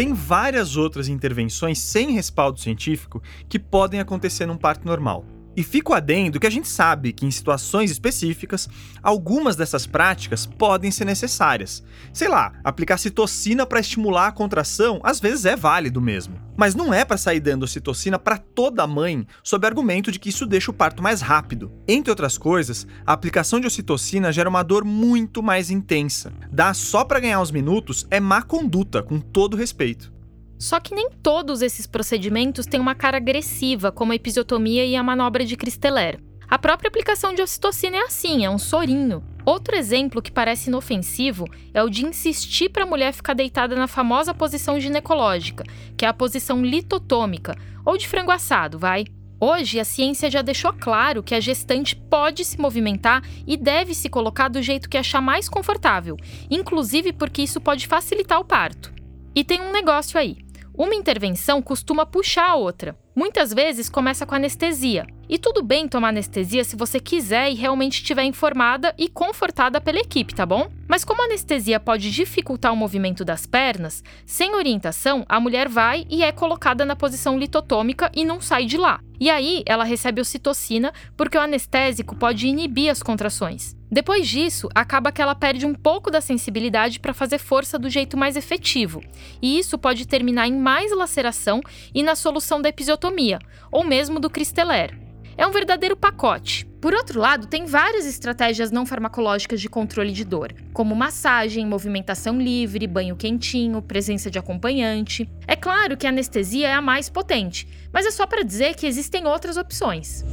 Tem 0.00 0.14
várias 0.14 0.78
outras 0.78 1.08
intervenções 1.08 1.78
sem 1.78 2.12
respaldo 2.12 2.58
científico 2.58 3.22
que 3.50 3.58
podem 3.58 4.00
acontecer 4.00 4.46
num 4.46 4.56
parto 4.56 4.86
normal. 4.86 5.26
E 5.56 5.62
fico 5.62 5.92
adendo 5.92 6.38
que 6.38 6.46
a 6.46 6.50
gente 6.50 6.68
sabe 6.68 7.12
que 7.12 7.26
em 7.26 7.30
situações 7.30 7.90
específicas, 7.90 8.68
algumas 9.02 9.56
dessas 9.56 9.86
práticas 9.86 10.46
podem 10.46 10.90
ser 10.90 11.04
necessárias. 11.04 11.82
Sei 12.12 12.28
lá, 12.28 12.52
aplicar 12.62 12.98
citocina 12.98 13.66
para 13.66 13.80
estimular 13.80 14.28
a 14.28 14.32
contração 14.32 15.00
às 15.02 15.18
vezes 15.18 15.44
é 15.44 15.56
válido 15.56 16.00
mesmo. 16.00 16.40
Mas 16.56 16.74
não 16.74 16.94
é 16.94 17.04
para 17.04 17.16
sair 17.16 17.40
dando 17.40 17.66
citocina 17.66 18.18
para 18.18 18.38
toda 18.38 18.86
mãe 18.86 19.26
sob 19.42 19.66
argumento 19.66 20.12
de 20.12 20.18
que 20.18 20.28
isso 20.28 20.46
deixa 20.46 20.70
o 20.70 20.74
parto 20.74 21.02
mais 21.02 21.20
rápido. 21.20 21.72
Entre 21.88 22.10
outras 22.10 22.38
coisas, 22.38 22.86
a 23.04 23.12
aplicação 23.12 23.58
de 23.58 23.66
ocitocina 23.66 24.32
gera 24.32 24.48
uma 24.48 24.62
dor 24.62 24.84
muito 24.84 25.42
mais 25.42 25.70
intensa. 25.70 26.32
Dar 26.50 26.74
só 26.74 27.04
para 27.04 27.20
ganhar 27.20 27.40
uns 27.40 27.50
minutos 27.50 28.06
é 28.10 28.20
má 28.20 28.42
conduta, 28.42 29.02
com 29.02 29.18
todo 29.18 29.56
respeito. 29.56 30.19
Só 30.60 30.78
que 30.78 30.94
nem 30.94 31.08
todos 31.22 31.62
esses 31.62 31.86
procedimentos 31.86 32.66
têm 32.66 32.78
uma 32.78 32.94
cara 32.94 33.16
agressiva, 33.16 33.90
como 33.90 34.12
a 34.12 34.14
episiotomia 34.14 34.84
e 34.84 34.94
a 34.94 35.02
manobra 35.02 35.42
de 35.42 35.56
Cristeller. 35.56 36.20
A 36.46 36.58
própria 36.58 36.88
aplicação 36.88 37.32
de 37.32 37.40
ocitocina 37.40 37.96
é 37.96 38.02
assim, 38.02 38.44
é 38.44 38.50
um 38.50 38.58
sorinho. 38.58 39.24
Outro 39.46 39.74
exemplo 39.74 40.20
que 40.20 40.30
parece 40.30 40.68
inofensivo 40.68 41.46
é 41.72 41.82
o 41.82 41.88
de 41.88 42.04
insistir 42.04 42.68
para 42.68 42.82
a 42.82 42.86
mulher 42.86 43.14
ficar 43.14 43.32
deitada 43.32 43.74
na 43.74 43.86
famosa 43.86 44.34
posição 44.34 44.78
ginecológica, 44.78 45.64
que 45.96 46.04
é 46.04 46.08
a 46.08 46.12
posição 46.12 46.62
litotômica, 46.62 47.56
ou 47.82 47.96
de 47.96 48.06
frango 48.06 48.30
assado, 48.30 48.78
vai. 48.78 49.06
Hoje, 49.40 49.80
a 49.80 49.84
ciência 49.84 50.30
já 50.30 50.42
deixou 50.42 50.74
claro 50.74 51.22
que 51.22 51.34
a 51.34 51.40
gestante 51.40 51.96
pode 51.96 52.44
se 52.44 52.60
movimentar 52.60 53.22
e 53.46 53.56
deve 53.56 53.94
se 53.94 54.10
colocar 54.10 54.48
do 54.48 54.60
jeito 54.60 54.90
que 54.90 54.98
achar 54.98 55.22
mais 55.22 55.48
confortável, 55.48 56.18
inclusive 56.50 57.14
porque 57.14 57.40
isso 57.40 57.62
pode 57.62 57.86
facilitar 57.86 58.38
o 58.38 58.44
parto. 58.44 58.92
E 59.34 59.42
tem 59.42 59.62
um 59.62 59.72
negócio 59.72 60.20
aí. 60.20 60.36
Uma 60.76 60.94
intervenção 60.94 61.60
costuma 61.60 62.06
puxar 62.06 62.50
a 62.50 62.54
outra. 62.54 62.96
Muitas 63.14 63.52
vezes 63.52 63.88
começa 63.88 64.24
com 64.24 64.34
anestesia. 64.34 65.06
E 65.28 65.38
tudo 65.38 65.62
bem 65.62 65.86
tomar 65.86 66.08
anestesia 66.08 66.64
se 66.64 66.74
você 66.74 66.98
quiser 66.98 67.50
e 67.50 67.54
realmente 67.54 67.94
estiver 67.94 68.24
informada 68.24 68.94
e 68.96 69.08
confortada 69.08 69.80
pela 69.80 69.98
equipe, 69.98 70.34
tá 70.34 70.46
bom? 70.46 70.70
Mas 70.88 71.04
como 71.04 71.22
a 71.22 71.26
anestesia 71.26 71.78
pode 71.78 72.10
dificultar 72.10 72.72
o 72.72 72.76
movimento 72.76 73.24
das 73.24 73.46
pernas, 73.46 74.02
sem 74.24 74.54
orientação, 74.54 75.24
a 75.28 75.38
mulher 75.38 75.68
vai 75.68 76.06
e 76.08 76.22
é 76.22 76.32
colocada 76.32 76.84
na 76.84 76.96
posição 76.96 77.38
litotômica 77.38 78.10
e 78.14 78.24
não 78.24 78.40
sai 78.40 78.64
de 78.64 78.76
lá. 78.76 79.00
E 79.20 79.28
aí 79.28 79.62
ela 79.66 79.84
recebe 79.84 80.20
ocitocina 80.20 80.92
porque 81.16 81.36
o 81.36 81.40
anestésico 81.40 82.16
pode 82.16 82.46
inibir 82.46 82.90
as 82.90 83.02
contrações. 83.02 83.79
Depois 83.90 84.28
disso, 84.28 84.68
acaba 84.72 85.10
que 85.10 85.20
ela 85.20 85.34
perde 85.34 85.66
um 85.66 85.74
pouco 85.74 86.10
da 86.10 86.20
sensibilidade 86.20 87.00
para 87.00 87.12
fazer 87.12 87.38
força 87.38 87.76
do 87.76 87.90
jeito 87.90 88.16
mais 88.16 88.36
efetivo, 88.36 89.02
e 89.42 89.58
isso 89.58 89.76
pode 89.76 90.06
terminar 90.06 90.46
em 90.46 90.56
mais 90.56 90.94
laceração 90.94 91.60
e 91.92 92.02
na 92.02 92.14
solução 92.14 92.62
da 92.62 92.68
episiotomia, 92.68 93.40
ou 93.72 93.82
mesmo 93.82 94.20
do 94.20 94.30
cristeler. 94.30 94.96
É 95.36 95.46
um 95.46 95.50
verdadeiro 95.50 95.96
pacote. 95.96 96.66
Por 96.80 96.94
outro 96.94 97.18
lado, 97.18 97.46
tem 97.46 97.66
várias 97.66 98.06
estratégias 98.06 98.70
não 98.70 98.86
farmacológicas 98.86 99.60
de 99.60 99.68
controle 99.68 100.12
de 100.12 100.24
dor, 100.24 100.54
como 100.72 100.94
massagem, 100.94 101.66
movimentação 101.66 102.40
livre, 102.40 102.86
banho 102.86 103.16
quentinho, 103.16 103.82
presença 103.82 104.30
de 104.30 104.38
acompanhante. 104.38 105.28
É 105.46 105.56
claro 105.56 105.96
que 105.96 106.06
a 106.06 106.10
anestesia 106.10 106.68
é 106.68 106.74
a 106.74 106.80
mais 106.80 107.08
potente, 107.08 107.66
mas 107.92 108.06
é 108.06 108.10
só 108.10 108.26
para 108.26 108.44
dizer 108.44 108.76
que 108.76 108.86
existem 108.86 109.26
outras 109.26 109.56
opções. 109.56 110.24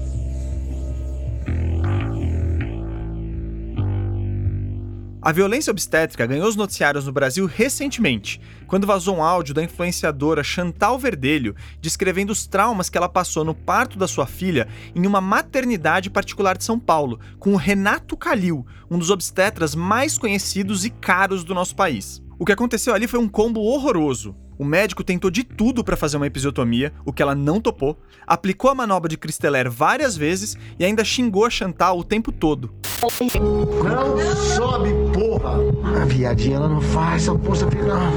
A 5.27 5.33
violência 5.33 5.71
obstétrica 5.71 6.25
ganhou 6.25 6.47
os 6.47 6.55
noticiários 6.55 7.05
no 7.05 7.11
Brasil 7.11 7.45
recentemente, 7.45 8.39
quando 8.65 8.87
vazou 8.87 9.17
um 9.17 9.21
áudio 9.21 9.53
da 9.53 9.61
influenciadora 9.61 10.41
Chantal 10.41 10.97
Verdelho 10.97 11.53
descrevendo 11.81 12.31
os 12.31 12.47
traumas 12.47 12.89
que 12.89 12.97
ela 12.97 13.09
passou 13.09 13.43
no 13.43 13.53
parto 13.53 13.99
da 13.99 14.07
sua 14.07 14.25
filha 14.25 14.69
em 14.95 15.05
uma 15.05 15.19
maternidade 15.19 16.09
particular 16.09 16.57
de 16.57 16.63
São 16.63 16.79
Paulo, 16.79 17.19
com 17.39 17.51
o 17.51 17.57
Renato 17.57 18.15
Calil, 18.15 18.65
um 18.89 18.97
dos 18.97 19.09
obstetras 19.09 19.75
mais 19.75 20.17
conhecidos 20.17 20.85
e 20.85 20.89
caros 20.89 21.43
do 21.43 21.53
nosso 21.53 21.75
país. 21.75 22.25
O 22.39 22.45
que 22.45 22.51
aconteceu 22.51 22.93
ali 22.93 23.07
foi 23.07 23.19
um 23.19 23.27
combo 23.27 23.61
horroroso. 23.61 24.35
O 24.59 24.65
médico 24.65 25.03
tentou 25.03 25.31
de 25.31 25.43
tudo 25.43 25.83
para 25.83 25.97
fazer 25.97 26.17
uma 26.17 26.27
episiotomia, 26.27 26.93
o 27.03 27.11
que 27.11 27.23
ela 27.23 27.33
não 27.33 27.59
topou, 27.59 27.99
aplicou 28.27 28.69
a 28.69 28.75
manobra 28.75 29.09
de 29.09 29.17
Cristeler 29.17 29.71
várias 29.71 30.15
vezes 30.15 30.55
e 30.77 30.85
ainda 30.85 31.03
xingou 31.03 31.45
a 31.45 31.49
Chantal 31.49 31.97
o 31.97 32.03
tempo 32.03 32.31
todo. 32.31 32.71
Não 33.01 34.35
sobe, 34.35 34.89
porra! 35.13 35.57
A 35.99 36.05
viadinha 36.05 36.57
ela 36.57 36.69
não 36.69 36.79
faz 36.79 37.23
essa 37.23 37.37
força 37.39 37.67
final. 37.71 38.11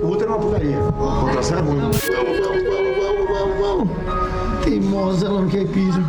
O 0.00 0.06
outro 0.06 0.26
é 0.26 0.28
uma 0.28 0.38
putaria. 0.38 0.78
Contração 1.20 1.58
é 1.58 1.60
ruim. 1.60 1.80
Vamos, 1.80 2.00
vamos, 2.00 2.38
vamos, 2.40 3.28
vamos, 3.28 3.58
vamos. 3.58 4.64
Teimosa, 4.64 5.26
ela 5.26 5.40
não 5.40 5.48
quer 5.48 5.66
piso. 5.66 6.00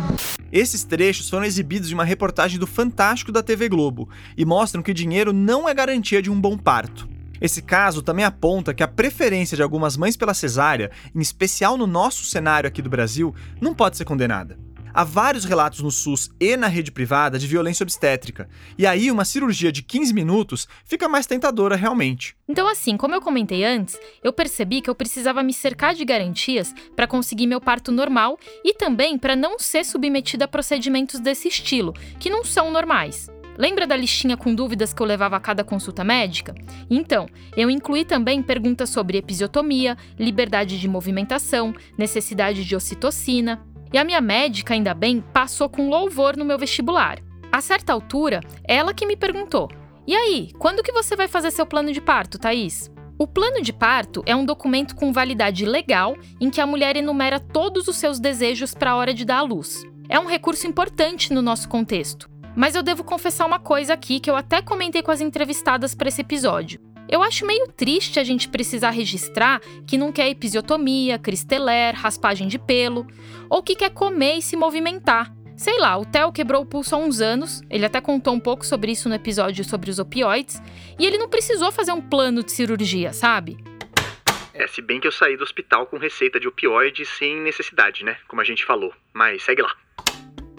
Esses 0.52 0.84
trechos 0.84 1.28
foram 1.28 1.44
exibidos 1.44 1.90
em 1.90 1.94
uma 1.94 2.04
reportagem 2.04 2.60
do 2.60 2.66
Fantástico 2.66 3.32
da 3.32 3.42
TV 3.42 3.68
Globo 3.68 4.08
e 4.36 4.44
mostram 4.44 4.82
que 4.82 4.94
dinheiro 4.94 5.32
não 5.32 5.68
é 5.68 5.74
garantia 5.74 6.22
de 6.22 6.30
um 6.30 6.40
bom 6.40 6.56
parto. 6.56 7.08
Esse 7.40 7.62
caso 7.62 8.02
também 8.02 8.24
aponta 8.24 8.74
que 8.74 8.82
a 8.82 8.88
preferência 8.88 9.56
de 9.56 9.62
algumas 9.62 9.96
mães 9.96 10.16
pela 10.16 10.34
cesárea, 10.34 10.90
em 11.14 11.20
especial 11.20 11.76
no 11.76 11.86
nosso 11.86 12.24
cenário 12.24 12.68
aqui 12.68 12.82
do 12.82 12.90
Brasil, 12.90 13.34
não 13.60 13.74
pode 13.74 13.96
ser 13.96 14.04
condenada. 14.04 14.58
Há 14.92 15.04
vários 15.04 15.44
relatos 15.44 15.80
no 15.80 15.90
SUS 15.90 16.30
e 16.40 16.56
na 16.56 16.66
rede 16.66 16.90
privada 16.90 17.38
de 17.38 17.46
violência 17.46 17.84
obstétrica, 17.84 18.48
e 18.76 18.86
aí 18.86 19.10
uma 19.10 19.24
cirurgia 19.24 19.70
de 19.70 19.82
15 19.82 20.12
minutos 20.12 20.66
fica 20.84 21.08
mais 21.08 21.26
tentadora 21.26 21.76
realmente. 21.76 22.36
Então, 22.48 22.66
assim, 22.66 22.96
como 22.96 23.14
eu 23.14 23.20
comentei 23.20 23.64
antes, 23.64 23.98
eu 24.22 24.32
percebi 24.32 24.80
que 24.80 24.90
eu 24.90 24.94
precisava 24.94 25.42
me 25.42 25.54
cercar 25.54 25.94
de 25.94 26.04
garantias 26.04 26.74
para 26.96 27.06
conseguir 27.06 27.46
meu 27.46 27.60
parto 27.60 27.92
normal 27.92 28.36
e 28.64 28.74
também 28.74 29.16
para 29.16 29.36
não 29.36 29.58
ser 29.58 29.84
submetida 29.84 30.46
a 30.46 30.48
procedimentos 30.48 31.20
desse 31.20 31.46
estilo, 31.46 31.94
que 32.18 32.28
não 32.28 32.44
são 32.44 32.72
normais. 32.72 33.30
Lembra 33.60 33.86
da 33.86 33.94
listinha 33.94 34.38
com 34.38 34.54
dúvidas 34.54 34.94
que 34.94 35.02
eu 35.02 35.06
levava 35.06 35.36
a 35.36 35.40
cada 35.40 35.62
consulta 35.62 36.02
médica? 36.02 36.54
Então, 36.88 37.26
eu 37.54 37.68
incluí 37.68 38.06
também 38.06 38.42
perguntas 38.42 38.88
sobre 38.88 39.18
episiotomia, 39.18 39.98
liberdade 40.18 40.80
de 40.80 40.88
movimentação, 40.88 41.74
necessidade 41.98 42.64
de 42.64 42.74
ocitocina. 42.74 43.62
E 43.92 43.98
a 43.98 44.04
minha 44.04 44.22
médica, 44.22 44.72
ainda 44.72 44.94
bem, 44.94 45.20
passou 45.20 45.68
com 45.68 45.90
louvor 45.90 46.38
no 46.38 46.44
meu 46.44 46.58
vestibular. 46.58 47.18
A 47.52 47.60
certa 47.60 47.92
altura, 47.92 48.40
ela 48.64 48.94
que 48.94 49.04
me 49.04 49.14
perguntou: 49.14 49.68
"E 50.06 50.16
aí, 50.16 50.52
quando 50.58 50.82
que 50.82 50.90
você 50.90 51.14
vai 51.14 51.28
fazer 51.28 51.50
seu 51.50 51.66
plano 51.66 51.92
de 51.92 52.00
parto, 52.00 52.38
Thaís?" 52.38 52.90
O 53.18 53.26
plano 53.26 53.60
de 53.60 53.74
parto 53.74 54.22
é 54.24 54.34
um 54.34 54.46
documento 54.46 54.96
com 54.96 55.12
validade 55.12 55.66
legal 55.66 56.16
em 56.40 56.48
que 56.48 56.62
a 56.62 56.66
mulher 56.66 56.96
enumera 56.96 57.38
todos 57.38 57.88
os 57.88 57.96
seus 57.96 58.18
desejos 58.18 58.72
para 58.72 58.92
a 58.92 58.96
hora 58.96 59.12
de 59.12 59.26
dar 59.26 59.40
à 59.40 59.42
luz. 59.42 59.84
É 60.08 60.18
um 60.18 60.26
recurso 60.26 60.66
importante 60.66 61.30
no 61.30 61.42
nosso 61.42 61.68
contexto. 61.68 62.30
Mas 62.56 62.74
eu 62.74 62.82
devo 62.82 63.04
confessar 63.04 63.46
uma 63.46 63.58
coisa 63.58 63.94
aqui 63.94 64.20
que 64.20 64.30
eu 64.30 64.36
até 64.36 64.60
comentei 64.60 65.02
com 65.02 65.10
as 65.10 65.20
entrevistadas 65.20 65.94
para 65.94 66.08
esse 66.08 66.20
episódio. 66.20 66.80
Eu 67.08 67.22
acho 67.22 67.46
meio 67.46 67.66
triste 67.66 68.20
a 68.20 68.24
gente 68.24 68.48
precisar 68.48 68.90
registrar 68.90 69.60
que 69.86 69.98
não 69.98 70.12
quer 70.12 70.28
episiotomia, 70.28 71.18
cristeler, 71.18 71.94
raspagem 71.94 72.46
de 72.46 72.58
pelo, 72.58 73.06
ou 73.48 73.62
que 73.62 73.74
quer 73.74 73.90
comer 73.90 74.36
e 74.36 74.42
se 74.42 74.56
movimentar. 74.56 75.34
Sei 75.56 75.78
lá, 75.78 75.98
o 75.98 76.06
Theo 76.06 76.32
quebrou 76.32 76.62
o 76.62 76.66
pulso 76.66 76.94
há 76.94 76.98
uns 76.98 77.20
anos, 77.20 77.60
ele 77.68 77.84
até 77.84 78.00
contou 78.00 78.32
um 78.32 78.40
pouco 78.40 78.64
sobre 78.64 78.92
isso 78.92 79.08
no 79.08 79.14
episódio 79.14 79.64
sobre 79.64 79.90
os 79.90 79.98
opioides, 79.98 80.62
e 80.98 81.04
ele 81.04 81.18
não 81.18 81.28
precisou 81.28 81.70
fazer 81.70 81.92
um 81.92 82.00
plano 82.00 82.42
de 82.42 82.52
cirurgia, 82.52 83.12
sabe? 83.12 83.58
É, 84.54 84.66
se 84.66 84.80
bem 84.80 85.00
que 85.00 85.06
eu 85.06 85.12
saí 85.12 85.36
do 85.36 85.42
hospital 85.42 85.86
com 85.86 85.98
receita 85.98 86.38
de 86.38 86.46
opioide 86.46 87.04
sem 87.04 87.40
necessidade, 87.40 88.04
né? 88.04 88.16
Como 88.28 88.40
a 88.40 88.44
gente 88.44 88.64
falou. 88.64 88.92
Mas 89.12 89.42
segue 89.42 89.62
lá. 89.62 89.74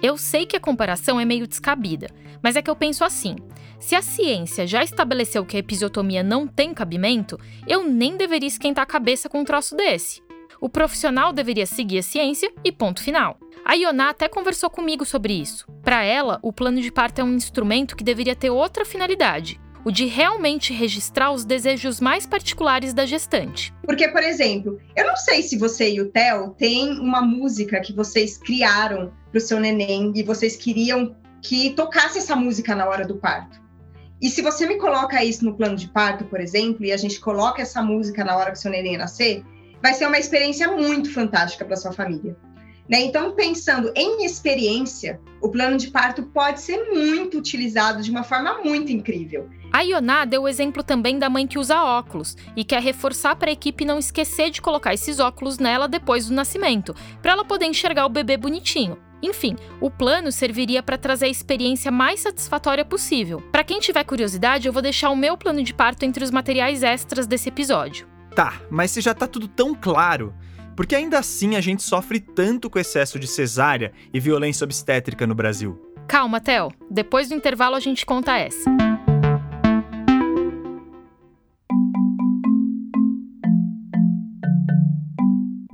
Eu 0.01 0.17
sei 0.17 0.47
que 0.47 0.57
a 0.57 0.59
comparação 0.59 1.19
é 1.19 1.25
meio 1.25 1.45
descabida, 1.45 2.07
mas 2.41 2.55
é 2.55 2.61
que 2.61 2.69
eu 2.69 2.75
penso 2.75 3.03
assim: 3.03 3.35
se 3.79 3.95
a 3.95 4.01
ciência 4.01 4.65
já 4.65 4.83
estabeleceu 4.83 5.45
que 5.45 5.57
a 5.57 5.59
episiotomia 5.59 6.23
não 6.23 6.47
tem 6.47 6.73
cabimento, 6.73 7.39
eu 7.67 7.87
nem 7.87 8.17
deveria 8.17 8.47
esquentar 8.47 8.83
a 8.83 8.87
cabeça 8.87 9.29
com 9.29 9.41
um 9.41 9.45
troço 9.45 9.75
desse. 9.75 10.21
O 10.59 10.69
profissional 10.69 11.31
deveria 11.31 11.65
seguir 11.65 11.99
a 11.99 12.03
ciência 12.03 12.51
e 12.63 12.71
ponto 12.71 13.01
final. 13.01 13.39
A 13.63 13.73
Ioná 13.73 14.09
até 14.09 14.27
conversou 14.27 14.69
comigo 14.69 15.05
sobre 15.05 15.33
isso. 15.33 15.67
Para 15.83 16.03
ela, 16.03 16.39
o 16.41 16.51
plano 16.51 16.81
de 16.81 16.91
parto 16.91 17.19
é 17.19 17.23
um 17.23 17.35
instrumento 17.35 17.95
que 17.95 18.03
deveria 18.03 18.35
ter 18.35 18.49
outra 18.49 18.85
finalidade, 18.85 19.59
o 19.85 19.91
de 19.91 20.05
realmente 20.05 20.73
registrar 20.73 21.31
os 21.31 21.45
desejos 21.45 21.99
mais 21.99 22.25
particulares 22.25 22.93
da 22.93 23.05
gestante. 23.05 23.73
Porque, 23.83 24.07
por 24.07 24.23
exemplo, 24.23 24.79
eu 24.95 25.05
não 25.05 25.15
sei 25.15 25.41
se 25.43 25.57
você 25.57 25.93
e 25.93 26.01
o 26.01 26.09
Theo 26.09 26.55
têm 26.57 26.99
uma 26.99 27.21
música 27.21 27.79
que 27.81 27.93
vocês 27.93 28.37
criaram 28.37 29.11
para 29.31 29.37
o 29.37 29.41
seu 29.41 29.59
neném 29.59 30.11
e 30.15 30.23
vocês 30.23 30.55
queriam 30.55 31.15
que 31.41 31.71
tocasse 31.71 32.19
essa 32.19 32.35
música 32.35 32.75
na 32.75 32.87
hora 32.87 33.07
do 33.07 33.15
parto. 33.15 33.59
E 34.21 34.29
se 34.29 34.41
você 34.41 34.67
me 34.67 34.77
coloca 34.77 35.23
isso 35.23 35.43
no 35.43 35.55
plano 35.55 35.75
de 35.75 35.87
parto, 35.87 36.25
por 36.25 36.39
exemplo, 36.39 36.85
e 36.85 36.91
a 36.91 36.97
gente 36.97 37.19
coloca 37.19 37.61
essa 37.61 37.81
música 37.81 38.23
na 38.23 38.37
hora 38.37 38.51
que 38.51 38.57
o 38.57 38.61
seu 38.61 38.69
neném 38.69 38.97
nascer, 38.97 39.43
vai 39.81 39.95
ser 39.95 40.05
uma 40.05 40.19
experiência 40.19 40.71
muito 40.71 41.11
fantástica 41.11 41.65
para 41.65 41.75
sua 41.75 41.91
família. 41.91 42.37
Né? 42.87 43.01
Então, 43.01 43.31
pensando 43.31 43.91
em 43.95 44.23
experiência, 44.25 45.19
o 45.41 45.49
plano 45.49 45.77
de 45.77 45.89
parto 45.89 46.23
pode 46.23 46.61
ser 46.61 46.91
muito 46.91 47.37
utilizado 47.37 48.03
de 48.03 48.11
uma 48.11 48.23
forma 48.23 48.61
muito 48.63 48.91
incrível. 48.91 49.49
A 49.71 49.81
Ioná 49.81 50.25
deu 50.25 50.43
o 50.43 50.47
exemplo 50.47 50.83
também 50.83 51.17
da 51.17 51.29
mãe 51.29 51.47
que 51.47 51.57
usa 51.57 51.81
óculos 51.81 52.35
e 52.55 52.65
quer 52.65 52.81
reforçar 52.81 53.35
para 53.37 53.49
a 53.49 53.53
equipe 53.53 53.85
não 53.85 53.97
esquecer 53.97 54.51
de 54.51 54.61
colocar 54.61 54.93
esses 54.93 55.19
óculos 55.19 55.57
nela 55.57 55.87
depois 55.87 56.27
do 56.27 56.33
nascimento, 56.33 56.93
para 57.21 57.31
ela 57.31 57.45
poder 57.45 57.65
enxergar 57.65 58.05
o 58.05 58.09
bebê 58.09 58.35
bonitinho. 58.35 58.97
Enfim, 59.21 59.55
o 59.79 59.89
plano 59.89 60.31
serviria 60.31 60.81
para 60.81 60.97
trazer 60.97 61.25
a 61.25 61.29
experiência 61.29 61.91
mais 61.91 62.21
satisfatória 62.21 62.83
possível. 62.83 63.41
Para 63.51 63.63
quem 63.63 63.79
tiver 63.79 64.03
curiosidade, 64.03 64.67
eu 64.67 64.73
vou 64.73 64.81
deixar 64.81 65.09
o 65.09 65.15
meu 65.15 65.37
plano 65.37 65.63
de 65.63 65.73
parto 65.73 66.03
entre 66.03 66.23
os 66.23 66.31
materiais 66.31 66.83
extras 66.83 67.27
desse 67.27 67.49
episódio. 67.49 68.07
Tá, 68.35 68.61
mas 68.69 68.91
se 68.91 69.01
já 69.01 69.13
tá 69.13 69.27
tudo 69.27 69.47
tão 69.47 69.75
claro, 69.75 70.33
por 70.75 70.85
que 70.85 70.95
ainda 70.95 71.19
assim 71.19 71.55
a 71.55 71.61
gente 71.61 71.83
sofre 71.83 72.19
tanto 72.19 72.69
com 72.69 72.79
excesso 72.79 73.19
de 73.19 73.27
cesárea 73.27 73.91
e 74.13 74.19
violência 74.19 74.63
obstétrica 74.63 75.27
no 75.27 75.35
Brasil? 75.35 75.79
Calma, 76.07 76.39
Theo. 76.39 76.71
Depois 76.89 77.29
do 77.29 77.35
intervalo 77.35 77.75
a 77.75 77.79
gente 77.79 78.05
conta 78.05 78.37
essa. 78.37 78.69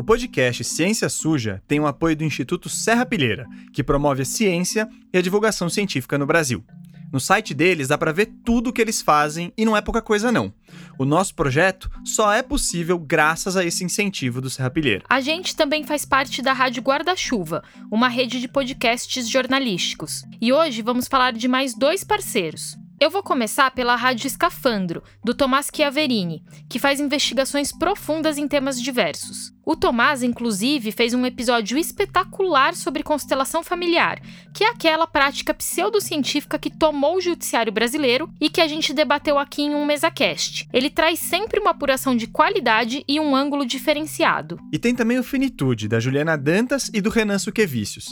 Podcast 0.07 0.63
Ciência 0.63 1.09
Suja 1.09 1.61
tem 1.67 1.81
o 1.81 1.85
apoio 1.85 2.15
do 2.15 2.23
Instituto 2.23 2.69
Serra 2.69 3.05
Pilheira, 3.05 3.45
que 3.73 3.83
promove 3.83 4.21
a 4.21 4.25
ciência 4.25 4.87
e 5.11 5.17
a 5.17 5.21
divulgação 5.21 5.69
científica 5.69 6.17
no 6.17 6.25
Brasil. 6.25 6.63
No 7.11 7.19
site 7.19 7.53
deles 7.53 7.89
dá 7.89 7.97
para 7.97 8.13
ver 8.13 8.27
tudo 8.45 8.69
o 8.69 8.73
que 8.73 8.81
eles 8.81 9.01
fazem 9.01 9.51
e 9.57 9.65
não 9.65 9.75
é 9.75 9.81
pouca 9.81 10.01
coisa 10.01 10.31
não. 10.31 10.53
O 10.97 11.03
nosso 11.03 11.35
projeto 11.35 11.91
só 12.05 12.31
é 12.31 12.41
possível 12.41 12.97
graças 12.97 13.57
a 13.57 13.65
esse 13.65 13.83
incentivo 13.83 14.39
do 14.39 14.49
Serra 14.49 14.69
Pilheira. 14.69 15.03
A 15.09 15.19
gente 15.19 15.53
também 15.53 15.83
faz 15.83 16.05
parte 16.05 16.41
da 16.41 16.53
Rádio 16.53 16.81
Guarda-Chuva, 16.81 17.61
uma 17.91 18.07
rede 18.07 18.39
de 18.39 18.47
podcasts 18.47 19.27
jornalísticos. 19.27 20.23
E 20.39 20.53
hoje 20.53 20.81
vamos 20.81 21.09
falar 21.09 21.33
de 21.33 21.49
mais 21.49 21.73
dois 21.77 22.05
parceiros. 22.05 22.77
Eu 22.99 23.11
vou 23.11 23.21
começar 23.21 23.69
pela 23.69 23.95
Rádio 23.95 24.25
Escafandro, 24.25 25.03
do 25.23 25.35
Tomás 25.35 25.69
Chiaverini, 25.71 26.43
que 26.67 26.79
faz 26.79 26.99
investigações 26.99 27.71
profundas 27.71 28.39
em 28.39 28.47
temas 28.47 28.81
diversos. 28.81 29.53
O 29.63 29.75
Tomás, 29.75 30.23
inclusive, 30.23 30.91
fez 30.91 31.13
um 31.13 31.23
episódio 31.23 31.77
espetacular 31.77 32.73
sobre 32.73 33.03
constelação 33.03 33.63
familiar, 33.63 34.19
que 34.51 34.63
é 34.63 34.69
aquela 34.71 35.05
prática 35.05 35.53
pseudocientífica 35.53 36.57
que 36.57 36.71
tomou 36.71 37.17
o 37.17 37.21
judiciário 37.21 37.71
brasileiro 37.71 38.33
e 38.41 38.49
que 38.49 38.61
a 38.61 38.67
gente 38.67 38.91
debateu 38.95 39.37
aqui 39.37 39.61
em 39.61 39.75
um 39.75 39.85
MesaCast. 39.85 40.67
Ele 40.73 40.89
traz 40.89 41.19
sempre 41.19 41.59
uma 41.59 41.71
apuração 41.71 42.15
de 42.15 42.25
qualidade 42.25 43.03
e 43.07 43.19
um 43.19 43.35
ângulo 43.35 43.63
diferenciado. 43.63 44.59
E 44.73 44.79
tem 44.79 44.95
também 44.95 45.19
o 45.19 45.23
Finitude, 45.23 45.87
da 45.87 45.99
Juliana 45.99 46.35
Dantas 46.35 46.89
e 46.91 46.99
do 46.99 47.11
Renan 47.11 47.37
Suquevicius. 47.37 48.07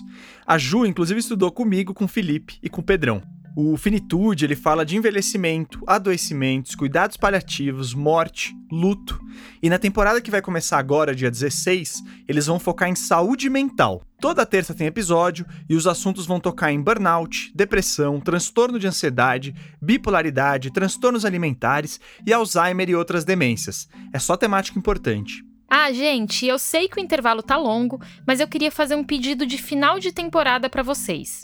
A 0.45 0.59
Ju, 0.59 0.85
inclusive, 0.85 1.19
estudou 1.19 1.51
comigo, 1.51 1.91
com 1.91 2.07
Felipe 2.07 2.59
e 2.61 2.69
com 2.69 2.83
Pedrão. 2.83 3.23
O 3.57 3.77
Finitude, 3.77 4.43
ele 4.43 4.55
fala 4.55 4.85
de 4.85 4.97
envelhecimento, 4.97 5.81
adoecimentos, 5.87 6.75
cuidados 6.75 7.15
paliativos, 7.15 7.93
morte, 7.93 8.53
luto. 8.69 9.17
E 9.63 9.69
na 9.69 9.79
temporada 9.79 10.19
que 10.19 10.29
vai 10.29 10.41
começar 10.41 10.77
agora, 10.77 11.15
dia 11.15 11.31
16, 11.31 12.03
eles 12.27 12.47
vão 12.47 12.59
focar 12.59 12.89
em 12.89 12.95
saúde 12.95 13.49
mental. 13.49 14.03
Toda 14.19 14.45
terça 14.45 14.73
tem 14.73 14.87
episódio 14.87 15.45
e 15.69 15.75
os 15.75 15.87
assuntos 15.87 16.25
vão 16.25 16.37
tocar 16.37 16.69
em 16.69 16.81
burnout, 16.81 17.53
depressão, 17.55 18.19
transtorno 18.19 18.77
de 18.77 18.87
ansiedade, 18.87 19.55
bipolaridade, 19.81 20.71
transtornos 20.71 21.23
alimentares 21.23 21.97
e 22.27 22.33
Alzheimer 22.33 22.89
e 22.89 22.95
outras 22.95 23.23
demências. 23.23 23.87
É 24.11 24.19
só 24.19 24.35
temática 24.35 24.77
importante. 24.77 25.45
Ah, 25.69 25.91
gente, 25.91 26.45
eu 26.45 26.59
sei 26.59 26.87
que 26.87 26.97
o 26.97 27.03
intervalo 27.03 27.41
tá 27.41 27.57
longo, 27.57 27.99
mas 28.25 28.39
eu 28.39 28.47
queria 28.47 28.71
fazer 28.71 28.95
um 28.95 29.03
pedido 29.03 29.45
de 29.45 29.57
final 29.57 29.99
de 29.99 30.11
temporada 30.11 30.69
para 30.69 30.83
vocês. 30.83 31.41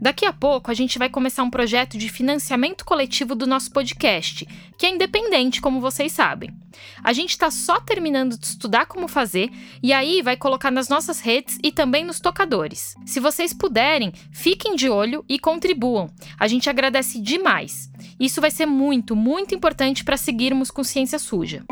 Daqui 0.00 0.26
a 0.26 0.32
pouco 0.32 0.70
a 0.70 0.74
gente 0.74 0.98
vai 0.98 1.08
começar 1.08 1.44
um 1.44 1.50
projeto 1.50 1.96
de 1.96 2.08
financiamento 2.08 2.84
coletivo 2.84 3.34
do 3.34 3.46
nosso 3.46 3.70
podcast, 3.70 4.46
que 4.76 4.86
é 4.86 4.90
independente, 4.90 5.60
como 5.60 5.80
vocês 5.80 6.10
sabem. 6.10 6.50
A 7.02 7.12
gente 7.12 7.30
está 7.30 7.50
só 7.50 7.80
terminando 7.80 8.38
de 8.38 8.46
estudar 8.46 8.86
como 8.86 9.06
fazer 9.06 9.50
e 9.82 9.92
aí 9.92 10.20
vai 10.20 10.36
colocar 10.36 10.70
nas 10.70 10.88
nossas 10.88 11.20
redes 11.20 11.58
e 11.62 11.70
também 11.70 12.04
nos 12.04 12.18
tocadores. 12.18 12.94
Se 13.06 13.20
vocês 13.20 13.52
puderem, 13.52 14.12
fiquem 14.32 14.74
de 14.74 14.88
olho 14.88 15.24
e 15.28 15.38
contribuam. 15.38 16.10
A 16.38 16.48
gente 16.48 16.68
agradece 16.68 17.20
demais. 17.20 17.90
Isso 18.18 18.40
vai 18.40 18.50
ser 18.50 18.66
muito, 18.66 19.14
muito 19.14 19.54
importante 19.54 20.04
para 20.04 20.16
seguirmos 20.16 20.70
com 20.70 20.82
Ciência 20.82 21.18
Suja. 21.18 21.64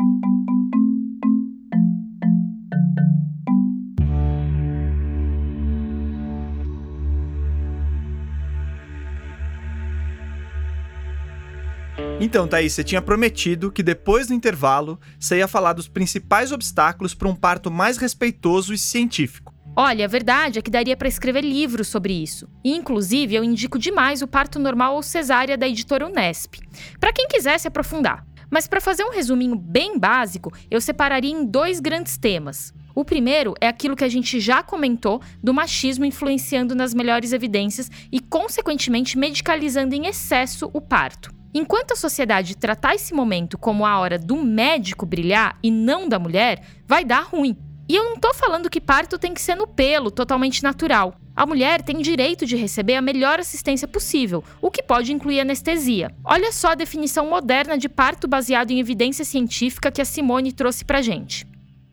Então, 12.21 12.45
Thaís, 12.49 12.73
você 12.73 12.83
tinha 12.83 13.01
prometido 13.01 13.71
que 13.71 13.81
depois 13.81 14.27
do 14.27 14.33
intervalo 14.33 14.99
você 15.17 15.37
ia 15.37 15.47
falar 15.47 15.71
dos 15.71 15.87
principais 15.87 16.51
obstáculos 16.51 17.13
para 17.13 17.29
um 17.29 17.35
parto 17.35 17.71
mais 17.71 17.95
respeitoso 17.95 18.73
e 18.73 18.77
científico. 18.77 19.53
Olha, 19.73 20.03
a 20.03 20.07
verdade 20.07 20.59
é 20.59 20.61
que 20.61 20.69
daria 20.69 20.97
para 20.97 21.07
escrever 21.07 21.45
livros 21.45 21.87
sobre 21.87 22.11
isso. 22.11 22.49
E, 22.61 22.75
inclusive, 22.75 23.35
eu 23.35 23.43
indico 23.43 23.79
demais 23.79 24.21
o 24.21 24.27
parto 24.27 24.59
normal 24.59 24.95
ou 24.95 25.01
cesárea 25.01 25.57
da 25.57 25.65
editora 25.65 26.05
Unesp, 26.05 26.55
para 26.99 27.13
quem 27.13 27.25
quiser 27.29 27.57
se 27.57 27.69
aprofundar. 27.69 28.25
Mas 28.51 28.67
para 28.67 28.81
fazer 28.81 29.05
um 29.05 29.11
resuminho 29.11 29.55
bem 29.55 29.97
básico, 29.97 30.51
eu 30.69 30.81
separaria 30.81 31.31
em 31.31 31.45
dois 31.45 31.79
grandes 31.79 32.17
temas. 32.17 32.73
O 32.93 33.05
primeiro 33.05 33.53
é 33.61 33.67
aquilo 33.69 33.95
que 33.95 34.03
a 34.03 34.09
gente 34.09 34.41
já 34.41 34.61
comentou 34.61 35.21
do 35.41 35.53
machismo 35.53 36.03
influenciando 36.03 36.75
nas 36.75 36.93
melhores 36.93 37.31
evidências 37.31 37.89
e, 38.11 38.19
consequentemente, 38.19 39.17
medicalizando 39.17 39.95
em 39.95 40.07
excesso 40.07 40.69
o 40.73 40.81
parto. 40.81 41.38
Enquanto 41.53 41.93
a 41.93 41.95
sociedade 41.95 42.55
tratar 42.55 42.93
esse 42.93 43.11
momento 43.13 43.57
como 43.57 43.85
a 43.85 43.99
hora 43.99 44.19
do 44.19 44.35
médico 44.35 45.05
brilhar 45.05 45.57
e 45.63 45.71
não 45.71 46.07
da 46.07 46.19
mulher, 46.19 46.63
vai 46.85 47.03
dar 47.03 47.21
ruim. 47.21 47.57
E 47.87 47.95
eu 47.95 48.03
não 48.03 48.17
tô 48.17 48.31
falando 48.35 48.69
que 48.69 48.79
parto 48.79 49.17
tem 49.17 49.33
que 49.33 49.41
ser 49.41 49.55
no 49.55 49.65
pelo, 49.65 50.11
totalmente 50.11 50.61
natural. 50.61 51.15
A 51.35 51.47
mulher 51.47 51.81
tem 51.81 51.97
direito 52.01 52.45
de 52.45 52.55
receber 52.55 52.95
a 52.95 53.01
melhor 53.01 53.39
assistência 53.39 53.87
possível, 53.87 54.43
o 54.61 54.69
que 54.69 54.83
pode 54.83 55.11
incluir 55.11 55.39
anestesia. 55.39 56.13
Olha 56.23 56.51
só 56.51 56.69
a 56.69 56.75
definição 56.75 57.27
moderna 57.27 57.79
de 57.79 57.89
parto 57.89 58.27
baseado 58.27 58.69
em 58.69 58.79
evidência 58.79 59.25
científica 59.25 59.91
que 59.91 60.01
a 60.01 60.05
Simone 60.05 60.53
trouxe 60.53 60.85
pra 60.85 61.01
gente. 61.01 61.47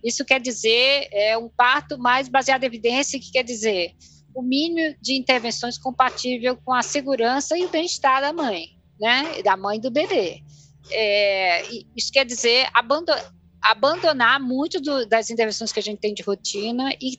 Isso 0.05 0.23
quer 0.23 0.39
dizer 0.39 1.09
é 1.11 1.39
um 1.39 1.49
parto 1.49 1.99
mais 1.99 2.29
baseado 2.29 2.65
em 2.65 2.67
evidência, 2.67 3.19
que 3.19 3.33
quer 3.33 3.43
dizer 3.43 3.93
o 4.35 4.43
mínimo 4.43 4.95
de 5.01 5.15
intervenções 5.15 5.79
compatível 5.79 6.59
com 6.63 6.75
a 6.75 6.83
segurança 6.83 7.57
e 7.57 7.65
o 7.65 7.71
bem-estar 7.71 8.21
da 8.21 8.35
mãe 8.35 8.76
né, 9.01 9.43
da 9.43 9.57
mãe 9.57 9.81
do 9.81 9.91
bebê. 9.91 10.43
É, 10.91 11.63
isso 11.97 12.13
quer 12.13 12.25
dizer 12.25 12.69
abandonar, 12.73 13.33
abandonar 13.63 14.41
muito 14.41 14.81
do, 14.81 15.07
das 15.07 15.31
intervenções 15.31 15.73
que 15.73 15.81
a 15.81 15.83
gente 15.83 15.99
tem 15.99 16.15
de 16.15 16.23
rotina 16.23 16.91
e 17.01 17.19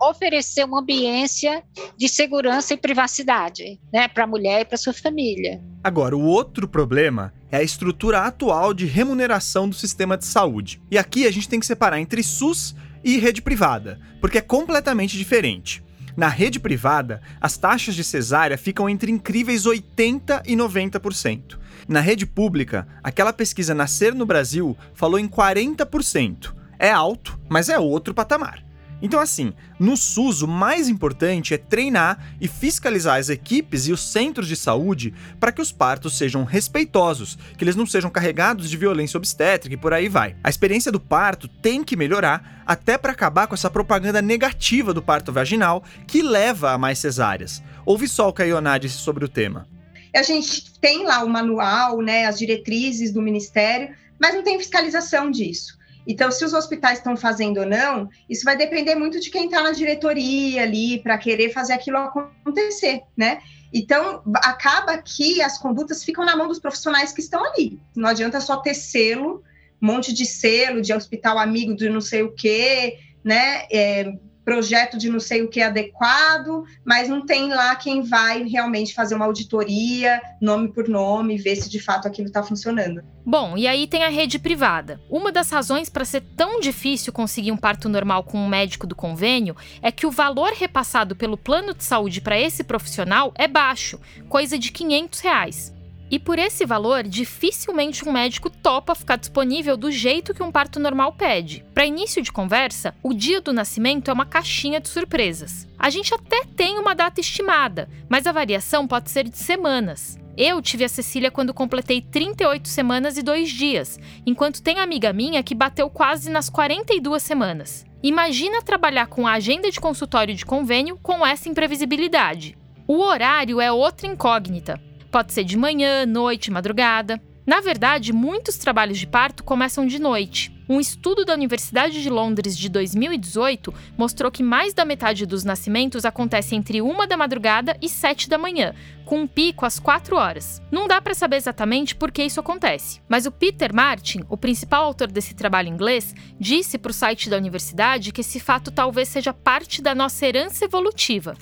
oferecer 0.00 0.64
uma 0.64 0.80
ambiência 0.80 1.62
de 1.96 2.08
segurança 2.08 2.74
e 2.74 2.76
privacidade 2.76 3.80
né, 3.92 4.06
para 4.08 4.24
a 4.24 4.26
mulher 4.26 4.60
e 4.60 4.64
para 4.64 4.76
sua 4.76 4.92
família. 4.92 5.62
Agora, 5.82 6.16
o 6.16 6.22
outro 6.22 6.68
problema 6.68 7.32
é 7.50 7.58
a 7.58 7.62
estrutura 7.62 8.20
atual 8.20 8.74
de 8.74 8.84
remuneração 8.84 9.68
do 9.68 9.74
sistema 9.74 10.16
de 10.18 10.26
saúde. 10.26 10.80
E 10.90 10.98
aqui 10.98 11.26
a 11.26 11.30
gente 11.30 11.48
tem 11.48 11.60
que 11.60 11.66
separar 11.66 12.00
entre 12.00 12.22
SUS 12.22 12.74
e 13.02 13.18
rede 13.18 13.40
privada, 13.40 14.00
porque 14.20 14.38
é 14.38 14.42
completamente 14.42 15.16
diferente. 15.16 15.82
Na 16.16 16.28
rede 16.28 16.58
privada, 16.58 17.20
as 17.40 17.58
taxas 17.58 17.94
de 17.94 18.02
cesárea 18.02 18.56
ficam 18.56 18.88
entre 18.88 19.12
incríveis 19.12 19.64
80% 19.64 20.42
e 20.46 20.56
90%. 20.56 21.58
Na 21.86 22.00
rede 22.00 22.24
pública, 22.24 22.88
aquela 23.02 23.32
pesquisa 23.32 23.74
Nascer 23.74 24.14
no 24.14 24.24
Brasil 24.24 24.76
falou 24.94 25.18
em 25.18 25.28
40%. 25.28 26.54
É 26.78 26.90
alto, 26.90 27.38
mas 27.48 27.68
é 27.68 27.78
outro 27.78 28.14
patamar. 28.14 28.65
Então, 29.00 29.20
assim, 29.20 29.52
no 29.78 29.96
SUS, 29.96 30.42
o 30.42 30.48
mais 30.48 30.88
importante 30.88 31.52
é 31.52 31.58
treinar 31.58 32.34
e 32.40 32.48
fiscalizar 32.48 33.18
as 33.18 33.28
equipes 33.28 33.86
e 33.86 33.92
os 33.92 34.00
centros 34.00 34.48
de 34.48 34.56
saúde 34.56 35.12
para 35.38 35.52
que 35.52 35.60
os 35.60 35.70
partos 35.70 36.16
sejam 36.16 36.44
respeitosos, 36.44 37.38
que 37.56 37.64
eles 37.64 37.76
não 37.76 37.86
sejam 37.86 38.10
carregados 38.10 38.70
de 38.70 38.76
violência 38.76 39.18
obstétrica 39.18 39.74
e 39.74 39.78
por 39.78 39.92
aí 39.92 40.08
vai. 40.08 40.36
A 40.42 40.48
experiência 40.48 40.90
do 40.90 40.98
parto 40.98 41.46
tem 41.46 41.84
que 41.84 41.96
melhorar 41.96 42.62
até 42.66 42.96
para 42.96 43.12
acabar 43.12 43.46
com 43.46 43.54
essa 43.54 43.70
propaganda 43.70 44.22
negativa 44.22 44.94
do 44.94 45.02
parto 45.02 45.32
vaginal 45.32 45.84
que 46.06 46.22
leva 46.22 46.72
a 46.72 46.78
mais 46.78 46.98
cesáreas. 46.98 47.62
Ouve 47.84 48.08
só 48.08 48.28
o 48.28 48.32
que 48.32 48.42
a 48.42 48.46
Ioná 48.46 48.78
disse 48.78 48.96
sobre 48.98 49.24
o 49.24 49.28
tema. 49.28 49.68
A 50.14 50.22
gente 50.22 50.72
tem 50.80 51.04
lá 51.04 51.22
o 51.22 51.28
manual, 51.28 52.00
né, 52.00 52.24
as 52.24 52.38
diretrizes 52.38 53.12
do 53.12 53.20
Ministério, 53.20 53.94
mas 54.18 54.34
não 54.34 54.42
tem 54.42 54.58
fiscalização 54.58 55.30
disso. 55.30 55.75
Então, 56.06 56.30
se 56.30 56.44
os 56.44 56.52
hospitais 56.52 56.98
estão 56.98 57.16
fazendo 57.16 57.60
ou 57.60 57.66
não, 57.66 58.08
isso 58.28 58.44
vai 58.44 58.56
depender 58.56 58.94
muito 58.94 59.18
de 59.18 59.28
quem 59.30 59.46
está 59.46 59.62
na 59.62 59.72
diretoria 59.72 60.62
ali 60.62 61.00
para 61.02 61.18
querer 61.18 61.52
fazer 61.52 61.72
aquilo 61.72 61.96
acontecer, 61.98 63.02
né? 63.16 63.40
Então, 63.72 64.22
acaba 64.36 64.96
que 64.98 65.42
as 65.42 65.58
condutas 65.58 66.04
ficam 66.04 66.24
na 66.24 66.36
mão 66.36 66.46
dos 66.46 66.60
profissionais 66.60 67.12
que 67.12 67.20
estão 67.20 67.44
ali. 67.44 67.80
Não 67.94 68.08
adianta 68.08 68.40
só 68.40 68.58
ter 68.58 68.74
selo, 68.74 69.42
um 69.82 69.86
monte 69.86 70.12
de 70.12 70.24
selo 70.24 70.80
de 70.80 70.92
hospital 70.92 71.38
amigo 71.38 71.74
de 71.74 71.88
não 71.88 72.00
sei 72.00 72.22
o 72.22 72.32
quê, 72.32 72.98
né? 73.24 73.66
É, 73.70 74.12
projeto 74.46 74.96
de 74.96 75.10
não 75.10 75.18
sei 75.18 75.42
o 75.42 75.48
que 75.48 75.60
adequado, 75.60 76.62
mas 76.84 77.08
não 77.08 77.26
tem 77.26 77.48
lá 77.48 77.74
quem 77.74 78.02
vai 78.02 78.44
realmente 78.44 78.94
fazer 78.94 79.16
uma 79.16 79.24
auditoria, 79.24 80.22
nome 80.40 80.72
por 80.72 80.88
nome, 80.88 81.36
ver 81.36 81.56
se 81.56 81.68
de 81.68 81.80
fato 81.80 82.06
aquilo 82.06 82.28
está 82.28 82.44
funcionando. 82.44 83.02
Bom, 83.24 83.56
e 83.56 83.66
aí 83.66 83.88
tem 83.88 84.04
a 84.04 84.08
rede 84.08 84.38
privada. 84.38 85.00
Uma 85.10 85.32
das 85.32 85.50
razões 85.50 85.88
para 85.88 86.04
ser 86.04 86.20
tão 86.36 86.60
difícil 86.60 87.12
conseguir 87.12 87.50
um 87.50 87.56
parto 87.56 87.88
normal 87.88 88.22
com 88.22 88.38
um 88.38 88.48
médico 88.48 88.86
do 88.86 88.94
convênio 88.94 89.56
é 89.82 89.90
que 89.90 90.06
o 90.06 90.12
valor 90.12 90.52
repassado 90.52 91.16
pelo 91.16 91.36
plano 91.36 91.74
de 91.74 91.82
saúde 91.82 92.20
para 92.20 92.38
esse 92.38 92.62
profissional 92.62 93.32
é 93.34 93.48
baixo, 93.48 93.98
coisa 94.28 94.56
de 94.56 94.70
500 94.70 95.20
reais. 95.20 95.75
E 96.08 96.18
por 96.18 96.38
esse 96.38 96.64
valor, 96.64 97.02
dificilmente 97.02 98.08
um 98.08 98.12
médico 98.12 98.48
topa 98.48 98.94
ficar 98.94 99.16
disponível 99.16 99.76
do 99.76 99.90
jeito 99.90 100.32
que 100.32 100.42
um 100.42 100.52
parto 100.52 100.78
normal 100.78 101.12
pede. 101.12 101.64
Para 101.74 101.86
início 101.86 102.22
de 102.22 102.30
conversa, 102.30 102.94
o 103.02 103.12
dia 103.12 103.40
do 103.40 103.52
nascimento 103.52 104.08
é 104.08 104.14
uma 104.14 104.24
caixinha 104.24 104.80
de 104.80 104.88
surpresas. 104.88 105.66
A 105.76 105.90
gente 105.90 106.14
até 106.14 106.44
tem 106.56 106.78
uma 106.78 106.94
data 106.94 107.20
estimada, 107.20 107.88
mas 108.08 108.26
a 108.26 108.32
variação 108.32 108.86
pode 108.86 109.10
ser 109.10 109.28
de 109.28 109.36
semanas. 109.36 110.16
Eu 110.36 110.60
tive 110.60 110.84
a 110.84 110.88
Cecília 110.88 111.30
quando 111.30 111.54
completei 111.54 112.00
38 112.00 112.68
semanas 112.68 113.16
e 113.16 113.22
2 113.22 113.50
dias, 113.50 113.98
enquanto 114.24 114.62
tem 114.62 114.78
amiga 114.78 115.12
minha 115.12 115.42
que 115.42 115.54
bateu 115.54 115.88
quase 115.88 116.30
nas 116.30 116.50
42 116.50 117.22
semanas. 117.22 117.86
Imagina 118.02 118.62
trabalhar 118.62 119.06
com 119.06 119.26
a 119.26 119.32
agenda 119.32 119.70
de 119.70 119.80
consultório 119.80 120.34
de 120.34 120.44
convênio 120.44 120.98
com 121.02 121.26
essa 121.26 121.48
imprevisibilidade. 121.48 122.56
O 122.86 122.98
horário 122.98 123.60
é 123.60 123.72
outra 123.72 124.06
incógnita. 124.06 124.80
Pode 125.16 125.32
ser 125.32 125.44
de 125.44 125.56
manhã, 125.56 126.04
noite, 126.04 126.50
madrugada. 126.50 127.18
Na 127.46 127.62
verdade, 127.62 128.12
muitos 128.12 128.58
trabalhos 128.58 128.98
de 128.98 129.06
parto 129.06 129.42
começam 129.42 129.86
de 129.86 129.98
noite. 129.98 130.54
Um 130.68 130.78
estudo 130.78 131.24
da 131.24 131.32
Universidade 131.32 132.02
de 132.02 132.10
Londres 132.10 132.54
de 132.54 132.68
2018 132.68 133.72
mostrou 133.96 134.30
que 134.30 134.42
mais 134.42 134.74
da 134.74 134.84
metade 134.84 135.24
dos 135.24 135.42
nascimentos 135.42 136.04
acontece 136.04 136.54
entre 136.54 136.82
uma 136.82 137.06
da 137.06 137.16
madrugada 137.16 137.78
e 137.80 137.88
sete 137.88 138.28
da 138.28 138.36
manhã, 138.36 138.74
com 139.06 139.20
um 139.20 139.26
pico 139.26 139.64
às 139.64 139.78
quatro 139.78 140.16
horas. 140.16 140.60
Não 140.70 140.86
dá 140.86 141.00
para 141.00 141.14
saber 141.14 141.36
exatamente 141.36 141.96
por 141.96 142.12
que 142.12 142.22
isso 142.22 142.38
acontece, 142.38 143.00
mas 143.08 143.24
o 143.24 143.32
Peter 143.32 143.74
Martin, 143.74 144.20
o 144.28 144.36
principal 144.36 144.84
autor 144.84 145.10
desse 145.10 145.34
trabalho 145.34 145.70
inglês, 145.70 146.14
disse 146.38 146.76
para 146.76 146.90
o 146.90 146.94
site 146.94 147.30
da 147.30 147.38
universidade 147.38 148.12
que 148.12 148.20
esse 148.20 148.38
fato 148.38 148.70
talvez 148.70 149.08
seja 149.08 149.32
parte 149.32 149.80
da 149.80 149.94
nossa 149.94 150.26
herança 150.26 150.66
evolutiva. 150.66 151.34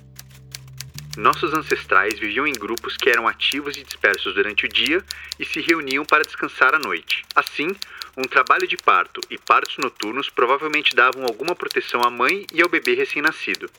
Nossos 1.17 1.55
ancestrais 1.55 2.19
viviam 2.19 2.47
em 2.47 2.53
grupos 2.53 2.97
que 2.97 3.09
eram 3.09 3.29
ativos 3.29 3.77
e 3.77 3.85
dispersos 3.85 4.35
durante 4.35 4.67
o 4.67 4.69
dia 4.69 5.03
e 5.39 5.45
se 5.45 5.61
reuniam 5.61 6.05
para 6.05 6.25
descansar 6.25 6.75
à 6.75 6.79
noite. 6.79 7.25
Assim, 7.35 7.69
um 8.17 8.23
trabalho 8.23 8.67
de 8.67 8.77
parto 8.77 9.21
e 9.31 9.39
partos 9.39 9.79
noturnos 9.79 10.29
provavelmente 10.29 10.95
davam 10.95 11.25
alguma 11.25 11.55
proteção 11.55 12.03
à 12.03 12.11
mãe 12.11 12.45
e 12.53 12.61
ao 12.61 12.69
bebê 12.69 12.95
recém-nascido. 12.95 13.71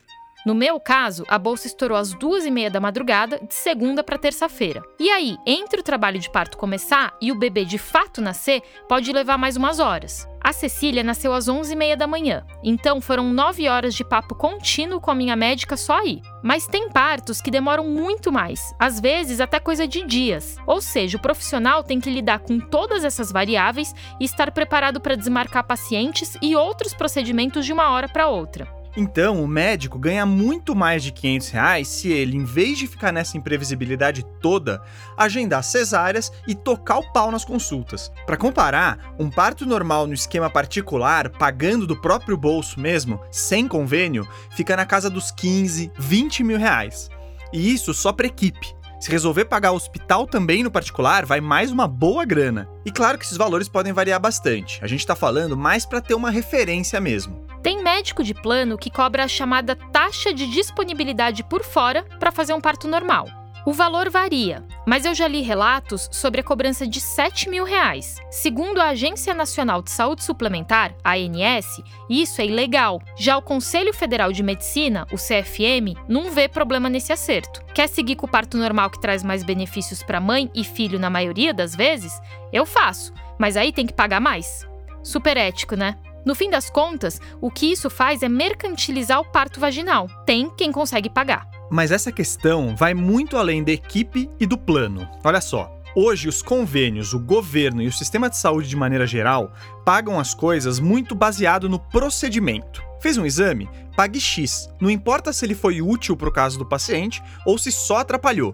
No 0.45 0.53
meu 0.53 0.79
caso, 0.79 1.25
a 1.27 1.39
bolsa 1.39 1.67
estourou 1.67 1.97
às 1.97 2.13
duas 2.13 2.45
e 2.45 2.51
meia 2.51 2.69
da 2.69 2.79
madrugada, 2.79 3.39
de 3.39 3.53
segunda 3.55 4.03
para 4.03 4.17
terça-feira. 4.17 4.83
E 4.99 5.09
aí, 5.09 5.37
entre 5.45 5.79
o 5.79 5.83
trabalho 5.83 6.19
de 6.19 6.31
parto 6.31 6.57
começar 6.57 7.17
e 7.19 7.31
o 7.31 7.35
bebê 7.35 7.65
de 7.65 7.79
fato 7.79 8.21
nascer, 8.21 8.61
pode 8.87 9.11
levar 9.11 9.37
mais 9.37 9.57
umas 9.57 9.79
horas. 9.79 10.27
A 10.45 10.53
Cecília 10.53 11.01
nasceu 11.01 11.33
às 11.33 11.47
11h30 11.47 11.95
da 11.95 12.05
manhã, 12.05 12.45
então 12.63 13.01
foram 13.01 13.33
9 13.33 13.67
horas 13.67 13.95
de 13.95 14.03
papo 14.03 14.35
contínuo 14.35 15.01
com 15.01 15.09
a 15.09 15.15
minha 15.15 15.35
médica 15.35 15.75
só 15.75 15.97
aí. 15.97 16.21
Mas 16.43 16.67
tem 16.67 16.87
partos 16.87 17.41
que 17.41 17.49
demoram 17.49 17.87
muito 17.87 18.31
mais, 18.31 18.71
às 18.77 18.99
vezes 18.99 19.41
até 19.41 19.59
coisa 19.59 19.87
de 19.87 20.03
dias. 20.03 20.57
Ou 20.67 20.79
seja, 20.81 21.17
o 21.17 21.19
profissional 21.19 21.83
tem 21.83 21.99
que 21.99 22.11
lidar 22.11 22.37
com 22.37 22.59
todas 22.59 23.03
essas 23.03 23.31
variáveis 23.31 23.91
e 24.19 24.25
estar 24.25 24.51
preparado 24.51 25.01
para 25.01 25.17
desmarcar 25.17 25.65
pacientes 25.65 26.37
e 26.39 26.55
outros 26.55 26.93
procedimentos 26.93 27.65
de 27.65 27.73
uma 27.73 27.89
hora 27.89 28.07
para 28.07 28.27
outra. 28.27 28.74
Então, 28.97 29.43
o 29.43 29.47
médico 29.47 29.99
ganha 29.99 30.25
muito 30.25 30.73
mais 30.73 31.03
de 31.03 31.11
500 31.11 31.49
reais 31.49 31.87
se 31.87 32.11
ele, 32.11 32.37
em 32.37 32.45
vez 32.45 32.77
de 32.77 32.87
ficar 32.87 33.11
nessa 33.11 33.37
imprevisibilidade 33.37 34.23
toda, 34.39 34.81
agendar 35.17 35.63
cesáreas 35.63 36.31
e 36.47 36.55
tocar 36.55 36.99
o 36.99 37.11
pau 37.11 37.29
nas 37.29 37.43
consultas. 37.43 38.11
Para 38.25 38.37
comparar, 38.37 39.13
um 39.19 39.29
parto 39.29 39.65
normal 39.65 40.07
no 40.07 40.13
esquema 40.13 40.49
particular, 40.49 41.29
pagando 41.29 41.85
do 41.85 41.99
próprio 41.99 42.37
bolso 42.37 42.79
mesmo, 42.79 43.19
sem 43.31 43.67
convênio, 43.67 44.27
fica 44.51 44.77
na 44.77 44.85
casa 44.85 45.09
dos 45.09 45.29
15, 45.29 45.91
20 45.97 46.43
mil 46.43 46.57
reais. 46.57 47.09
E 47.51 47.73
isso 47.73 47.93
só 47.93 48.11
para 48.11 48.27
equipe. 48.27 48.74
Se 48.99 49.11
resolver 49.11 49.45
pagar 49.45 49.71
hospital 49.71 50.25
também 50.25 50.63
no 50.63 50.71
particular, 50.71 51.25
vai 51.25 51.41
mais 51.41 51.71
uma 51.71 51.87
boa 51.87 52.25
grana. 52.25 52.67
E 52.85 52.91
claro 52.91 53.17
que 53.17 53.25
esses 53.25 53.37
valores 53.37 53.67
podem 53.67 53.93
variar 53.93 54.19
bastante. 54.19 54.79
A 54.81 54.87
gente 54.87 55.01
está 55.01 55.15
falando 55.15 55.57
mais 55.57 55.85
para 55.85 56.01
ter 56.01 56.13
uma 56.13 56.29
referência 56.29 56.99
mesmo. 56.99 57.45
Tem 57.61 57.83
médico 57.83 58.23
de 58.23 58.33
plano 58.33 58.77
que 58.77 58.91
cobra 58.91 59.23
a 59.23 59.27
chamada 59.27 59.75
taxa 59.75 60.33
de 60.33 60.47
disponibilidade 60.47 61.43
por 61.43 61.63
fora 61.63 62.03
para 62.19 62.31
fazer 62.31 62.53
um 62.53 62.61
parto 62.61 62.87
normal. 62.87 63.27
O 63.65 63.73
valor 63.73 64.11
varia, 64.11 64.63
mas 64.85 65.05
eu 65.05 65.15
já 65.15 65.27
li 65.27 65.41
relatos 65.41 66.07
sobre 66.11 66.39
a 66.39 66.43
cobrança 66.43 66.85
de 66.85 67.01
7 67.01 67.49
mil 67.49 67.63
reais. 67.63 68.17
Segundo 68.29 68.79
a 68.79 68.89
Agência 68.89 69.33
Nacional 69.33 69.81
de 69.81 69.89
Saúde 69.89 70.23
Suplementar, 70.23 70.93
ANS, 71.03 71.81
isso 72.07 72.41
é 72.41 72.45
ilegal. 72.45 73.01
Já 73.17 73.35
o 73.35 73.41
Conselho 73.41 73.91
Federal 73.91 74.31
de 74.31 74.43
Medicina, 74.43 75.07
o 75.11 75.15
CFM, 75.15 75.97
não 76.07 76.29
vê 76.29 76.47
problema 76.47 76.89
nesse 76.89 77.11
acerto. 77.11 77.65
Quer 77.73 77.89
seguir 77.89 78.15
com 78.15 78.27
o 78.27 78.29
parto 78.29 78.55
normal 78.55 78.91
que 78.91 79.01
traz 79.01 79.23
mais 79.23 79.41
benefícios 79.43 80.03
para 80.03 80.21
mãe 80.21 80.47
e 80.53 80.63
filho 80.63 80.99
na 80.99 81.09
maioria 81.09 81.51
das 81.51 81.75
vezes? 81.75 82.21
Eu 82.53 82.67
faço, 82.67 83.11
mas 83.39 83.57
aí 83.57 83.73
tem 83.73 83.87
que 83.87 83.93
pagar 83.93 84.21
mais. 84.21 84.69
Super 85.01 85.37
ético, 85.37 85.75
né? 85.75 85.97
No 86.23 86.35
fim 86.35 86.51
das 86.51 86.69
contas, 86.69 87.19
o 87.41 87.49
que 87.49 87.71
isso 87.71 87.89
faz 87.89 88.21
é 88.21 88.29
mercantilizar 88.29 89.19
o 89.19 89.25
parto 89.25 89.59
vaginal. 89.59 90.07
Tem 90.23 90.51
quem 90.51 90.71
consegue 90.71 91.09
pagar. 91.09 91.54
Mas 91.69 91.91
essa 91.91 92.11
questão 92.11 92.75
vai 92.75 92.93
muito 92.93 93.37
além 93.37 93.63
da 93.63 93.71
equipe 93.71 94.29
e 94.39 94.45
do 94.45 94.57
plano. 94.57 95.07
Olha 95.23 95.41
só. 95.41 95.71
Hoje, 95.95 96.27
os 96.27 96.41
convênios, 96.41 97.13
o 97.13 97.19
governo 97.19 97.81
e 97.81 97.87
o 97.87 97.91
sistema 97.91 98.29
de 98.29 98.37
saúde 98.37 98.67
de 98.67 98.75
maneira 98.75 99.07
geral 99.07 99.53
pagam 99.85 100.19
as 100.19 100.33
coisas 100.33 100.77
muito 100.77 101.15
baseado 101.15 101.69
no 101.69 101.79
procedimento. 101.79 102.83
Fez 102.99 103.17
um 103.17 103.25
exame? 103.25 103.69
Pague 103.95 104.19
X. 104.19 104.69
Não 104.81 104.89
importa 104.89 105.31
se 105.31 105.45
ele 105.45 105.55
foi 105.55 105.81
útil 105.81 106.17
para 106.17 106.27
o 106.27 106.33
caso 106.33 106.57
do 106.59 106.65
paciente 106.65 107.23
ou 107.45 107.57
se 107.57 107.71
só 107.71 107.99
atrapalhou. 107.99 108.53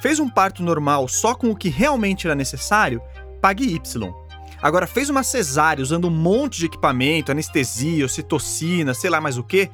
Fez 0.00 0.18
um 0.18 0.28
parto 0.28 0.62
normal 0.62 1.06
só 1.06 1.34
com 1.34 1.50
o 1.50 1.56
que 1.56 1.68
realmente 1.68 2.26
era 2.26 2.34
necessário? 2.34 3.02
Pague 3.42 3.74
Y. 3.74 4.10
Agora, 4.62 4.86
fez 4.86 5.10
uma 5.10 5.22
cesárea 5.22 5.82
usando 5.82 6.08
um 6.08 6.10
monte 6.10 6.60
de 6.60 6.66
equipamento, 6.66 7.30
anestesia, 7.30 8.06
ocitocina, 8.06 8.94
sei 8.94 9.10
lá 9.10 9.20
mais 9.20 9.36
o 9.36 9.44
que, 9.44 9.70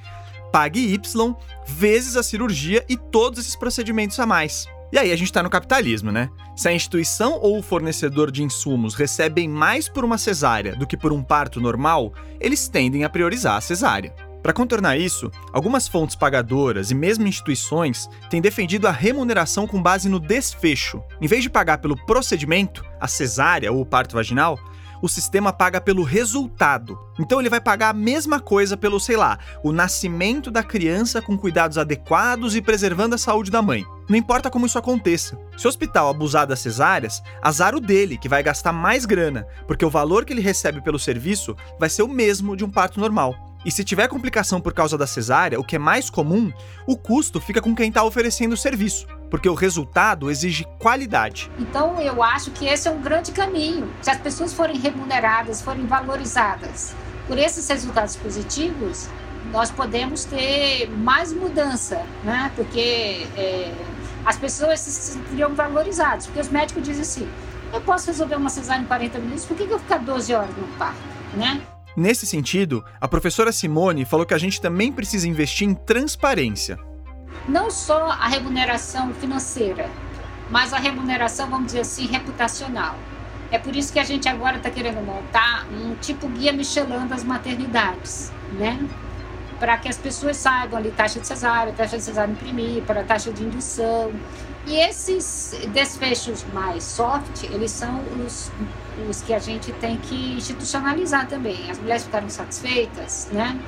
pague 0.52 0.80
Y 0.80 1.36
vezes 1.66 2.16
a 2.16 2.22
cirurgia 2.22 2.84
e 2.88 2.96
todos 2.96 3.38
esses 3.38 3.56
procedimentos 3.56 4.18
a 4.18 4.26
mais. 4.26 4.66
E 4.92 4.98
aí 4.98 5.12
a 5.12 5.16
gente 5.16 5.28
está 5.28 5.42
no 5.42 5.50
capitalismo, 5.50 6.12
né? 6.12 6.30
Se 6.54 6.68
a 6.68 6.72
instituição 6.72 7.38
ou 7.42 7.58
o 7.58 7.62
fornecedor 7.62 8.30
de 8.30 8.42
insumos 8.42 8.94
recebem 8.94 9.48
mais 9.48 9.88
por 9.88 10.04
uma 10.04 10.16
cesárea 10.16 10.76
do 10.76 10.86
que 10.86 10.96
por 10.96 11.12
um 11.12 11.22
parto 11.22 11.60
normal, 11.60 12.12
eles 12.40 12.68
tendem 12.68 13.04
a 13.04 13.10
priorizar 13.10 13.56
a 13.56 13.60
cesárea. 13.60 14.14
Para 14.46 14.52
contornar 14.52 14.96
isso, 14.96 15.28
algumas 15.52 15.88
fontes 15.88 16.14
pagadoras 16.14 16.92
e 16.92 16.94
mesmo 16.94 17.26
instituições 17.26 18.08
têm 18.30 18.40
defendido 18.40 18.86
a 18.86 18.92
remuneração 18.92 19.66
com 19.66 19.82
base 19.82 20.08
no 20.08 20.20
desfecho. 20.20 21.02
Em 21.20 21.26
vez 21.26 21.42
de 21.42 21.50
pagar 21.50 21.78
pelo 21.78 21.96
procedimento, 22.06 22.84
a 23.00 23.08
cesárea 23.08 23.72
ou 23.72 23.80
o 23.80 23.86
parto 23.86 24.14
vaginal, 24.14 24.56
o 25.00 25.08
sistema 25.08 25.52
paga 25.52 25.80
pelo 25.80 26.02
resultado. 26.02 26.98
Então 27.18 27.40
ele 27.40 27.48
vai 27.48 27.60
pagar 27.60 27.90
a 27.90 27.94
mesma 27.94 28.40
coisa 28.40 28.76
pelo, 28.76 29.00
sei 29.00 29.16
lá, 29.16 29.38
o 29.62 29.72
nascimento 29.72 30.50
da 30.50 30.62
criança 30.62 31.22
com 31.22 31.36
cuidados 31.36 31.78
adequados 31.78 32.54
e 32.54 32.62
preservando 32.62 33.14
a 33.14 33.18
saúde 33.18 33.50
da 33.50 33.62
mãe. 33.62 33.84
Não 34.08 34.16
importa 34.16 34.50
como 34.50 34.66
isso 34.66 34.78
aconteça. 34.78 35.38
Se 35.56 35.66
o 35.66 35.68
hospital 35.68 36.08
abusar 36.08 36.46
das 36.46 36.60
cesáreas, 36.60 37.22
azar 37.42 37.74
o 37.74 37.80
dele, 37.80 38.16
que 38.16 38.28
vai 38.28 38.42
gastar 38.42 38.72
mais 38.72 39.04
grana, 39.04 39.46
porque 39.66 39.84
o 39.84 39.90
valor 39.90 40.24
que 40.24 40.32
ele 40.32 40.40
recebe 40.40 40.80
pelo 40.80 40.98
serviço 40.98 41.56
vai 41.78 41.88
ser 41.88 42.02
o 42.02 42.08
mesmo 42.08 42.56
de 42.56 42.64
um 42.64 42.70
parto 42.70 43.00
normal. 43.00 43.34
E 43.64 43.70
se 43.72 43.82
tiver 43.82 44.06
complicação 44.06 44.60
por 44.60 44.72
causa 44.72 44.96
da 44.96 45.08
cesárea, 45.08 45.58
o 45.58 45.64
que 45.64 45.74
é 45.74 45.78
mais 45.78 46.08
comum, 46.08 46.52
o 46.86 46.96
custo 46.96 47.40
fica 47.40 47.60
com 47.60 47.74
quem 47.74 47.88
está 47.88 48.04
oferecendo 48.04 48.52
o 48.52 48.56
serviço 48.56 49.06
porque 49.30 49.48
o 49.48 49.54
resultado 49.54 50.30
exige 50.30 50.66
qualidade. 50.78 51.50
Então, 51.58 52.00
eu 52.00 52.22
acho 52.22 52.50
que 52.50 52.66
esse 52.66 52.88
é 52.88 52.90
um 52.90 53.00
grande 53.00 53.32
caminho. 53.32 53.90
Se 54.00 54.10
as 54.10 54.18
pessoas 54.18 54.52
forem 54.52 54.78
remuneradas, 54.78 55.60
forem 55.62 55.86
valorizadas 55.86 56.94
por 57.26 57.38
esses 57.38 57.68
resultados 57.68 58.16
positivos, 58.16 59.08
nós 59.52 59.70
podemos 59.70 60.24
ter 60.24 60.88
mais 60.90 61.32
mudança, 61.32 62.04
né? 62.24 62.50
Porque 62.54 63.26
é, 63.36 63.72
as 64.24 64.36
pessoas 64.36 64.80
se 64.80 64.90
sentiriam 64.90 65.54
valorizadas. 65.54 66.26
Porque 66.26 66.40
os 66.40 66.48
médicos 66.48 66.82
dizem 66.82 67.02
assim: 67.02 67.28
eu 67.72 67.80
posso 67.80 68.06
resolver 68.06 68.36
uma 68.36 68.50
cesárea 68.50 68.82
em 68.82 68.86
40 68.86 69.18
minutos, 69.18 69.44
por 69.44 69.56
que, 69.56 69.66
que 69.66 69.72
eu 69.72 69.78
ficar 69.78 69.98
12 69.98 70.34
horas 70.34 70.56
no 70.56 70.66
parto, 70.78 70.98
né? 71.34 71.60
Nesse 71.96 72.26
sentido, 72.26 72.84
a 73.00 73.08
professora 73.08 73.50
Simone 73.50 74.04
falou 74.04 74.26
que 74.26 74.34
a 74.34 74.38
gente 74.38 74.60
também 74.60 74.92
precisa 74.92 75.26
investir 75.26 75.66
em 75.66 75.74
transparência 75.74 76.78
não 77.48 77.70
só 77.70 78.10
a 78.10 78.28
remuneração 78.28 79.12
financeira, 79.14 79.88
mas 80.50 80.72
a 80.72 80.78
remuneração, 80.78 81.48
vamos 81.48 81.66
dizer 81.66 81.80
assim, 81.80 82.06
reputacional. 82.06 82.96
É 83.50 83.58
por 83.58 83.74
isso 83.76 83.92
que 83.92 83.98
a 83.98 84.04
gente 84.04 84.28
agora 84.28 84.56
está 84.56 84.70
querendo 84.70 85.04
montar 85.04 85.66
um 85.70 85.94
tipo 85.96 86.28
guia 86.28 86.52
Michelin 86.52 87.06
das 87.06 87.22
maternidades, 87.22 88.32
né? 88.52 88.78
Para 89.58 89.78
que 89.78 89.88
as 89.88 89.96
pessoas 89.96 90.36
saibam 90.36 90.78
ali 90.78 90.90
taxa 90.90 91.20
de 91.20 91.26
cesárea, 91.26 91.72
taxa 91.72 91.96
de 91.96 92.02
cesárea 92.02 92.30
imprimir, 92.32 92.82
para 92.82 93.04
taxa 93.04 93.32
de 93.32 93.44
indução. 93.44 94.12
E 94.66 94.76
esses 94.76 95.56
desfechos 95.72 96.44
mais 96.52 96.82
soft, 96.82 97.44
eles 97.44 97.70
são 97.70 98.02
os, 98.24 98.50
os 99.08 99.22
que 99.22 99.32
a 99.32 99.38
gente 99.38 99.72
tem 99.74 99.96
que 99.96 100.34
institucionalizar 100.34 101.28
também. 101.28 101.70
As 101.70 101.78
mulheres 101.78 102.02
ficaram 102.02 102.28
satisfeitas, 102.28 103.28
né? 103.30 103.58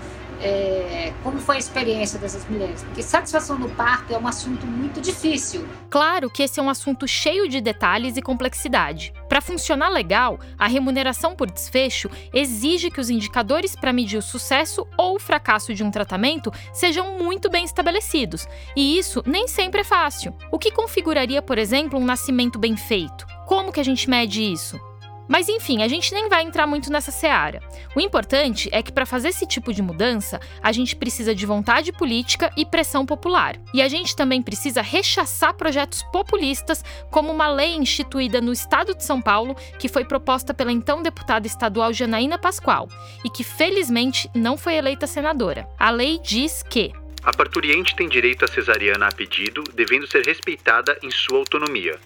É, 0.41 1.13
como 1.23 1.39
foi 1.39 1.57
a 1.57 1.59
experiência 1.59 2.19
dessas 2.19 2.49
mulheres. 2.49 2.83
Porque 2.83 3.03
satisfação 3.03 3.59
no 3.59 3.69
parto 3.71 4.13
é 4.13 4.19
um 4.19 4.27
assunto 4.27 4.67
muito 4.67 5.01
difícil. 5.01 5.67
Claro 5.91 6.31
que 6.31 6.43
esse 6.43 6.61
é 6.61 6.63
um 6.63 6.71
assunto 6.71 7.07
cheio 7.07 7.49
de 7.49 7.61
detalhes 7.61 8.17
e 8.17 8.23
complexidade. 8.23 9.13
Para 9.29 9.41
funcionar 9.41 9.89
legal, 9.89 10.39
a 10.59 10.67
remuneração 10.67 11.35
por 11.35 11.51
desfecho 11.51 12.11
exige 12.33 12.91
que 12.91 13.01
os 13.01 13.11
indicadores 13.11 13.77
para 13.77 13.93
medir 13.93 14.19
o 14.19 14.23
sucesso 14.23 14.87
ou 14.97 15.17
o 15.17 15.21
fracasso 15.21 15.75
de 15.75 15.83
um 15.83 15.91
tratamento 15.91 16.53
sejam 16.73 17.19
muito 17.19 17.51
bem 17.51 17.65
estabelecidos. 17.65 18.47
E 18.75 18.99
isso 18.99 19.23
nem 19.27 19.47
sempre 19.49 19.81
é 19.83 19.85
fácil. 19.85 20.35
O 20.51 20.59
que 20.59 20.71
configuraria, 20.71 21.43
por 21.43 21.59
exemplo, 21.59 21.99
um 21.99 22.05
nascimento 22.05 22.59
bem 22.59 22.77
feito? 22.77 23.27
Como 23.47 23.73
que 23.73 23.81
a 23.81 23.85
gente 23.85 24.09
mede 24.09 24.43
isso? 24.43 24.88
Mas 25.29 25.49
enfim, 25.49 25.83
a 25.83 25.89
gente 25.89 26.13
nem 26.13 26.29
vai 26.29 26.43
entrar 26.43 26.67
muito 26.67 26.91
nessa 26.91 27.11
seara. 27.11 27.61
O 27.95 28.01
importante 28.01 28.69
é 28.73 28.83
que 28.83 28.91
para 28.91 29.07
fazer 29.07 29.29
esse 29.29 29.47
tipo 29.47 29.73
de 29.73 29.83
mudança, 29.83 30.41
a 30.63 30.73
gente 30.73 30.97
precisa 30.97 31.35
de 31.35 31.45
vontade 31.45 31.93
política 31.93 32.51
e 32.57 32.65
pressão 32.65 33.05
popular. 33.05 33.57
E 33.75 33.83
a 33.83 33.89
gente 33.89 34.17
também 34.17 34.43
precisa 34.43 34.81
rechaçar 34.81 35.55
projetos 35.55 36.03
populistas, 36.05 36.85
como 37.11 37.31
uma 37.31 37.49
lei 37.49 37.75
instituída 37.77 38.41
no 38.41 38.53
estado 38.53 38.95
de 38.95 39.05
São 39.05 39.21
Paulo, 39.21 39.55
que 39.79 39.89
foi 39.89 40.05
proposta 40.05 40.55
pela 40.55 40.73
então 40.73 41.03
deputada 41.03 41.47
estadual 41.47 41.93
Janaína 41.93 42.39
Pascoal 42.39 42.89
e 43.25 43.29
que 43.29 43.45
felizmente 43.45 44.31
não 44.35 44.57
foi 44.57 44.75
eleita 44.75 45.07
senadora. 45.07 45.69
A 45.79 45.91
lei 45.91 46.19
diz 46.19 46.63
que 46.63 46.93
a 47.23 47.33
parturiente 47.33 47.95
tem 47.97 48.09
direito 48.09 48.45
a 48.45 48.49
cesariana 48.49 49.09
a 49.09 49.13
pedido, 49.13 49.63
devendo 49.75 50.07
ser 50.07 50.25
respeitada 50.25 50.97
em 51.03 51.11
sua 51.11 51.39
autonomia. 51.39 51.99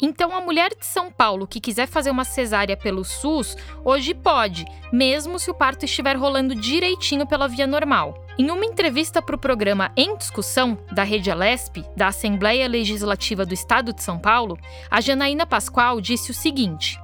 Então, 0.00 0.34
a 0.34 0.40
mulher 0.40 0.70
de 0.70 0.86
São 0.86 1.10
Paulo 1.10 1.46
que 1.46 1.60
quiser 1.60 1.88
fazer 1.88 2.10
uma 2.10 2.24
cesárea 2.24 2.76
pelo 2.76 3.04
SUS, 3.04 3.56
hoje 3.84 4.14
pode, 4.14 4.64
mesmo 4.92 5.38
se 5.38 5.50
o 5.50 5.54
parto 5.54 5.84
estiver 5.84 6.16
rolando 6.16 6.54
direitinho 6.54 7.26
pela 7.26 7.48
via 7.48 7.66
normal. 7.66 8.24
Em 8.38 8.50
uma 8.50 8.64
entrevista 8.64 9.20
para 9.20 9.34
o 9.34 9.38
programa 9.38 9.90
Em 9.96 10.16
Discussão, 10.16 10.78
da 10.92 11.02
Rede 11.02 11.30
Alesp, 11.30 11.84
da 11.96 12.06
Assembleia 12.08 12.68
Legislativa 12.68 13.44
do 13.44 13.52
Estado 13.52 13.92
de 13.92 14.00
São 14.00 14.18
Paulo, 14.18 14.56
a 14.88 15.00
Janaína 15.00 15.44
Pascoal 15.44 16.00
disse 16.00 16.30
o 16.30 16.34
seguinte. 16.34 17.00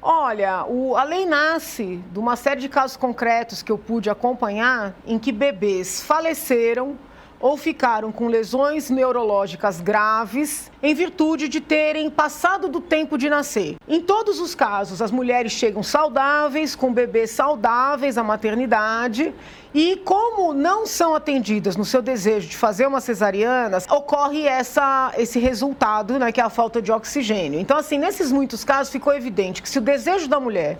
Olha, 0.00 0.64
o, 0.66 0.96
a 0.96 1.02
lei 1.02 1.26
nasce 1.26 2.00
de 2.12 2.18
uma 2.18 2.36
série 2.36 2.60
de 2.60 2.68
casos 2.68 2.96
concretos 2.96 3.62
que 3.62 3.72
eu 3.72 3.78
pude 3.78 4.08
acompanhar 4.08 4.94
em 5.04 5.18
que 5.18 5.32
bebês 5.32 6.00
faleceram 6.00 6.96
ou 7.44 7.58
ficaram 7.58 8.10
com 8.10 8.26
lesões 8.26 8.88
neurológicas 8.88 9.78
graves 9.78 10.72
em 10.82 10.94
virtude 10.94 11.46
de 11.46 11.60
terem 11.60 12.08
passado 12.08 12.70
do 12.70 12.80
tempo 12.80 13.18
de 13.18 13.28
nascer. 13.28 13.76
Em 13.86 14.00
todos 14.00 14.40
os 14.40 14.54
casos, 14.54 15.02
as 15.02 15.10
mulheres 15.10 15.52
chegam 15.52 15.82
saudáveis, 15.82 16.74
com 16.74 16.90
bebês 16.90 17.32
saudáveis 17.32 18.16
à 18.16 18.22
maternidade 18.22 19.34
e 19.74 19.96
como 19.96 20.54
não 20.54 20.86
são 20.86 21.14
atendidas 21.14 21.76
no 21.76 21.84
seu 21.84 22.00
desejo 22.00 22.48
de 22.48 22.56
fazer 22.56 22.86
uma 22.86 23.02
cesariana, 23.02 23.76
ocorre 23.90 24.46
essa, 24.46 25.12
esse 25.18 25.38
resultado, 25.38 26.18
né, 26.18 26.32
que 26.32 26.40
é 26.40 26.44
a 26.44 26.48
falta 26.48 26.80
de 26.80 26.90
oxigênio. 26.90 27.60
Então, 27.60 27.76
assim, 27.76 27.98
nesses 27.98 28.32
muitos 28.32 28.64
casos 28.64 28.90
ficou 28.90 29.12
evidente 29.12 29.60
que 29.60 29.68
se 29.68 29.76
o 29.76 29.82
desejo 29.82 30.28
da 30.28 30.40
mulher 30.40 30.78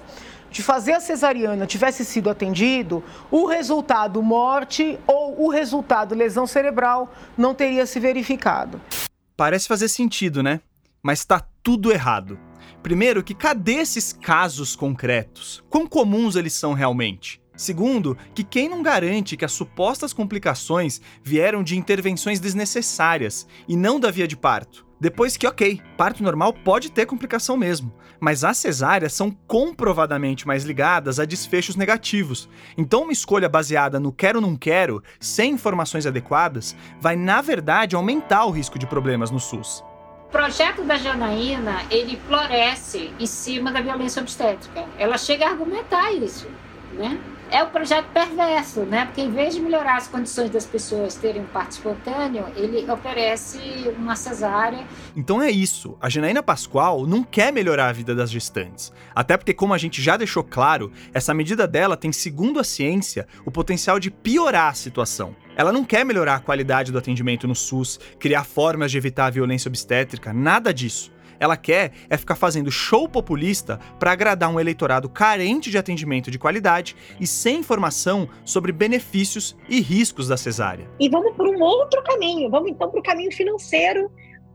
de 0.55 0.63
fazer 0.63 0.93
a 0.93 1.01
cesariana 1.01 1.67
tivesse 1.67 2.05
sido 2.05 2.31
atendido, 2.31 3.03
o 3.29 3.45
resultado 3.45 4.23
morte 4.23 4.97
ou 5.05 5.45
o 5.45 5.49
resultado 5.51 6.15
lesão 6.15 6.47
cerebral 6.47 7.13
não 7.37 7.53
teria 7.53 7.85
se 7.87 7.99
verificado. 7.99 8.81
Parece 9.37 9.67
fazer 9.67 9.89
sentido, 9.89 10.45
né? 10.45 10.61
Mas 11.03 11.19
está 11.19 11.45
tudo 11.61 11.91
errado. 11.91 12.39
Primeiro, 12.85 13.25
que 13.25 13.35
cadê 13.35 13.79
esses 13.79 14.13
casos 14.13 14.77
concretos? 14.77 15.61
Quão 15.69 15.89
comuns 15.89 16.37
eles 16.37 16.53
são 16.53 16.73
realmente? 16.73 17.43
Segundo, 17.57 18.17
que 18.33 18.45
quem 18.45 18.69
não 18.69 18.81
garante 18.81 19.37
que 19.37 19.45
as 19.45 19.53
supostas 19.53 20.13
complicações 20.13 21.01
vieram 21.21 21.65
de 21.65 21.77
intervenções 21.77 22.39
desnecessárias 22.39 23.45
e 23.67 23.77
não 23.77 23.99
da 23.99 24.09
via 24.09 24.29
de 24.29 24.37
parto? 24.37 24.87
Depois 25.01 25.37
que, 25.37 25.47
ok, 25.47 25.83
parto 25.97 26.23
normal 26.23 26.53
pode 26.53 26.91
ter 26.91 27.07
complicação 27.07 27.57
mesmo, 27.57 27.93
mas 28.25 28.43
as 28.43 28.57
cesáreas 28.57 29.13
são 29.13 29.31
comprovadamente 29.47 30.47
mais 30.47 30.65
ligadas 30.65 31.21
a 31.21 31.27
desfechos 31.27 31.77
negativos. 31.77 32.49
Então, 32.75 33.03
uma 33.03 33.13
escolha 33.13 33.51
baseada 33.51 34.01
no 34.01 34.11
quero 34.11 34.39
ou 34.39 34.43
não 34.43 34.57
quero, 34.57 35.03
sem 35.21 35.53
informações 35.53 36.07
adequadas, 36.07 36.75
vai 36.99 37.17
na 37.17 37.43
verdade 37.43 37.95
aumentar 37.95 38.47
o 38.47 38.51
risco 38.51 38.79
de 38.79 38.87
problemas 38.87 39.31
no 39.31 39.39
SUS. 39.39 39.85
O 40.29 40.31
projeto 40.33 40.83
da 40.85 40.97
Janaína, 40.97 41.83
ele 41.91 42.19
floresce 42.27 43.13
em 43.21 43.27
cima 43.27 43.71
da 43.71 43.83
violência 43.83 44.23
obstétrica. 44.23 44.87
Ela 44.99 45.19
chega 45.19 45.45
a 45.45 45.51
argumentar 45.51 46.11
isso, 46.11 46.49
né? 46.95 47.21
É 47.51 47.63
o 47.63 47.69
projeto 47.69 48.07
perverso, 48.13 48.81
né? 48.81 49.07
Porque 49.07 49.21
em 49.21 49.31
vez 49.31 49.55
de 49.55 49.61
melhorar 49.61 49.97
as 49.97 50.09
condições 50.09 50.51
das 50.51 50.67
pessoas 50.67 51.15
terem 51.15 51.43
um 51.43 51.47
parto 51.47 51.73
espontâneo, 51.73 52.47
ele 52.57 52.91
oferece 52.91 53.59
uma 53.97 54.17
cesárea. 54.17 54.87
Então 55.17 55.41
é 55.41 55.51
isso. 55.51 55.97
A 56.01 56.09
Janaína 56.09 56.43
Pascoal 56.43 57.07
não 57.07 57.23
quer 57.23 57.53
melhorar 57.53 57.89
a 57.89 57.93
vida 57.93 58.15
das 58.15 58.31
gestantes. 58.31 58.93
Até 59.15 59.37
porque, 59.37 59.55
como 59.55 59.75
a 59.75 59.79
gente 59.79 60.03
já 60.03 60.17
deixou 60.17 60.43
claro, 60.43 60.93
essa 61.13 61.33
medida 61.33 61.67
dela 61.67 61.97
tem, 61.97 62.13
segundo 62.13 62.61
a 62.61 62.65
ciência, 62.65 63.27
o 63.45 63.51
potencial 63.51 63.99
de 63.99 64.11
piorar 64.11 64.71
a 64.71 64.75
situação. 64.75 65.37
Ela 65.57 65.73
não 65.73 65.85
quer 65.85 66.05
melhorar 66.05 66.37
a 66.37 66.41
qualidade 66.41 66.91
do 66.91 66.99
atendimento 66.99 67.47
no 67.47 67.55
SUS, 67.55 68.01
criar 68.19 68.45
formas 68.45 68.91
de 68.91 68.99
evitar 68.99 69.27
a 69.27 69.31
violência 69.31 69.69
obstétrica, 69.69 70.33
nada 70.33 70.75
disso 70.75 71.14
ela 71.45 71.57
quer 71.57 71.93
é 72.09 72.17
ficar 72.17 72.35
fazendo 72.35 72.71
show 72.71 73.09
populista 73.09 73.79
para 73.99 74.13
agradar 74.13 74.51
um 74.51 74.59
eleitorado 74.59 75.09
carente 75.09 75.71
de 75.71 75.79
atendimento 75.79 76.31
de 76.31 76.39
qualidade 76.39 76.97
e 77.21 77.27
sem 77.27 77.59
informação 77.59 78.29
sobre 78.45 78.73
benefícios 78.73 79.57
e 79.69 79.81
riscos 79.81 80.29
da 80.29 80.37
cesárea. 80.37 80.89
E 80.99 81.09
vamos 81.09 81.37
por 81.37 81.47
um 81.47 81.61
outro 81.61 82.03
caminho, 82.03 82.51
vamos 82.51 82.71
então 82.71 82.91
para 82.91 82.99
o 82.99 83.03
caminho 83.03 83.33
financeiro, 83.33 84.11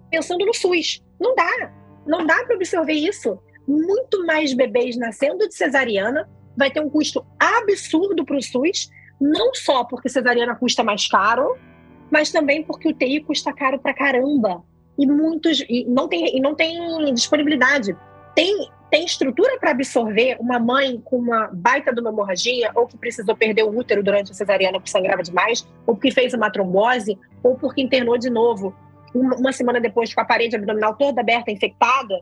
pensando 0.09 0.45
no 0.45 0.53
SUS. 0.53 1.03
Não 1.19 1.35
dá, 1.35 1.71
não 2.05 2.25
dá 2.25 2.43
para 2.43 2.55
absorver 2.55 2.93
isso. 2.93 3.37
Muito 3.67 4.25
mais 4.25 4.53
bebês 4.53 4.97
nascendo 4.97 5.47
de 5.47 5.55
cesariana 5.55 6.27
vai 6.57 6.71
ter 6.71 6.81
um 6.81 6.89
custo 6.89 7.23
absurdo 7.39 8.25
para 8.25 8.35
o 8.35 8.41
SUS, 8.41 8.89
não 9.21 9.53
só 9.53 9.83
porque 9.83 10.09
cesariana 10.09 10.55
custa 10.55 10.83
mais 10.83 11.07
caro, 11.07 11.55
mas 12.11 12.31
também 12.31 12.63
porque 12.63 12.89
o 12.89 12.93
TI 12.93 13.21
custa 13.21 13.53
caro 13.53 13.79
para 13.79 13.93
caramba 13.93 14.63
e 14.99 15.07
muitos 15.07 15.63
e 15.69 15.85
não 15.85 16.07
tem 16.07 16.37
e 16.37 16.39
não 16.41 16.53
tem 16.53 17.13
disponibilidade. 17.13 17.95
Tem 18.35 18.69
tem 18.91 19.05
estrutura 19.05 19.57
para 19.59 19.71
absorver 19.71 20.35
uma 20.39 20.57
mãe 20.57 20.99
com 21.05 21.17
uma 21.17 21.47
baita 21.53 21.93
de 21.93 22.01
uma 22.01 22.09
hemorragia 22.09 22.71
ou 22.73 22.87
que 22.87 22.97
precisou 22.97 23.35
perder 23.35 23.63
o 23.63 23.77
útero 23.77 24.03
durante 24.03 24.31
a 24.31 24.33
cesariana 24.33 24.79
porque 24.79 24.89
sangrava 24.89 25.21
demais, 25.21 25.67
ou 25.85 25.93
porque 25.93 26.09
fez 26.09 26.33
uma 26.33 26.49
trombose, 26.49 27.17
ou 27.43 27.55
porque 27.55 27.81
internou 27.81 28.17
de 28.17 28.31
novo 28.31 28.75
uma 29.13 29.51
semana 29.51 29.79
depois 29.79 30.13
com 30.13 30.21
a 30.21 30.25
parede 30.25 30.55
abdominal 30.55 30.95
toda 30.95 31.21
aberta, 31.21 31.51
infectada, 31.51 32.19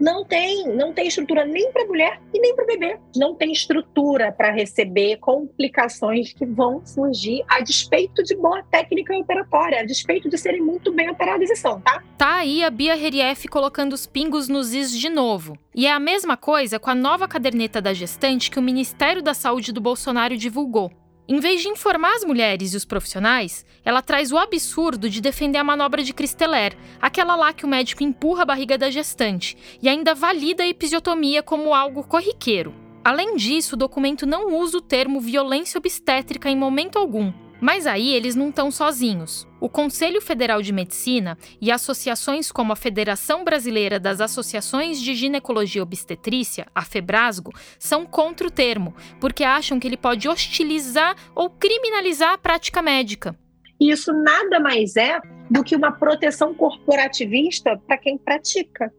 não 0.00 0.24
tem, 0.24 0.68
não 0.68 0.92
tem 0.92 1.08
estrutura 1.08 1.44
nem 1.44 1.72
para 1.72 1.86
mulher 1.86 2.20
e 2.32 2.38
nem 2.38 2.54
para 2.54 2.66
bebê. 2.66 2.98
Não 3.16 3.34
tem 3.34 3.52
estrutura 3.52 4.30
para 4.32 4.50
receber 4.50 5.16
complicações 5.16 6.32
que 6.32 6.46
vão 6.46 6.84
surgir 6.84 7.44
a 7.48 7.60
despeito 7.60 8.22
de 8.22 8.36
boa 8.36 8.62
técnica 8.70 9.16
operatória, 9.16 9.80
a 9.80 9.84
despeito 9.84 10.28
de 10.28 10.38
serem 10.38 10.62
muito 10.62 10.92
bem 10.92 11.10
operadas 11.10 11.50
e 11.50 11.56
são, 11.56 11.80
tá? 11.80 12.02
Tá 12.16 12.36
aí 12.36 12.62
a 12.62 12.70
Bia 12.70 12.96
Herief 12.96 13.46
colocando 13.48 13.92
os 13.92 14.06
pingos 14.06 14.48
nos 14.48 14.72
is 14.72 14.92
de 14.92 15.08
novo. 15.08 15.58
E 15.74 15.86
é 15.86 15.92
a 15.92 16.00
mesma 16.00 16.36
coisa 16.36 16.78
com 16.78 16.90
a 16.90 16.94
nova 16.94 17.26
caderneta 17.26 17.80
da 17.80 17.92
gestante 17.92 18.50
que 18.50 18.58
o 18.58 18.62
Ministério 18.62 19.22
da 19.22 19.34
Saúde 19.34 19.72
do 19.72 19.80
Bolsonaro 19.80 20.36
divulgou. 20.36 20.90
Em 21.30 21.40
vez 21.40 21.60
de 21.60 21.68
informar 21.68 22.14
as 22.14 22.24
mulheres 22.24 22.72
e 22.72 22.76
os 22.78 22.86
profissionais, 22.86 23.62
ela 23.84 24.00
traz 24.00 24.32
o 24.32 24.38
absurdo 24.38 25.10
de 25.10 25.20
defender 25.20 25.58
a 25.58 25.64
manobra 25.64 26.02
de 26.02 26.14
Cristeler, 26.14 26.74
aquela 27.02 27.36
lá 27.36 27.52
que 27.52 27.66
o 27.66 27.68
médico 27.68 28.02
empurra 28.02 28.44
a 28.44 28.46
barriga 28.46 28.78
da 28.78 28.90
gestante, 28.90 29.54
e 29.82 29.90
ainda 29.90 30.14
valida 30.14 30.62
a 30.62 30.66
episiotomia 30.66 31.42
como 31.42 31.74
algo 31.74 32.02
corriqueiro. 32.02 32.74
Além 33.04 33.36
disso, 33.36 33.74
o 33.74 33.78
documento 33.78 34.24
não 34.24 34.58
usa 34.58 34.78
o 34.78 34.80
termo 34.80 35.20
violência 35.20 35.76
obstétrica 35.76 36.48
em 36.48 36.56
momento 36.56 36.98
algum, 36.98 37.30
mas 37.60 37.86
aí 37.86 38.14
eles 38.14 38.34
não 38.34 38.50
estão 38.50 38.70
sozinhos. 38.70 39.46
O 39.60 39.68
Conselho 39.68 40.20
Federal 40.20 40.62
de 40.62 40.72
Medicina 40.72 41.36
e 41.60 41.70
associações 41.70 42.52
como 42.52 42.72
a 42.72 42.76
Federação 42.76 43.44
Brasileira 43.44 43.98
das 43.98 44.20
Associações 44.20 45.00
de 45.00 45.14
Ginecologia 45.14 45.82
Obstetrícia, 45.82 46.66
a 46.74 46.82
FEBRASGO, 46.82 47.52
são 47.78 48.06
contra 48.06 48.46
o 48.46 48.50
termo, 48.50 48.94
porque 49.20 49.44
acham 49.44 49.80
que 49.80 49.86
ele 49.86 49.96
pode 49.96 50.28
hostilizar 50.28 51.16
ou 51.34 51.50
criminalizar 51.50 52.34
a 52.34 52.38
prática 52.38 52.80
médica. 52.80 53.34
E 53.80 53.90
isso 53.90 54.12
nada 54.12 54.58
mais 54.60 54.96
é 54.96 55.20
do 55.50 55.62
que 55.64 55.76
uma 55.76 55.92
proteção 55.92 56.54
corporativista 56.54 57.76
para 57.86 57.96
quem 57.96 58.18
pratica, 58.18 58.92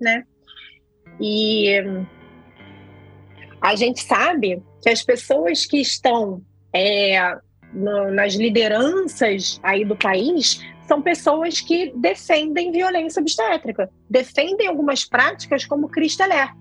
né? 0.00 0.24
E 1.20 1.76
a 3.60 3.74
gente 3.74 4.02
sabe 4.02 4.62
que 4.82 4.88
as 4.88 5.02
pessoas 5.02 5.66
que 5.66 5.78
estão 5.78 6.42
é, 6.74 7.38
no, 7.72 8.10
nas 8.10 8.34
lideranças 8.34 9.60
aí 9.62 9.84
do 9.84 9.96
país 9.96 10.60
são 10.86 11.00
pessoas 11.00 11.60
que 11.60 11.92
defendem 11.94 12.72
violência 12.72 13.20
obstétrica, 13.20 13.88
defendem 14.08 14.66
algumas 14.66 15.04
práticas 15.04 15.64
como 15.64 15.88
Cristeler. 15.88 16.52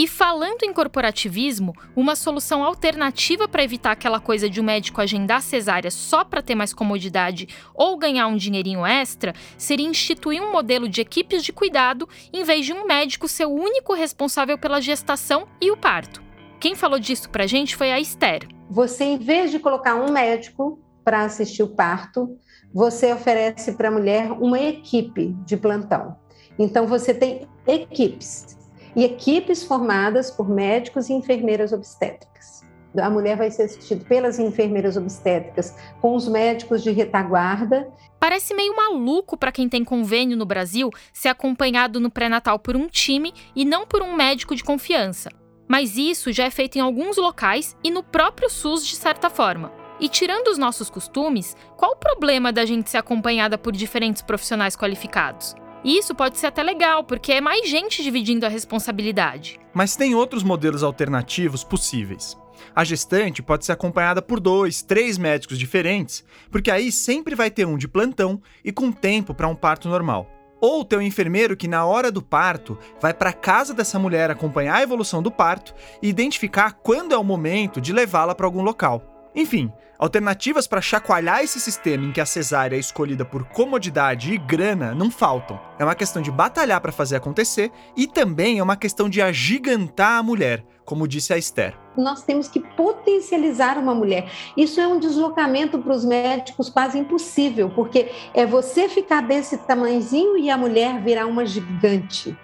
E 0.00 0.06
falando 0.06 0.62
em 0.62 0.72
corporativismo, 0.72 1.72
uma 1.96 2.14
solução 2.14 2.62
alternativa 2.62 3.48
para 3.48 3.64
evitar 3.64 3.90
aquela 3.90 4.20
coisa 4.20 4.48
de 4.48 4.60
um 4.60 4.64
médico 4.64 5.00
agendar 5.00 5.42
cesárea 5.42 5.90
só 5.90 6.24
para 6.24 6.40
ter 6.40 6.54
mais 6.54 6.72
comodidade 6.72 7.48
ou 7.74 7.96
ganhar 7.96 8.28
um 8.28 8.36
dinheirinho 8.36 8.86
extra 8.86 9.32
seria 9.56 9.88
instituir 9.88 10.40
um 10.40 10.52
modelo 10.52 10.88
de 10.88 11.00
equipes 11.00 11.42
de 11.42 11.52
cuidado 11.52 12.08
em 12.32 12.44
vez 12.44 12.64
de 12.64 12.72
um 12.72 12.86
médico 12.86 13.26
ser 13.26 13.46
o 13.46 13.52
único 13.52 13.92
responsável 13.92 14.56
pela 14.56 14.80
gestação 14.80 15.48
e 15.60 15.70
o 15.72 15.76
parto. 15.76 16.22
Quem 16.60 16.76
falou 16.76 17.00
disso 17.00 17.28
para 17.28 17.42
a 17.42 17.48
gente 17.48 17.74
foi 17.74 17.90
a 17.90 17.98
Esther, 17.98 18.46
você, 18.68 19.04
em 19.04 19.18
vez 19.18 19.50
de 19.50 19.58
colocar 19.58 19.94
um 19.94 20.12
médico 20.12 20.78
para 21.04 21.22
assistir 21.22 21.62
o 21.62 21.68
parto, 21.68 22.36
você 22.72 23.12
oferece 23.12 23.72
para 23.72 23.88
a 23.88 23.90
mulher 23.90 24.30
uma 24.32 24.60
equipe 24.60 25.34
de 25.46 25.56
plantão. 25.56 26.16
Então, 26.58 26.86
você 26.86 27.14
tem 27.14 27.48
equipes. 27.66 28.56
e 28.96 29.04
equipes 29.04 29.62
formadas 29.62 30.30
por 30.30 30.48
médicos 30.48 31.08
e 31.08 31.12
enfermeiras 31.12 31.72
obstétricas. 31.72 32.64
A 33.00 33.08
mulher 33.08 33.36
vai 33.36 33.50
ser 33.50 33.64
assistida 33.64 34.04
pelas 34.04 34.38
enfermeiras 34.38 34.96
obstétricas, 34.96 35.76
com 36.00 36.16
os 36.16 36.26
médicos 36.26 36.82
de 36.82 36.90
retaguarda. 36.90 37.88
Parece 38.18 38.54
meio 38.54 38.74
maluco 38.74 39.36
para 39.36 39.52
quem 39.52 39.68
tem 39.68 39.84
convênio 39.84 40.36
no 40.36 40.46
Brasil 40.46 40.90
ser 41.12 41.28
acompanhado 41.28 42.00
no 42.00 42.10
pré-natal 42.10 42.58
por 42.58 42.76
um 42.76 42.88
time 42.88 43.32
e 43.54 43.64
não 43.64 43.86
por 43.86 44.02
um 44.02 44.16
médico 44.16 44.56
de 44.56 44.64
confiança. 44.64 45.28
Mas 45.68 45.98
isso 45.98 46.32
já 46.32 46.44
é 46.44 46.50
feito 46.50 46.76
em 46.76 46.80
alguns 46.80 47.18
locais 47.18 47.76
e 47.84 47.90
no 47.90 48.02
próprio 48.02 48.48
SUS 48.48 48.86
de 48.86 48.96
certa 48.96 49.28
forma. 49.28 49.70
E 50.00 50.08
tirando 50.08 50.48
os 50.48 50.58
nossos 50.58 50.88
costumes, 50.88 51.56
qual 51.76 51.92
o 51.92 51.96
problema 51.96 52.52
da 52.52 52.64
gente 52.64 52.88
ser 52.88 52.96
acompanhada 52.96 53.58
por 53.58 53.72
diferentes 53.72 54.22
profissionais 54.22 54.74
qualificados? 54.74 55.54
Isso 55.84 56.14
pode 56.14 56.38
ser 56.38 56.46
até 56.46 56.62
legal, 56.62 57.04
porque 57.04 57.32
é 57.32 57.40
mais 57.40 57.68
gente 57.68 58.02
dividindo 58.02 58.46
a 58.46 58.48
responsabilidade. 58.48 59.60
Mas 59.72 59.96
tem 59.96 60.14
outros 60.14 60.42
modelos 60.42 60.82
alternativos 60.82 61.62
possíveis. 61.62 62.36
A 62.74 62.84
gestante 62.84 63.42
pode 63.42 63.64
ser 63.64 63.72
acompanhada 63.72 64.20
por 64.20 64.40
dois, 64.40 64.82
três 64.82 65.16
médicos 65.16 65.58
diferentes, 65.58 66.24
porque 66.50 66.70
aí 66.70 66.90
sempre 66.90 67.34
vai 67.34 67.50
ter 67.50 67.66
um 67.66 67.76
de 67.76 67.86
plantão 67.86 68.40
e 68.64 68.72
com 68.72 68.90
tempo 68.90 69.34
para 69.34 69.48
um 69.48 69.54
parto 69.54 69.88
normal. 69.88 70.37
Ou 70.60 70.84
ter 70.84 70.96
um 70.96 71.02
enfermeiro 71.02 71.56
que, 71.56 71.68
na 71.68 71.84
hora 71.84 72.10
do 72.10 72.20
parto, 72.20 72.78
vai 73.00 73.14
para 73.14 73.32
casa 73.32 73.72
dessa 73.72 73.98
mulher 73.98 74.30
acompanhar 74.30 74.76
a 74.76 74.82
evolução 74.82 75.22
do 75.22 75.30
parto 75.30 75.74
e 76.02 76.08
identificar 76.08 76.72
quando 76.72 77.14
é 77.14 77.18
o 77.18 77.24
momento 77.24 77.80
de 77.80 77.92
levá-la 77.92 78.34
para 78.34 78.46
algum 78.46 78.62
local. 78.62 79.30
Enfim, 79.34 79.72
alternativas 79.98 80.66
para 80.66 80.80
chacoalhar 80.80 81.42
esse 81.42 81.58
sistema 81.58 82.04
em 82.04 82.12
que 82.12 82.20
a 82.20 82.26
cesárea 82.26 82.76
é 82.76 82.78
escolhida 82.78 83.24
por 83.24 83.44
comodidade 83.44 84.32
e 84.32 84.38
grana 84.38 84.94
não 84.94 85.10
faltam. 85.10 85.60
É 85.78 85.84
uma 85.84 85.94
questão 85.94 86.22
de 86.22 86.30
batalhar 86.30 86.80
para 86.80 86.92
fazer 86.92 87.16
acontecer 87.16 87.72
e 87.96 88.06
também 88.06 88.58
é 88.58 88.62
uma 88.62 88.76
questão 88.76 89.08
de 89.08 89.20
agigantar 89.20 90.18
a 90.18 90.22
mulher, 90.22 90.64
como 90.84 91.08
disse 91.08 91.32
a 91.32 91.38
Esther. 91.38 91.76
Nós 91.96 92.22
temos 92.22 92.46
que 92.46 92.60
potencializar 92.60 93.76
uma 93.76 93.94
mulher. 93.94 94.30
Isso 94.56 94.80
é 94.80 94.86
um 94.86 95.00
deslocamento 95.00 95.78
para 95.80 95.92
os 95.92 96.04
médicos 96.04 96.70
quase 96.70 96.98
impossível, 96.98 97.68
porque 97.70 98.10
é 98.32 98.46
você 98.46 98.88
ficar 98.88 99.22
desse 99.22 99.58
tamanhozinho 99.58 100.38
e 100.38 100.48
a 100.48 100.56
mulher 100.56 101.02
virar 101.02 101.26
uma 101.26 101.44
gigante 101.44 102.36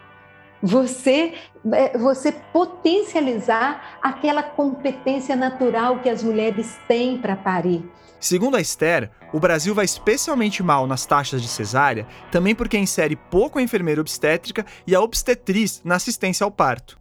você 0.65 1.35
é, 1.73 1.97
você 1.97 2.33
potencializar 2.33 3.99
aquela 4.03 4.43
competência 4.43 5.37
natural 5.37 6.01
que 6.01 6.09
as 6.09 6.23
mulheres 6.23 6.79
têm 6.89 7.19
para 7.19 7.37
parir. 7.37 7.85
Segundo 8.19 8.57
a 8.57 8.61
Esther, 8.61 9.11
o 9.35 9.39
Brasil 9.39 9.75
vai 9.75 9.85
especialmente 9.85 10.63
mal 10.63 10.87
nas 10.87 11.05
taxas 11.05 11.43
de 11.43 11.49
cesárea, 11.49 12.07
também 12.33 12.55
porque 12.55 12.79
insere 12.79 13.15
pouco 13.15 13.59
a 13.59 13.63
enfermeira 13.63 14.01
obstétrica 14.01 14.65
e 14.87 14.95
a 14.95 15.01
obstetriz 15.03 15.83
na 15.85 15.97
assistência 15.97 16.45
ao 16.45 16.51
parto. 16.51 16.99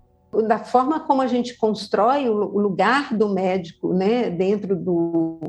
Da 0.47 0.59
forma 0.59 0.99
como 1.01 1.21
a 1.21 1.27
gente 1.27 1.55
constrói 1.55 2.27
o 2.27 2.33
lugar 2.33 3.13
do 3.13 3.29
médico 3.29 3.93
né, 3.93 4.29
dentro 4.29 4.75
do, 4.75 5.39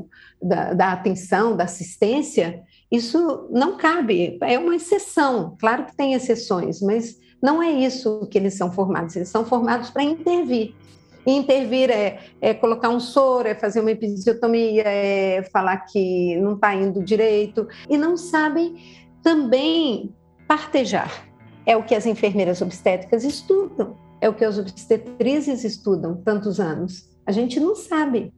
da, 0.41 0.73
da 0.73 0.91
atenção, 0.93 1.57
da 1.57 1.63
assistência, 1.63 2.61
isso 2.89 3.49
não 3.51 3.75
cabe, 3.75 4.37
é 4.41 4.57
uma 4.59 4.75
exceção. 4.75 5.57
Claro 5.59 5.85
que 5.85 5.97
tem 5.97 6.13
exceções, 6.13 6.81
mas 6.81 7.17
não 7.45 7.61
é 7.61 7.69
isso 7.69 8.27
que 8.31 8.39
eles 8.39 8.55
são 8.55 8.71
formados, 8.71 9.15
eles 9.15 9.29
são 9.29 9.45
formados 9.45 9.91
para 9.91 10.01
intervir. 10.01 10.73
E 11.27 11.31
intervir 11.31 11.91
é, 11.91 12.19
é, 12.41 12.55
colocar 12.55 12.89
um 12.89 12.99
soro, 12.99 13.47
é 13.47 13.53
fazer 13.53 13.81
uma 13.81 13.91
episiotomia, 13.91 14.83
é 14.83 15.43
falar 15.53 15.77
que 15.85 16.35
não 16.37 16.55
está 16.55 16.73
indo 16.73 17.03
direito, 17.03 17.67
e 17.87 17.99
não 17.99 18.17
sabem 18.17 18.75
também 19.21 20.11
partejar. 20.47 21.11
É 21.67 21.77
o 21.77 21.83
que 21.83 21.93
as 21.93 22.07
enfermeiras 22.07 22.63
obstétricas 22.63 23.23
estudam, 23.23 23.95
é 24.19 24.27
o 24.27 24.33
que 24.33 24.43
as 24.43 24.57
obstetrizes 24.57 25.63
estudam 25.63 26.15
tantos 26.23 26.59
anos. 26.59 27.07
A 27.27 27.31
gente 27.31 27.59
não 27.59 27.75
sabe. 27.75 28.33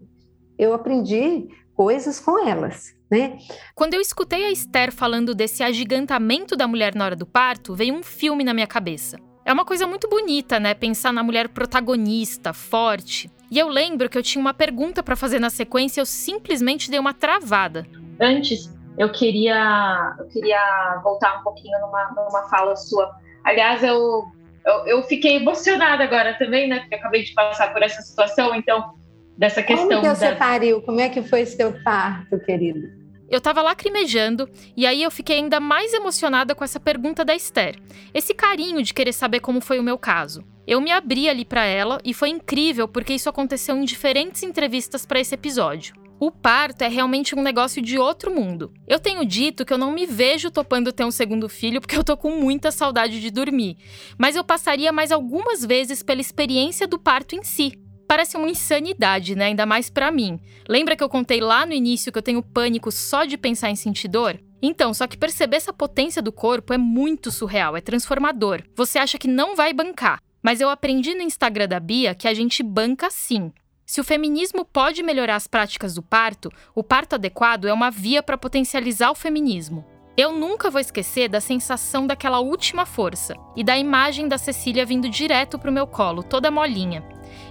Eu 0.58 0.74
aprendi 0.74 1.47
coisas 1.74 2.20
com 2.20 2.45
elas 2.45 2.96
né? 3.10 3.38
Quando 3.74 3.93
eu 3.93 4.01
escutei 4.01 4.45
a 4.45 4.51
Esther 4.51 4.91
falando 4.91 5.34
desse 5.34 5.64
agigantamento 5.64 6.55
da 6.55 6.68
mulher 6.68 6.93
na 6.93 7.05
hora 7.05 7.16
do 7.16 7.26
parto, 7.26 7.74
veio 7.74 7.93
um 7.93 8.03
filme 8.03 8.43
na 8.43 8.53
minha 8.53 8.68
cabeça. 8.68 9.18
É 9.45 9.53
uma 9.53 9.64
coisa 9.64 9.88
muito 9.88 10.10
bonita, 10.10 10.60
né? 10.60 10.74
Pensar 10.74 11.14
na 11.14 11.24
mulher 11.24 11.47
protagonista, 11.47 12.51
forte. 12.51 13.32
E 13.49 13.58
eu 13.58 13.70
lembro 13.70 14.10
que 14.10 14.18
eu 14.18 14.24
tinha 14.24 14.41
uma 14.41 14.53
pergunta 14.53 15.01
para 15.01 15.16
fazer 15.16 15.39
na 15.39 15.49
sequência 15.49 15.99
e 15.99 16.01
eu 16.01 16.05
simplesmente 16.05 16.91
dei 16.91 16.99
uma 16.99 17.14
travada. 17.14 17.88
Antes, 18.20 18.70
eu 18.97 19.10
queria, 19.10 20.16
eu 20.20 20.28
queria 20.28 20.99
voltar 21.01 21.39
um 21.39 21.43
pouquinho 21.43 21.80
numa, 21.80 22.12
numa 22.12 22.49
fala 22.49 22.76
sua. 22.76 23.10
Aliás, 23.45 23.82
eu, 23.84 24.26
eu, 24.66 24.86
eu 24.86 25.03
fiquei 25.03 25.38
emocionada 25.38 26.03
agora 26.03 26.38
também, 26.38 26.68
né? 26.68 26.80
Porque 26.82 26.95
eu 26.95 26.99
acabei 26.99 27.24
de 27.24 27.34
passar 27.34 27.72
por 27.72 27.82
essa 27.82 28.01
situação, 28.01 28.53
então 28.53 28.95
dessa 29.38 29.64
questão. 29.64 29.88
Como 29.88 30.01
que 30.01 30.10
você 30.16 30.32
da... 30.32 30.36
pariu? 30.36 30.82
Como 30.82 30.99
é 30.99 31.08
que 31.08 31.22
foi 31.22 31.45
seu 31.45 31.72
parto, 31.84 32.39
querido? 32.39 32.96
Eu 33.30 33.41
tava 33.41 33.61
lacrimejando 33.61 34.49
e 34.75 34.86
aí 34.86 35.03
eu 35.03 35.11
fiquei 35.11 35.38
ainda 35.38 35.59
mais 35.59 35.93
emocionada 35.93 36.55
com 36.55 36.63
essa 36.63 36.80
pergunta 36.80 37.25
da 37.25 37.36
Esther. 37.36 37.78
Esse 38.13 38.34
carinho 38.34 38.82
de 38.82 38.93
querer 38.93 39.13
saber 39.13 39.41
como 39.41 39.59
foi 39.59 39.80
o 39.80 39.84
meu 39.84 39.97
caso. 39.97 40.43
Eu 40.65 40.82
me 40.82 40.91
abri 40.91 41.30
ali 41.30 41.45
para 41.45 41.65
ela 41.65 41.99
e 42.03 42.13
foi 42.13 42.30
incrível 42.30 42.88
porque 42.88 43.13
isso 43.13 43.30
aconteceu 43.30 43.75
em 43.75 43.86
diferentes 43.86 44.43
entrevistas 44.43 45.05
para 45.05 45.19
esse 45.19 45.36
episódio. 45.36 45.95
O 46.19 46.32
parto 46.32 46.82
é 46.82 46.88
realmente 46.88 47.36
um 47.36 47.43
negócio 47.43 47.80
de 47.80 47.99
outro 47.99 48.34
mundo. 48.34 48.73
Eu 48.88 48.99
tenho 48.99 49.23
dito 49.23 49.63
que 49.63 49.71
eu 49.71 49.78
não 49.78 49.91
me 49.91 50.05
vejo 50.05 50.49
topando 50.49 50.91
ter 50.91 51.05
um 51.05 51.11
segundo 51.11 51.47
filho 51.47 51.80
porque 51.80 51.95
eu 51.95 52.03
tô 52.03 52.17
com 52.17 52.32
muita 52.32 52.71
saudade 52.71 53.21
de 53.21 53.30
dormir, 53.30 53.78
mas 54.17 54.36
eu 54.36 54.43
passaria 54.43 54.91
mais 54.91 55.11
algumas 55.11 55.63
vezes 55.63 56.01
pela 56.01 56.19
experiência 56.19 56.88
do 56.88 56.97
parto 56.97 57.36
em 57.36 57.43
si, 57.43 57.80
Parece 58.08 58.38
uma 58.38 58.49
insanidade, 58.49 59.36
né? 59.36 59.45
Ainda 59.45 59.66
mais 59.66 59.89
para 59.89 60.10
mim. 60.10 60.39
Lembra 60.68 60.95
que 60.95 61.03
eu 61.03 61.10
contei 61.10 61.41
lá 61.41 61.66
no 61.66 61.74
início 61.74 62.12
que 62.12 62.18
eu 62.18 62.24
tenho 62.24 62.41
pânico 62.41 62.91
só 62.91 63.26
de 63.26 63.38
pensar 63.38 63.70
em 63.70 63.76
sentir 63.76 64.08
dor? 64.08 64.39
Então, 64.62 64.93
só 64.93 65.05
que 65.05 65.18
perceber 65.18 65.58
essa 65.58 65.74
potência 65.74 66.22
do 66.22 66.32
corpo 66.32 66.74
é 66.74 66.78
muito 66.78 67.30
surreal, 67.32 67.76
é 67.76 67.82
transformador. 67.82 68.64
Você 68.76 68.97
acha 68.97 69.18
que 69.18 69.28
não 69.28 69.55
vai 69.55 69.74
bancar, 69.74 70.22
mas 70.41 70.62
eu 70.62 70.70
aprendi 70.70 71.14
no 71.14 71.22
Instagram 71.22 71.68
da 71.68 71.80
Bia 71.80 72.16
que 72.16 72.28
a 72.28 72.34
gente 72.34 72.64
banca 72.64 73.10
sim. 73.12 73.51
Se 73.86 74.01
o 74.01 74.03
feminismo 74.03 74.66
pode 74.66 75.03
melhorar 75.03 75.36
as 75.36 75.47
práticas 75.47 75.93
do 75.93 76.01
parto, 76.01 76.51
o 76.74 76.84
parto 76.84 77.16
adequado 77.16 77.66
é 77.66 77.74
uma 77.74 77.91
via 77.91 78.24
para 78.24 78.38
potencializar 78.38 79.12
o 79.12 79.16
feminismo. 79.16 79.86
Eu 80.18 80.32
nunca 80.34 80.72
vou 80.72 80.82
esquecer 80.82 81.30
da 81.30 81.39
sensação 81.39 82.08
daquela 82.08 82.39
última 82.39 82.86
força 82.86 83.36
e 83.55 83.64
da 83.64 83.78
imagem 83.78 84.28
da 84.28 84.38
Cecília 84.38 84.86
vindo 84.86 85.08
direto 85.08 85.60
pro 85.60 85.72
meu 85.72 85.86
colo, 85.86 86.24
toda 86.24 86.49
molinha. 86.49 87.03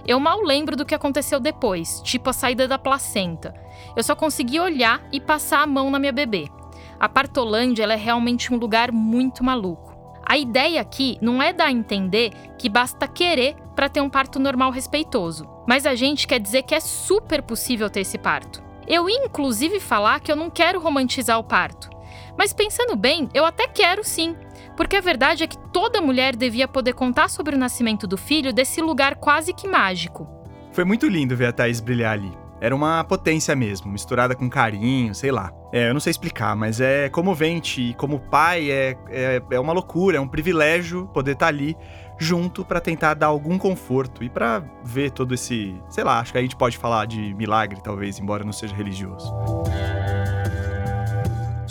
Eu 0.07 0.21
mal 0.21 0.41
lembro 0.41 0.77
do 0.77 0.85
que 0.85 0.95
aconteceu 0.95 1.37
depois, 1.37 2.01
tipo 2.01 2.29
a 2.29 2.33
saída 2.33 2.65
da 2.65 2.79
placenta. 2.79 3.53
Eu 3.93 4.01
só 4.01 4.15
consegui 4.15 4.57
olhar 4.57 5.05
e 5.11 5.19
passar 5.19 5.61
a 5.61 5.67
mão 5.67 5.91
na 5.91 5.99
minha 5.99 6.13
bebê. 6.13 6.47
A 6.97 7.09
Partolândia 7.09 7.83
é 7.83 7.95
realmente 7.95 8.53
um 8.53 8.57
lugar 8.57 8.89
muito 8.89 9.43
maluco. 9.43 9.97
A 10.25 10.37
ideia 10.37 10.79
aqui 10.79 11.17
não 11.21 11.41
é 11.41 11.51
dar 11.51 11.65
a 11.65 11.71
entender 11.71 12.31
que 12.57 12.69
basta 12.69 13.05
querer 13.05 13.55
para 13.75 13.89
ter 13.89 13.99
um 13.99 14.09
parto 14.09 14.39
normal 14.39 14.71
respeitoso, 14.71 15.45
mas 15.67 15.85
a 15.85 15.93
gente 15.93 16.25
quer 16.25 16.39
dizer 16.39 16.63
que 16.63 16.73
é 16.73 16.79
super 16.79 17.41
possível 17.41 17.89
ter 17.89 17.99
esse 18.01 18.17
parto. 18.17 18.63
Eu 18.87 19.09
ia 19.09 19.25
inclusive 19.25 19.79
falar 19.81 20.21
que 20.21 20.31
eu 20.31 20.37
não 20.37 20.49
quero 20.49 20.79
romantizar 20.79 21.37
o 21.37 21.43
parto. 21.43 21.89
Mas 22.37 22.53
pensando 22.53 22.95
bem, 22.95 23.27
eu 23.33 23.43
até 23.43 23.67
quero 23.67 24.03
sim, 24.03 24.35
porque 24.77 24.95
a 24.95 25.01
verdade 25.01 25.43
é 25.43 25.47
que 25.47 25.57
toda 25.57 25.99
mulher 25.99 26.35
devia 26.35 26.67
poder 26.67 26.93
contar 26.93 27.29
sobre 27.29 27.55
o 27.55 27.57
nascimento 27.57 28.05
do 28.05 28.15
filho 28.15 28.53
desse 28.53 28.79
lugar 28.79 29.15
quase 29.15 29.51
que 29.51 29.67
mágico. 29.67 30.27
Foi 30.71 30.85
muito 30.85 31.09
lindo 31.09 31.35
ver 31.35 31.47
a 31.47 31.51
Thaís 31.51 31.81
brilhar 31.81 32.13
ali. 32.13 32.31
Era 32.59 32.75
uma 32.75 33.03
potência 33.03 33.55
mesmo, 33.55 33.91
misturada 33.91 34.35
com 34.35 34.49
carinho, 34.49 35.13
sei 35.13 35.31
lá. 35.31 35.51
É, 35.71 35.89
eu 35.89 35.93
não 35.93 35.99
sei 35.99 36.11
explicar, 36.11 36.55
mas 36.55 36.79
é 36.79 37.09
comovente 37.09 37.81
e 37.81 37.93
como 37.95 38.19
pai 38.19 38.71
é, 38.71 38.97
é, 39.09 39.41
é 39.51 39.59
uma 39.59 39.73
loucura, 39.73 40.17
é 40.17 40.19
um 40.19 40.27
privilégio 40.27 41.07
poder 41.13 41.33
estar 41.33 41.47
tá 41.47 41.49
ali 41.49 41.75
junto 42.17 42.65
para 42.65 42.79
tentar 42.79 43.13
dar 43.13 43.27
algum 43.27 43.57
conforto 43.57 44.23
e 44.23 44.29
para 44.29 44.63
ver 44.83 45.11
todo 45.11 45.35
esse, 45.35 45.79
sei 45.89 46.03
lá, 46.03 46.19
acho 46.19 46.31
que 46.31 46.37
a 46.37 46.41
gente 46.41 46.55
pode 46.55 46.77
falar 46.77 47.05
de 47.05 47.33
milagre 47.35 47.79
talvez, 47.83 48.19
embora 48.19 48.43
não 48.43 48.53
seja 48.53 48.75
religioso. 48.75 49.31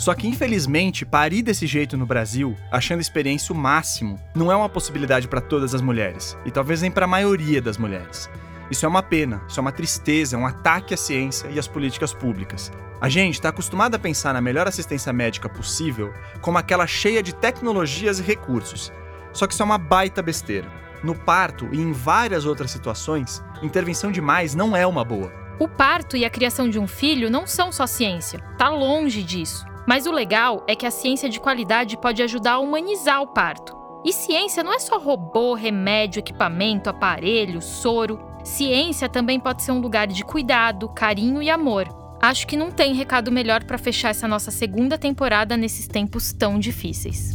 Só 0.07 0.15
que, 0.15 0.25
infelizmente, 0.25 1.05
parir 1.05 1.41
desse 1.41 1.67
jeito 1.67 1.97
no 1.97 2.05
Brasil, 2.05 2.55
achando 2.71 3.01
experiência 3.01 3.53
o 3.53 3.57
máximo, 3.57 4.17
não 4.33 4.49
é 4.49 4.55
uma 4.55 4.69
possibilidade 4.69 5.27
para 5.27 5.41
todas 5.41 5.75
as 5.75 5.81
mulheres, 5.81 6.37
e 6.45 6.49
talvez 6.49 6.81
nem 6.81 6.89
para 6.89 7.03
a 7.03 7.09
maioria 7.09 7.61
das 7.61 7.77
mulheres. 7.77 8.29
Isso 8.71 8.85
é 8.85 8.87
uma 8.87 9.03
pena, 9.03 9.41
isso 9.49 9.59
é 9.59 9.61
uma 9.61 9.73
tristeza, 9.73 10.37
é 10.37 10.39
um 10.39 10.47
ataque 10.47 10.93
à 10.93 10.97
ciência 10.97 11.49
e 11.49 11.59
às 11.59 11.67
políticas 11.67 12.13
públicas. 12.13 12.71
A 13.01 13.09
gente 13.09 13.33
está 13.33 13.49
acostumado 13.49 13.95
a 13.95 13.99
pensar 13.99 14.33
na 14.33 14.39
melhor 14.39 14.65
assistência 14.65 15.11
médica 15.11 15.49
possível 15.49 16.13
como 16.39 16.57
aquela 16.57 16.87
cheia 16.87 17.21
de 17.21 17.35
tecnologias 17.35 18.17
e 18.19 18.23
recursos. 18.23 18.93
Só 19.33 19.45
que 19.45 19.51
isso 19.51 19.61
é 19.61 19.65
uma 19.65 19.77
baita 19.77 20.21
besteira. 20.21 20.71
No 21.03 21.15
parto 21.15 21.67
e 21.73 21.81
em 21.81 21.91
várias 21.91 22.45
outras 22.45 22.71
situações, 22.71 23.43
intervenção 23.61 24.09
demais 24.09 24.55
não 24.55 24.73
é 24.73 24.87
uma 24.87 25.03
boa. 25.03 25.33
O 25.59 25.67
parto 25.67 26.15
e 26.15 26.23
a 26.23 26.29
criação 26.29 26.69
de 26.69 26.79
um 26.79 26.87
filho 26.87 27.29
não 27.29 27.45
são 27.45 27.73
só 27.73 27.85
ciência, 27.85 28.39
tá 28.57 28.69
longe 28.69 29.21
disso. 29.21 29.67
Mas 29.87 30.05
o 30.05 30.11
legal 30.11 30.65
é 30.67 30.75
que 30.75 30.85
a 30.85 30.91
ciência 30.91 31.29
de 31.29 31.39
qualidade 31.39 31.95
pode 31.95 32.21
ajudar 32.21 32.53
a 32.53 32.59
humanizar 32.59 33.21
o 33.21 33.27
parto. 33.27 33.73
E 34.03 34.11
ciência 34.11 34.61
não 34.61 34.73
é 34.73 34.79
só 34.79 34.99
robô, 34.99 35.53
remédio, 35.53 36.19
equipamento, 36.19 36.89
aparelho, 36.89 37.61
soro. 37.61 38.19
Ciência 38.43 39.07
também 39.07 39.39
pode 39.39 39.63
ser 39.63 39.71
um 39.71 39.79
lugar 39.79 40.05
de 40.05 40.25
cuidado, 40.25 40.89
carinho 40.89 41.41
e 41.41 41.49
amor. 41.49 41.87
Acho 42.21 42.45
que 42.45 42.57
não 42.57 42.69
tem 42.69 42.93
recado 42.93 43.31
melhor 43.31 43.63
para 43.63 43.77
fechar 43.77 44.09
essa 44.09 44.27
nossa 44.27 44.51
segunda 44.51 44.97
temporada 44.97 45.55
nesses 45.55 45.87
tempos 45.87 46.33
tão 46.33 46.59
difíceis. 46.59 47.33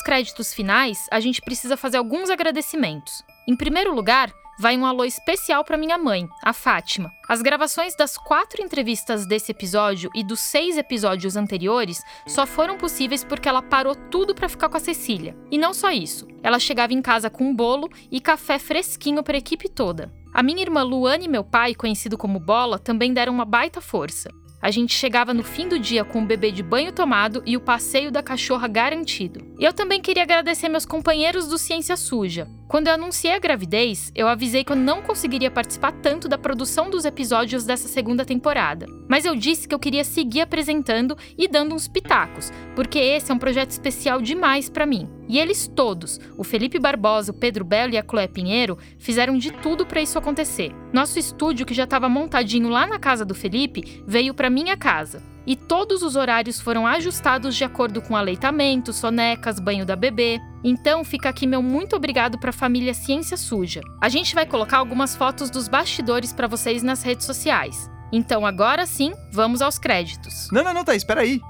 Dos 0.00 0.06
créditos 0.06 0.54
finais, 0.54 1.06
a 1.10 1.20
gente 1.20 1.42
precisa 1.42 1.76
fazer 1.76 1.98
alguns 1.98 2.30
agradecimentos. 2.30 3.22
Em 3.46 3.54
primeiro 3.54 3.94
lugar, 3.94 4.32
vai 4.58 4.74
um 4.74 4.86
alô 4.86 5.04
especial 5.04 5.62
para 5.62 5.76
minha 5.76 5.98
mãe, 5.98 6.26
a 6.42 6.54
Fátima. 6.54 7.12
As 7.28 7.42
gravações 7.42 7.94
das 7.94 8.16
quatro 8.16 8.62
entrevistas 8.62 9.26
desse 9.26 9.52
episódio 9.52 10.10
e 10.14 10.24
dos 10.24 10.40
seis 10.40 10.78
episódios 10.78 11.36
anteriores 11.36 12.02
só 12.26 12.46
foram 12.46 12.78
possíveis 12.78 13.22
porque 13.22 13.46
ela 13.46 13.60
parou 13.60 13.94
tudo 13.94 14.34
para 14.34 14.48
ficar 14.48 14.70
com 14.70 14.78
a 14.78 14.80
Cecília. 14.80 15.36
E 15.50 15.58
não 15.58 15.74
só 15.74 15.90
isso, 15.90 16.26
ela 16.42 16.58
chegava 16.58 16.94
em 16.94 17.02
casa 17.02 17.28
com 17.28 17.44
um 17.44 17.54
bolo 17.54 17.90
e 18.10 18.22
café 18.22 18.58
fresquinho 18.58 19.22
para 19.22 19.36
a 19.36 19.38
equipe 19.38 19.68
toda. 19.68 20.10
A 20.32 20.42
minha 20.42 20.62
irmã 20.62 20.82
Luane 20.82 21.26
e 21.26 21.28
meu 21.28 21.44
pai, 21.44 21.74
conhecido 21.74 22.16
como 22.16 22.40
Bola, 22.40 22.78
também 22.78 23.12
deram 23.12 23.34
uma 23.34 23.44
baita 23.44 23.82
força. 23.82 24.30
A 24.62 24.70
gente 24.70 24.94
chegava 24.94 25.32
no 25.32 25.42
fim 25.42 25.66
do 25.66 25.78
dia 25.78 26.04
com 26.04 26.22
o 26.22 26.26
bebê 26.26 26.50
de 26.50 26.62
banho 26.62 26.92
tomado 26.92 27.42
e 27.46 27.56
o 27.56 27.60
passeio 27.60 28.10
da 28.10 28.22
cachorra 28.22 28.68
garantido. 28.68 29.40
E 29.58 29.64
eu 29.64 29.72
também 29.72 30.00
queria 30.00 30.22
agradecer 30.22 30.68
meus 30.68 30.84
companheiros 30.84 31.48
do 31.48 31.56
Ciência 31.56 31.96
Suja. 31.96 32.46
Quando 32.68 32.88
eu 32.88 32.94
anunciei 32.94 33.32
a 33.32 33.38
gravidez, 33.38 34.12
eu 34.14 34.28
avisei 34.28 34.62
que 34.62 34.70
eu 34.70 34.76
não 34.76 35.02
conseguiria 35.02 35.50
participar 35.50 35.92
tanto 35.92 36.28
da 36.28 36.36
produção 36.36 36.90
dos 36.90 37.04
episódios 37.04 37.64
dessa 37.64 37.88
segunda 37.88 38.24
temporada. 38.24 38.86
Mas 39.08 39.24
eu 39.24 39.34
disse 39.34 39.66
que 39.66 39.74
eu 39.74 39.78
queria 39.78 40.04
seguir 40.04 40.42
apresentando 40.42 41.16
e 41.38 41.48
dando 41.48 41.74
uns 41.74 41.88
pitacos, 41.88 42.52
porque 42.76 42.98
esse 42.98 43.32
é 43.32 43.34
um 43.34 43.38
projeto 43.38 43.70
especial 43.70 44.20
demais 44.20 44.68
para 44.68 44.86
mim. 44.86 45.19
E 45.30 45.38
eles 45.38 45.68
todos, 45.68 46.18
o 46.36 46.42
Felipe 46.42 46.80
Barbosa, 46.80 47.30
o 47.30 47.34
Pedro 47.34 47.64
Belo 47.64 47.92
e 47.94 47.96
a 47.96 48.02
Chloé 48.02 48.26
Pinheiro, 48.26 48.76
fizeram 48.98 49.38
de 49.38 49.52
tudo 49.52 49.86
para 49.86 50.02
isso 50.02 50.18
acontecer. 50.18 50.74
Nosso 50.92 51.20
estúdio, 51.20 51.64
que 51.64 51.72
já 51.72 51.84
estava 51.84 52.08
montadinho 52.08 52.68
lá 52.68 52.84
na 52.84 52.98
casa 52.98 53.24
do 53.24 53.32
Felipe, 53.32 54.02
veio 54.04 54.34
para 54.34 54.50
minha 54.50 54.76
casa 54.76 55.22
e 55.46 55.54
todos 55.54 56.02
os 56.02 56.16
horários 56.16 56.60
foram 56.60 56.84
ajustados 56.84 57.54
de 57.54 57.62
acordo 57.62 58.02
com 58.02 58.16
aleitamento, 58.16 58.92
sonecas, 58.92 59.60
banho 59.60 59.86
da 59.86 59.94
bebê. 59.94 60.40
Então 60.64 61.04
fica 61.04 61.28
aqui 61.28 61.46
meu 61.46 61.62
muito 61.62 61.94
obrigado 61.94 62.36
para 62.36 62.50
a 62.50 62.52
família 62.52 62.92
Ciência 62.92 63.36
Suja. 63.36 63.82
A 64.00 64.08
gente 64.08 64.34
vai 64.34 64.44
colocar 64.44 64.78
algumas 64.78 65.14
fotos 65.14 65.48
dos 65.48 65.68
bastidores 65.68 66.32
para 66.32 66.48
vocês 66.48 66.82
nas 66.82 67.04
redes 67.04 67.24
sociais. 67.24 67.88
Então 68.12 68.44
agora 68.44 68.84
sim, 68.84 69.12
vamos 69.32 69.62
aos 69.62 69.78
créditos. 69.78 70.48
Não, 70.50 70.64
não, 70.64 70.74
não, 70.74 70.84
tá, 70.84 70.96
espera 70.96 71.20
aí. 71.20 71.40